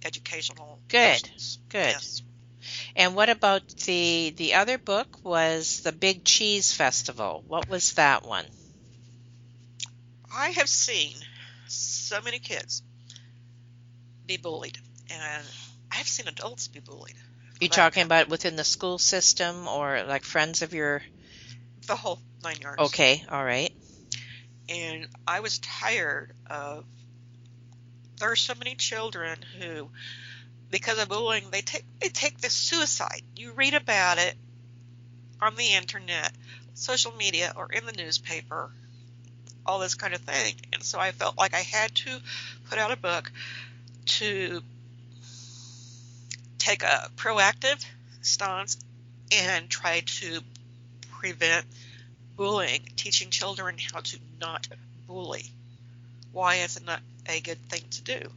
educational. 0.04 0.78
Good, 0.88 1.22
persons. 1.22 1.58
good. 1.68 1.78
Yes. 1.78 2.22
And 2.96 3.14
what 3.14 3.28
about 3.28 3.68
the 3.68 4.32
the 4.36 4.54
other 4.54 4.78
book 4.78 5.06
was 5.22 5.80
the 5.80 5.92
Big 5.92 6.24
Cheese 6.24 6.72
Festival. 6.72 7.44
What 7.46 7.68
was 7.68 7.92
that 7.94 8.24
one? 8.26 8.46
I 10.36 10.50
have 10.50 10.68
seen 10.68 11.16
so 11.66 12.20
many 12.20 12.38
kids 12.38 12.82
be 14.26 14.36
bullied, 14.36 14.78
and 15.10 15.44
I've 15.90 16.06
seen 16.06 16.28
adults 16.28 16.68
be 16.68 16.80
bullied. 16.80 17.16
You 17.58 17.70
talking 17.70 18.02
about 18.02 18.28
within 18.28 18.54
the 18.54 18.64
school 18.64 18.98
system 18.98 19.66
or 19.66 20.02
like 20.02 20.24
friends 20.24 20.60
of 20.60 20.74
your 20.74 21.02
The 21.86 21.96
whole 21.96 22.20
nine 22.44 22.60
yards. 22.60 22.82
Okay, 22.82 23.24
all 23.30 23.42
right. 23.42 23.72
And 24.68 25.08
I 25.26 25.40
was 25.40 25.58
tired 25.58 26.34
of. 26.48 26.84
There 28.18 28.30
are 28.30 28.36
so 28.36 28.54
many 28.54 28.74
children 28.74 29.38
who, 29.58 29.90
because 30.70 30.98
of 30.98 31.08
bullying, 31.08 31.50
they 31.50 31.62
take 31.62 31.84
they 32.00 32.08
take 32.08 32.38
this 32.38 32.52
suicide. 32.52 33.22
You 33.36 33.52
read 33.52 33.74
about 33.74 34.18
it 34.18 34.34
on 35.40 35.54
the 35.56 35.74
internet, 35.74 36.32
social 36.74 37.12
media, 37.12 37.52
or 37.56 37.72
in 37.72 37.86
the 37.86 37.92
newspaper, 37.92 38.70
all 39.66 39.78
this 39.78 39.94
kind 39.94 40.14
of 40.14 40.20
thing. 40.20 40.54
And 40.72 40.82
so 40.82 40.98
I 40.98 41.12
felt 41.12 41.38
like 41.38 41.54
I 41.54 41.60
had 41.60 41.94
to 41.96 42.18
put 42.68 42.78
out 42.78 42.90
a 42.92 42.96
book 42.96 43.30
to 44.06 44.62
take 46.58 46.82
a 46.82 47.10
proactive 47.16 47.84
stance 48.22 48.78
and 49.32 49.68
try 49.68 50.00
to 50.06 50.40
prevent 51.10 51.66
bullying, 52.36 52.80
teaching 52.96 53.30
children 53.30 53.76
how 53.92 54.00
to 54.00 54.18
not 54.40 54.68
bully. 55.06 55.44
Why 56.32 56.56
is 56.56 56.76
it 56.76 56.84
not 56.84 57.00
a 57.28 57.40
good 57.40 57.58
thing 57.68 57.82
to 57.90 58.02
do. 58.02 58.30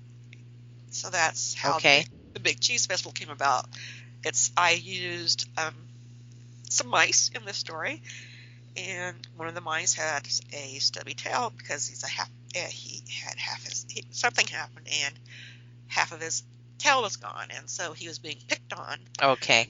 So 0.91 1.09
that's 1.09 1.53
how 1.53 1.77
Okay. 1.77 2.03
the, 2.33 2.33
the 2.35 2.39
Big 2.39 2.59
Cheese 2.59 2.85
Festival 2.85 3.11
came 3.11 3.29
about. 3.29 3.65
It's 4.23 4.51
I 4.57 4.71
used 4.71 5.47
um, 5.57 5.73
some 6.69 6.87
mice 6.87 7.31
in 7.35 7.45
this 7.45 7.57
story, 7.57 8.01
and 8.87 9.27
one 9.35 9.47
of 9.47 9.55
the 9.55 9.61
mice 9.61 9.93
had 9.93 10.27
a 10.53 10.79
stubby 10.79 11.13
tail 11.13 11.51
because 11.57 11.87
he's 11.87 12.03
a 12.03 12.07
half. 12.07 12.29
Uh, 12.55 12.59
he 12.69 13.03
had 13.23 13.37
half 13.37 13.63
his 13.63 13.85
he, 13.89 14.03
something 14.11 14.47
happened, 14.47 14.87
and 15.03 15.19
half 15.87 16.11
of 16.11 16.21
his 16.21 16.43
tail 16.79 17.01
was 17.01 17.17
gone, 17.17 17.47
and 17.51 17.69
so 17.69 17.93
he 17.93 18.07
was 18.07 18.19
being 18.19 18.39
picked 18.47 18.73
on 18.73 18.97
Okay. 19.21 19.67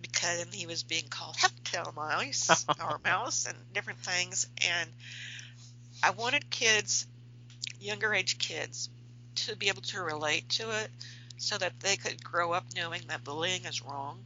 because 0.00 0.44
he 0.52 0.66
was 0.66 0.82
being 0.82 1.08
called 1.08 1.36
half-tail 1.36 1.92
mouse 1.96 2.66
or 2.80 3.00
mouse 3.04 3.46
and 3.46 3.56
different 3.72 3.98
things. 4.00 4.46
And 4.68 4.90
I 6.02 6.10
wanted 6.10 6.50
kids, 6.50 7.06
younger 7.80 8.14
age 8.14 8.38
kids, 8.38 8.90
to 9.36 9.56
be 9.56 9.68
able 9.68 9.82
to 9.82 10.02
relate 10.02 10.48
to 10.50 10.70
it 10.82 10.90
so 11.38 11.56
that 11.58 11.78
they 11.80 11.96
could 11.96 12.22
grow 12.22 12.52
up 12.52 12.64
knowing 12.74 13.02
that 13.08 13.24
bullying 13.24 13.64
is 13.64 13.82
wrong. 13.82 14.24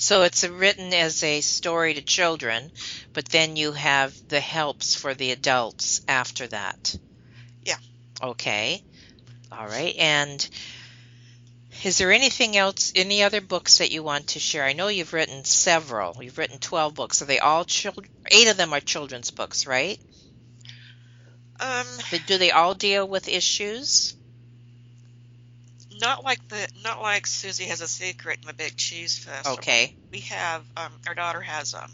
So 0.00 0.22
it's 0.22 0.48
written 0.48 0.94
as 0.94 1.22
a 1.22 1.42
story 1.42 1.92
to 1.92 2.00
children, 2.00 2.72
but 3.12 3.26
then 3.26 3.56
you 3.56 3.72
have 3.72 4.14
the 4.28 4.40
helps 4.40 4.94
for 4.94 5.12
the 5.12 5.30
adults 5.30 6.00
after 6.08 6.46
that. 6.46 6.96
Yeah. 7.66 7.76
Okay. 8.22 8.82
All 9.52 9.66
right. 9.66 9.94
And 9.98 10.48
is 11.84 11.98
there 11.98 12.12
anything 12.12 12.56
else, 12.56 12.94
any 12.96 13.22
other 13.22 13.42
books 13.42 13.76
that 13.76 13.90
you 13.90 14.02
want 14.02 14.28
to 14.28 14.38
share? 14.38 14.64
I 14.64 14.72
know 14.72 14.88
you've 14.88 15.12
written 15.12 15.44
several. 15.44 16.24
You've 16.24 16.38
written 16.38 16.58
12 16.58 16.94
books. 16.94 17.20
Are 17.20 17.26
they 17.26 17.38
all 17.38 17.66
children? 17.66 18.08
Eight 18.30 18.48
of 18.48 18.56
them 18.56 18.72
are 18.72 18.80
children's 18.80 19.30
books, 19.30 19.66
right? 19.66 20.00
Um, 21.60 21.86
But 22.10 22.22
do 22.26 22.38
they 22.38 22.52
all 22.52 22.72
deal 22.72 23.06
with 23.06 23.28
issues? 23.28 24.16
Not 26.00 26.24
like 26.24 26.46
the 26.48 26.68
not 26.82 27.00
like 27.00 27.26
Susie 27.26 27.64
has 27.64 27.80
a 27.80 27.88
secret 27.88 28.38
in 28.42 28.46
the 28.46 28.54
Big 28.54 28.76
Cheese 28.76 29.18
Festival. 29.18 29.58
Okay. 29.58 29.94
we 30.10 30.20
have 30.20 30.64
um, 30.76 30.92
our 31.06 31.14
daughter 31.14 31.40
has 31.40 31.74
um, 31.74 31.90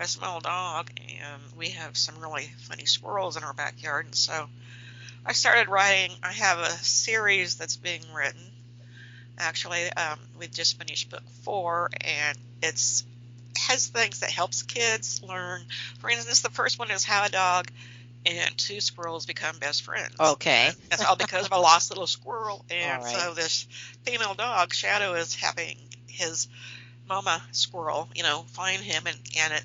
a 0.00 0.06
small 0.06 0.40
dog, 0.40 0.90
and 0.96 1.42
we 1.56 1.70
have 1.70 1.96
some 1.96 2.18
really 2.20 2.50
funny 2.58 2.86
squirrels 2.86 3.36
in 3.36 3.44
our 3.44 3.54
backyard. 3.54 4.06
And 4.06 4.14
so 4.14 4.48
I 5.26 5.32
started 5.32 5.68
writing. 5.68 6.12
I 6.22 6.32
have 6.32 6.58
a 6.58 6.70
series 6.70 7.56
that's 7.56 7.76
being 7.76 8.02
written. 8.14 8.40
Actually, 9.36 9.92
um, 9.92 10.18
we've 10.38 10.52
just 10.52 10.78
finished 10.78 11.10
book 11.10 11.28
four, 11.42 11.90
and 12.00 12.38
it's 12.62 13.04
has 13.56 13.86
things 13.86 14.20
that 14.20 14.30
helps 14.30 14.62
kids 14.62 15.22
learn. 15.22 15.62
For 15.98 16.10
instance, 16.10 16.42
the 16.42 16.50
first 16.50 16.78
one 16.78 16.90
is 16.90 17.04
how 17.04 17.24
a 17.24 17.28
dog 17.28 17.70
and 18.26 18.56
two 18.56 18.80
squirrels 18.80 19.26
become 19.26 19.58
best 19.58 19.82
friends. 19.82 20.14
Okay. 20.18 20.70
That's 20.90 21.04
all 21.04 21.16
because 21.16 21.46
of 21.46 21.52
a 21.52 21.58
lost 21.58 21.90
little 21.90 22.06
squirrel. 22.06 22.64
And 22.70 23.02
right. 23.02 23.16
so 23.16 23.34
this 23.34 23.66
female 24.04 24.34
dog, 24.34 24.72
Shadow, 24.72 25.14
is 25.14 25.34
having 25.34 25.76
his 26.08 26.48
mama 27.08 27.42
squirrel, 27.52 28.08
you 28.14 28.22
know, 28.22 28.44
find 28.48 28.80
him, 28.80 29.06
and 29.06 29.18
and 29.38 29.52
it 29.52 29.64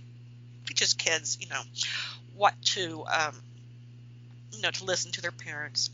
teaches 0.66 0.93
kids, 0.93 1.38
you 1.39 1.47
know, 1.47 1.62
what 2.36 2.53
to, 2.62 3.05
um, 3.05 3.36
you 4.51 4.62
know, 4.62 4.72
to 4.72 4.84
listen 4.84 5.12
to 5.14 5.22
their 5.22 5.32
parents, 5.32 5.89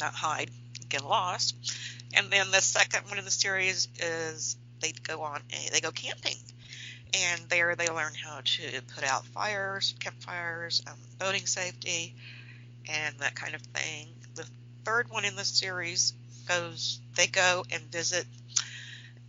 not 0.00 0.14
hide, 0.14 0.50
get 0.88 1.04
lost. 1.04 1.56
And 2.14 2.30
then 2.30 2.50
the 2.50 2.60
second 2.60 3.08
one 3.08 3.18
in 3.18 3.24
the 3.24 3.30
series 3.30 3.88
is 3.98 4.56
they 4.80 4.92
go 4.92 5.22
on 5.22 5.40
a, 5.52 5.70
they 5.70 5.80
go 5.80 5.90
camping. 5.90 6.36
And 7.14 7.42
there 7.48 7.76
they 7.76 7.88
learn 7.88 8.12
how 8.14 8.40
to 8.42 8.82
put 8.94 9.04
out 9.04 9.24
fires, 9.26 9.94
campfires, 10.00 10.82
um, 10.86 10.98
boating 11.18 11.46
safety, 11.46 12.14
and 12.88 13.14
that 13.18 13.34
kind 13.34 13.54
of 13.54 13.62
thing. 13.62 14.08
The 14.34 14.46
third 14.84 15.10
one 15.10 15.24
in 15.24 15.36
the 15.36 15.44
series 15.44 16.12
goes, 16.48 17.00
they 17.16 17.26
go 17.28 17.64
and 17.70 17.82
visit 17.92 18.26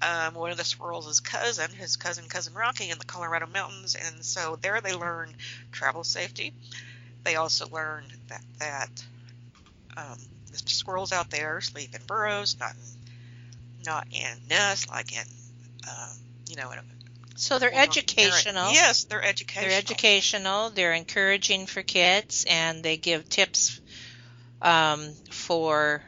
um, 0.01 0.33
one 0.33 0.51
of 0.51 0.57
the 0.57 0.63
squirrels' 0.63 1.19
cousin, 1.19 1.71
his 1.71 1.95
cousin, 1.95 2.25
cousin 2.27 2.53
Rocky, 2.53 2.89
in 2.89 2.97
the 2.97 3.05
Colorado 3.05 3.47
mountains, 3.47 3.95
and 3.95 4.23
so 4.23 4.57
there 4.61 4.81
they 4.81 4.93
learn 4.93 5.33
travel 5.71 6.03
safety. 6.03 6.53
They 7.23 7.35
also 7.35 7.67
learn 7.69 8.03
that 8.29 8.43
that 8.59 9.05
um, 9.97 10.17
the 10.51 10.57
squirrels 10.57 11.11
out 11.11 11.29
there 11.29 11.61
sleep 11.61 11.95
in 11.95 12.01
burrows, 12.05 12.57
not 12.59 12.73
in, 12.75 13.83
not 13.85 14.07
in 14.11 14.37
nests 14.49 14.89
like 14.89 15.13
in, 15.13 15.25
um, 15.87 16.17
you 16.47 16.55
know, 16.55 16.71
in 16.71 16.79
a 16.79 16.83
So 17.35 17.59
they're 17.59 17.73
educational. 17.73 18.71
Yes, 18.71 19.03
they're 19.05 19.23
educational. 19.23 19.69
They're 19.69 19.77
educational. 19.77 20.69
They're 20.69 20.93
encouraging 20.93 21.67
for 21.67 21.83
kids, 21.83 22.45
and 22.49 22.83
they 22.83 22.97
give 22.97 23.27
tips 23.29 23.79
um, 24.61 25.13
for 25.31 26.03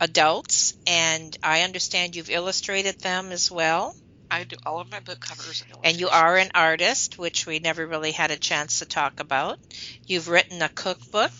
adults. 0.00 0.74
And 0.86 1.36
I 1.42 1.62
understand 1.62 2.16
you've 2.16 2.30
illustrated 2.30 2.98
them 3.00 3.32
as 3.32 3.50
well. 3.50 3.94
I 4.32 4.44
do 4.44 4.56
all 4.64 4.80
of 4.80 4.90
my 4.90 5.00
book 5.00 5.20
covers. 5.20 5.62
And, 5.68 5.78
and 5.84 6.00
you 6.00 6.08
are 6.08 6.38
an 6.38 6.52
artist, 6.54 7.18
which 7.18 7.44
we 7.44 7.58
never 7.58 7.86
really 7.86 8.12
had 8.12 8.30
a 8.30 8.38
chance 8.38 8.78
to 8.78 8.86
talk 8.86 9.20
about. 9.20 9.58
You've 10.06 10.28
written 10.28 10.62
a 10.62 10.70
cookbook. 10.70 11.32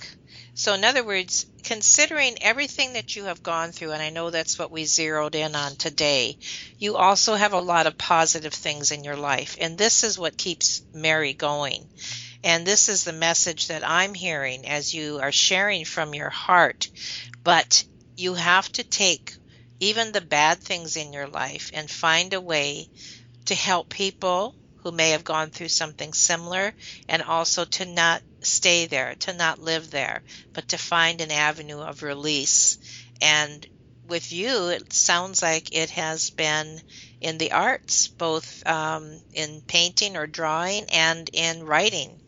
So, 0.54 0.74
in 0.74 0.84
other 0.84 1.02
words, 1.02 1.46
considering 1.64 2.42
everything 2.42 2.92
that 2.92 3.16
you 3.16 3.24
have 3.24 3.42
gone 3.42 3.72
through, 3.72 3.92
and 3.92 4.02
I 4.02 4.10
know 4.10 4.28
that's 4.28 4.58
what 4.58 4.70
we 4.70 4.84
zeroed 4.84 5.34
in 5.34 5.56
on 5.56 5.76
today, 5.76 6.36
you 6.78 6.96
also 6.96 7.34
have 7.34 7.54
a 7.54 7.60
lot 7.60 7.86
of 7.86 7.96
positive 7.96 8.52
things 8.52 8.90
in 8.90 9.04
your 9.04 9.16
life. 9.16 9.56
And 9.58 9.78
this 9.78 10.04
is 10.04 10.18
what 10.18 10.36
keeps 10.36 10.82
Mary 10.92 11.32
going. 11.32 11.88
And 12.44 12.66
this 12.66 12.90
is 12.90 13.04
the 13.04 13.14
message 13.14 13.68
that 13.68 13.88
I'm 13.88 14.12
hearing 14.12 14.68
as 14.68 14.92
you 14.92 15.18
are 15.22 15.32
sharing 15.32 15.86
from 15.86 16.14
your 16.14 16.28
heart. 16.28 16.88
But 17.42 17.84
you 18.18 18.34
have 18.34 18.70
to 18.72 18.84
take 18.84 19.34
even 19.82 20.12
the 20.12 20.20
bad 20.20 20.60
things 20.60 20.96
in 20.96 21.12
your 21.12 21.26
life 21.26 21.68
and 21.74 21.90
find 21.90 22.32
a 22.32 22.40
way 22.40 22.88
to 23.44 23.54
help 23.56 23.88
people 23.88 24.54
who 24.76 24.92
may 24.92 25.10
have 25.10 25.24
gone 25.24 25.50
through 25.50 25.66
something 25.66 26.12
similar 26.12 26.72
and 27.08 27.20
also 27.20 27.64
to 27.64 27.84
not 27.84 28.22
stay 28.42 28.86
there, 28.86 29.16
to 29.16 29.32
not 29.32 29.58
live 29.58 29.90
there, 29.90 30.22
but 30.52 30.68
to 30.68 30.78
find 30.78 31.20
an 31.20 31.32
avenue 31.32 31.80
of 31.80 32.04
release. 32.04 32.78
And 33.20 33.66
with 34.06 34.30
you, 34.30 34.68
it 34.68 34.92
sounds 34.92 35.42
like 35.42 35.74
it 35.74 35.90
has 35.90 36.30
been 36.30 36.80
in 37.20 37.38
the 37.38 37.50
arts, 37.50 38.06
both 38.06 38.64
um, 38.64 39.20
in 39.32 39.62
painting 39.66 40.16
or 40.16 40.28
drawing 40.28 40.84
and 40.92 41.28
in 41.32 41.64
writing. 41.64 42.21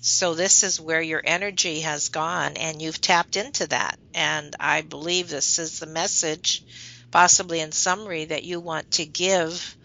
So 0.00 0.34
this 0.34 0.62
is 0.62 0.80
where 0.80 1.02
your 1.02 1.22
energy 1.24 1.80
has 1.80 2.08
gone 2.08 2.56
and 2.56 2.80
you've 2.80 3.00
tapped 3.00 3.36
into 3.36 3.66
that. 3.68 3.98
And 4.14 4.54
I 4.60 4.82
believe 4.82 5.28
this 5.28 5.58
is 5.58 5.80
the 5.80 5.86
message, 5.86 6.64
possibly 7.10 7.60
in 7.60 7.72
summary, 7.72 8.26
that 8.26 8.44
you 8.44 8.60
want 8.60 8.92
to 8.92 9.06
give 9.06 9.76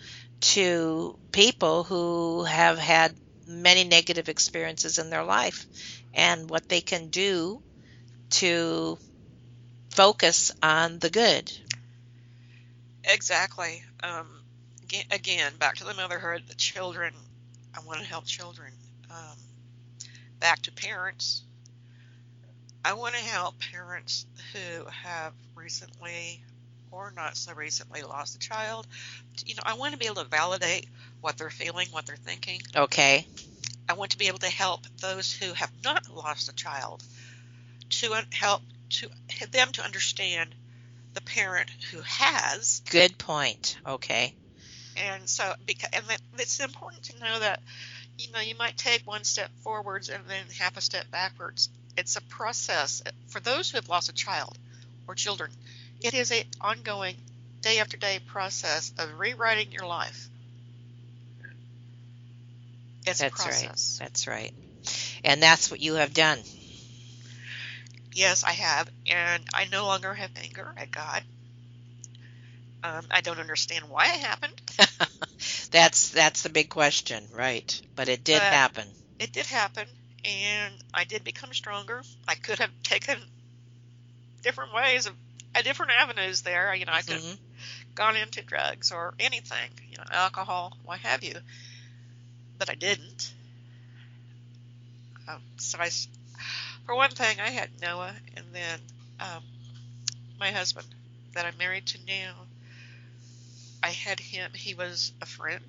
to 0.41 1.17
people 1.31 1.83
who 1.83 2.43
have 2.43 2.77
had 2.77 3.15
many 3.47 3.83
negative 3.83 4.29
experiences 4.29 4.99
in 4.99 5.09
their 5.09 5.23
life 5.23 5.65
and 6.13 6.49
what 6.49 6.69
they 6.69 6.81
can 6.81 7.09
do 7.09 7.61
to 8.29 8.97
focus 9.91 10.51
on 10.61 10.99
the 10.99 11.09
good. 11.09 11.51
Exactly. 13.03 13.83
Um, 14.01 14.27
again, 15.11 15.53
back 15.59 15.75
to 15.77 15.85
the 15.85 15.93
motherhood, 15.93 16.43
the 16.47 16.55
children. 16.55 17.13
I 17.75 17.79
want 17.85 17.99
to 17.99 18.05
help 18.05 18.25
children. 18.25 18.73
Um, 19.09 19.37
back 20.43 20.61
to 20.61 20.73
parents. 20.73 21.41
I 22.83 22.93
want 22.93 23.15
to 23.15 23.21
help 23.21 23.55
parents 23.71 24.25
who 24.51 24.83
have 24.87 25.31
recently 25.55 26.43
or 26.91 27.13
not 27.15 27.37
so 27.37 27.53
recently 27.53 28.01
lost 28.01 28.35
a 28.35 28.39
child. 28.39 28.85
You 29.45 29.55
know, 29.55 29.61
I 29.65 29.75
want 29.75 29.93
to 29.93 29.97
be 29.97 30.05
able 30.05 30.21
to 30.21 30.25
validate 30.25 30.85
what 31.21 31.37
they're 31.37 31.49
feeling, 31.49 31.87
what 31.91 32.05
they're 32.05 32.17
thinking. 32.17 32.59
Okay. 32.75 33.25
I 33.87 33.93
want 33.93 34.11
to 34.11 34.17
be 34.17 34.27
able 34.27 34.39
to 34.39 34.49
help 34.49 34.81
those 34.99 35.31
who 35.31 35.53
have 35.53 35.71
not 35.81 36.13
lost 36.13 36.49
a 36.49 36.53
child 36.53 37.01
to 38.01 38.13
help 38.33 38.63
to 38.89 39.09
them 39.49 39.71
to 39.71 39.81
understand 39.81 40.53
the 41.13 41.21
parent 41.21 41.69
who 41.89 42.01
has. 42.01 42.81
Good 42.89 43.17
point. 43.17 43.77
Okay. 43.87 44.35
And 44.97 45.29
so, 45.29 45.53
because 45.65 45.89
and 45.93 46.03
it's 46.37 46.59
important 46.59 47.03
to 47.03 47.19
know 47.19 47.39
that 47.39 47.61
you 48.17 48.31
know 48.31 48.39
you 48.39 48.55
might 48.57 48.77
take 48.77 49.05
one 49.05 49.23
step 49.23 49.51
forwards 49.63 50.09
and 50.09 50.27
then 50.27 50.45
half 50.57 50.77
a 50.77 50.81
step 50.81 51.09
backwards. 51.11 51.69
It's 51.97 52.15
a 52.15 52.21
process 52.21 53.01
for 53.27 53.39
those 53.39 53.69
who 53.69 53.77
have 53.77 53.89
lost 53.89 54.09
a 54.09 54.13
child 54.13 54.57
or 55.07 55.15
children. 55.15 55.51
It 56.01 56.13
is 56.13 56.31
an 56.31 56.43
ongoing, 56.61 57.23
day 57.61 57.79
after 57.79 57.97
day 57.97 58.19
process 58.19 58.91
of 58.97 59.17
rewriting 59.19 59.71
your 59.71 59.85
life. 59.87 60.29
It's 63.05 63.19
that's 63.19 63.21
a 63.21 63.25
process. 63.25 63.97
right. 63.99 63.99
That's 63.99 64.27
right. 64.27 64.53
And 65.23 65.41
that's 65.41 65.69
what 65.71 65.79
you 65.81 65.95
have 65.95 66.13
done. 66.13 66.43
Yes, 68.13 68.43
I 68.43 68.53
have, 68.53 68.89
and 69.05 69.47
I 69.53 69.65
no 69.65 69.85
longer 69.85 70.13
have 70.13 70.31
anger 70.35 70.73
at 70.77 70.91
God. 70.91 71.25
Um, 72.83 73.05
I 73.11 73.21
don't 73.21 73.39
understand 73.39 73.89
why 73.89 74.05
it 74.13 74.19
happened. 74.19 74.61
that's 75.73 76.09
that's 76.09 76.43
the 76.43 76.49
big 76.49 76.69
question, 76.69 77.25
right? 77.35 77.81
But 77.95 78.07
it 78.07 78.23
did 78.23 78.39
but 78.39 78.53
happen. 78.53 78.87
It 79.19 79.33
did 79.33 79.47
happen, 79.47 79.87
and 80.23 80.73
I 80.93 81.03
did 81.03 81.23
become 81.23 81.51
stronger. 81.51 82.03
I 82.27 82.35
could 82.35 82.59
have 82.59 82.69
taken 82.83 83.17
different 84.43 84.71
ways 84.73 85.07
of 85.07 85.15
uh, 85.55 85.63
different 85.63 85.91
avenues 85.91 86.43
there. 86.43 86.73
You 86.75 86.85
know, 86.85 86.93
I 86.93 87.01
could 87.01 87.15
have 87.15 87.23
mm-hmm. 87.23 87.93
gone 87.95 88.15
into 88.15 88.43
drugs 88.43 88.91
or 88.91 89.15
anything, 89.19 89.71
you 89.89 89.97
know, 89.97 90.03
alcohol, 90.11 90.77
what 90.85 90.99
have 90.99 91.23
you, 91.23 91.35
but 92.59 92.69
I 92.69 92.75
didn't. 92.75 93.33
Um, 95.27 95.41
so 95.57 95.79
I, 95.79 95.89
for 96.85 96.95
one 96.95 97.09
thing, 97.09 97.39
I 97.39 97.49
had 97.49 97.69
Noah, 97.81 98.13
and 98.37 98.45
then 98.53 98.79
um, 99.19 99.43
my 100.39 100.51
husband 100.51 100.85
that 101.33 101.47
I'm 101.47 101.57
married 101.57 101.87
to 101.87 101.97
now. 102.05 102.33
I 103.83 103.89
had 103.89 104.19
him. 104.19 104.51
He 104.55 104.73
was 104.73 105.11
a 105.21 105.25
friend 105.25 105.61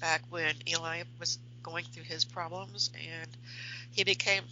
back 0.00 0.22
when 0.30 0.54
Eli 0.68 1.02
was 1.18 1.38
going 1.64 1.84
through 1.84 2.04
his 2.04 2.24
problems, 2.24 2.90
and 2.94 3.28
he 3.90 4.04
became 4.04 4.44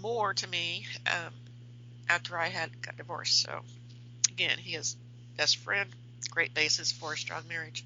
more 0.00 0.32
to 0.32 0.46
me 0.46 0.86
um, 1.06 1.34
after 2.08 2.38
I 2.38 2.48
had 2.48 2.80
got 2.80 2.96
divorced. 2.96 3.42
So 3.42 3.60
again, 4.30 4.56
he 4.58 4.74
is 4.74 4.96
best 5.36 5.58
friend, 5.58 5.90
great 6.30 6.54
basis 6.54 6.90
for 6.90 7.12
a 7.12 7.16
strong 7.18 7.46
marriage. 7.46 7.84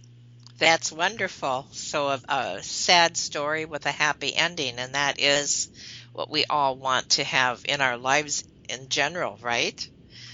That's 0.59 0.93
wonderful. 0.93 1.66
So 1.73 2.09
a, 2.09 2.20
a 2.29 2.62
sad 2.62 3.16
story 3.16 3.64
with 3.64 3.85
a 3.87 3.91
happy 3.91 4.35
ending, 4.35 4.79
and 4.79 4.95
that 4.95 5.18
is 5.18 5.68
what 6.12 6.31
we 6.31 6.45
all 6.45 6.77
want 6.77 7.11
to 7.11 7.25
have 7.25 7.64
in 7.64 7.81
our 7.81 7.97
lives 7.97 8.45
in 8.68 8.89
general, 8.89 9.39
right? 9.43 9.89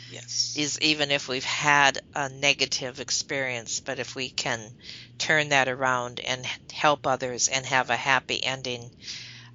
Yes. 0.09 0.55
Is 0.57 0.79
even 0.81 1.11
if 1.13 1.29
we've 1.29 1.45
had 1.45 2.01
a 2.15 2.29
negative 2.29 2.99
experience, 2.99 3.81
but 3.81 4.01
if 4.01 4.17
we 4.17 4.31
can 4.31 4.73
turn 5.19 5.51
that 5.51 5.69
around 5.69 6.19
and 6.21 6.45
help 6.73 7.07
others 7.07 7.47
and 7.49 7.65
have 7.67 7.91
a 7.91 7.97
happy 7.97 8.43
ending, 8.43 8.91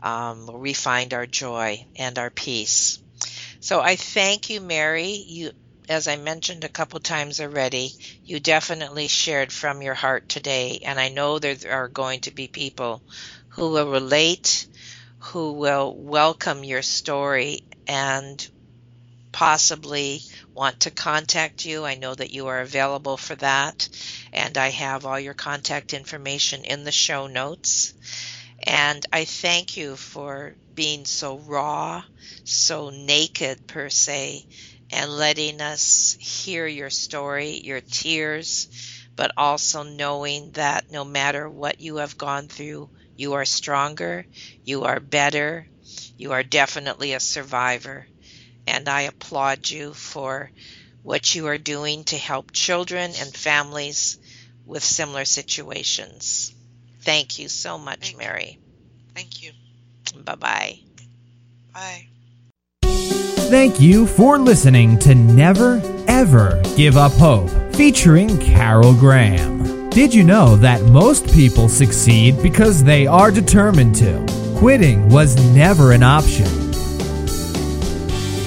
um, 0.01 0.47
we 0.47 0.73
find 0.73 1.13
our 1.13 1.25
joy 1.27 1.85
and 1.95 2.19
our 2.19 2.29
peace. 2.31 2.99
So 3.59 3.81
I 3.81 3.95
thank 3.95 4.49
you, 4.49 4.61
Mary. 4.61 5.11
You, 5.27 5.51
as 5.89 6.07
I 6.07 6.17
mentioned 6.17 6.63
a 6.63 6.69
couple 6.69 6.99
times 6.99 7.39
already, 7.41 7.93
you 8.25 8.39
definitely 8.39 9.07
shared 9.07 9.51
from 9.53 9.81
your 9.81 9.95
heart 9.95 10.29
today, 10.29 10.79
and 10.85 10.99
I 10.99 11.09
know 11.09 11.39
there 11.39 11.57
are 11.71 11.89
going 11.89 12.21
to 12.21 12.31
be 12.31 12.47
people 12.47 13.03
who 13.49 13.71
will 13.71 13.89
relate, 13.91 14.67
who 15.19 15.53
will 15.53 15.95
welcome 15.97 16.63
your 16.63 16.81
story, 16.83 17.61
and 17.87 18.47
possibly 19.43 20.21
want 20.53 20.79
to 20.79 20.91
contact 20.91 21.65
you. 21.65 21.83
I 21.83 21.95
know 21.95 22.15
that 22.15 22.31
you 22.31 22.47
are 22.47 22.61
available 22.61 23.17
for 23.17 23.35
that, 23.35 23.89
and 24.31 24.57
I 24.57 24.69
have 24.69 25.05
all 25.05 25.19
your 25.19 25.33
contact 25.33 25.93
information 25.93 26.63
in 26.63 26.85
the 26.85 26.91
show 26.93 27.27
notes. 27.27 27.93
And 28.65 29.05
I 29.11 29.25
thank 29.25 29.75
you 29.75 29.97
for 29.97 30.55
being 30.73 31.05
so 31.05 31.37
raw, 31.39 32.03
so 32.45 32.89
naked 32.89 33.67
per 33.67 33.89
se, 33.89 34.45
and 34.91 35.11
letting 35.11 35.59
us 35.61 36.15
hear 36.19 36.65
your 36.65 36.89
story, 36.89 37.59
your 37.63 37.81
tears, 37.81 38.69
but 39.17 39.31
also 39.35 39.83
knowing 39.83 40.51
that 40.51 40.85
no 40.89 41.03
matter 41.03 41.49
what 41.49 41.81
you 41.81 41.97
have 41.97 42.17
gone 42.17 42.47
through, 42.47 42.89
you 43.17 43.33
are 43.33 43.45
stronger, 43.45 44.25
you 44.63 44.83
are 44.83 45.01
better, 45.01 45.67
you 46.17 46.31
are 46.31 46.43
definitely 46.43 47.13
a 47.13 47.19
survivor. 47.19 48.07
And 48.67 48.87
I 48.87 49.01
applaud 49.01 49.69
you 49.69 49.93
for 49.93 50.49
what 51.03 51.35
you 51.35 51.47
are 51.47 51.57
doing 51.57 52.05
to 52.05 52.17
help 52.17 52.51
children 52.51 53.11
and 53.19 53.35
families 53.35 54.17
with 54.65 54.83
similar 54.83 55.25
situations. 55.25 56.53
Thank 57.01 57.39
you 57.39 57.49
so 57.49 57.77
much, 57.77 57.99
Thank 58.13 58.17
Mary. 58.17 58.59
Thank 59.13 59.43
you. 59.43 59.51
Bye-bye. 60.23 60.79
Bye. 61.73 62.07
Thank 62.83 63.79
you 63.81 64.07
for 64.07 64.39
listening 64.39 64.97
to 64.99 65.13
Never 65.13 65.81
Ever 66.07 66.61
Give 66.77 66.95
Up 66.95 67.11
Hope, 67.13 67.49
featuring 67.75 68.39
Carol 68.39 68.93
Graham. 68.93 69.89
Did 69.89 70.13
you 70.13 70.23
know 70.23 70.55
that 70.55 70.81
most 70.83 71.31
people 71.33 71.69
succeed 71.69 72.41
because 72.41 72.83
they 72.83 73.05
are 73.05 73.29
determined 73.29 73.95
to? 73.97 74.25
Quitting 74.57 75.09
was 75.09 75.35
never 75.53 75.91
an 75.91 76.01
option. 76.01 76.62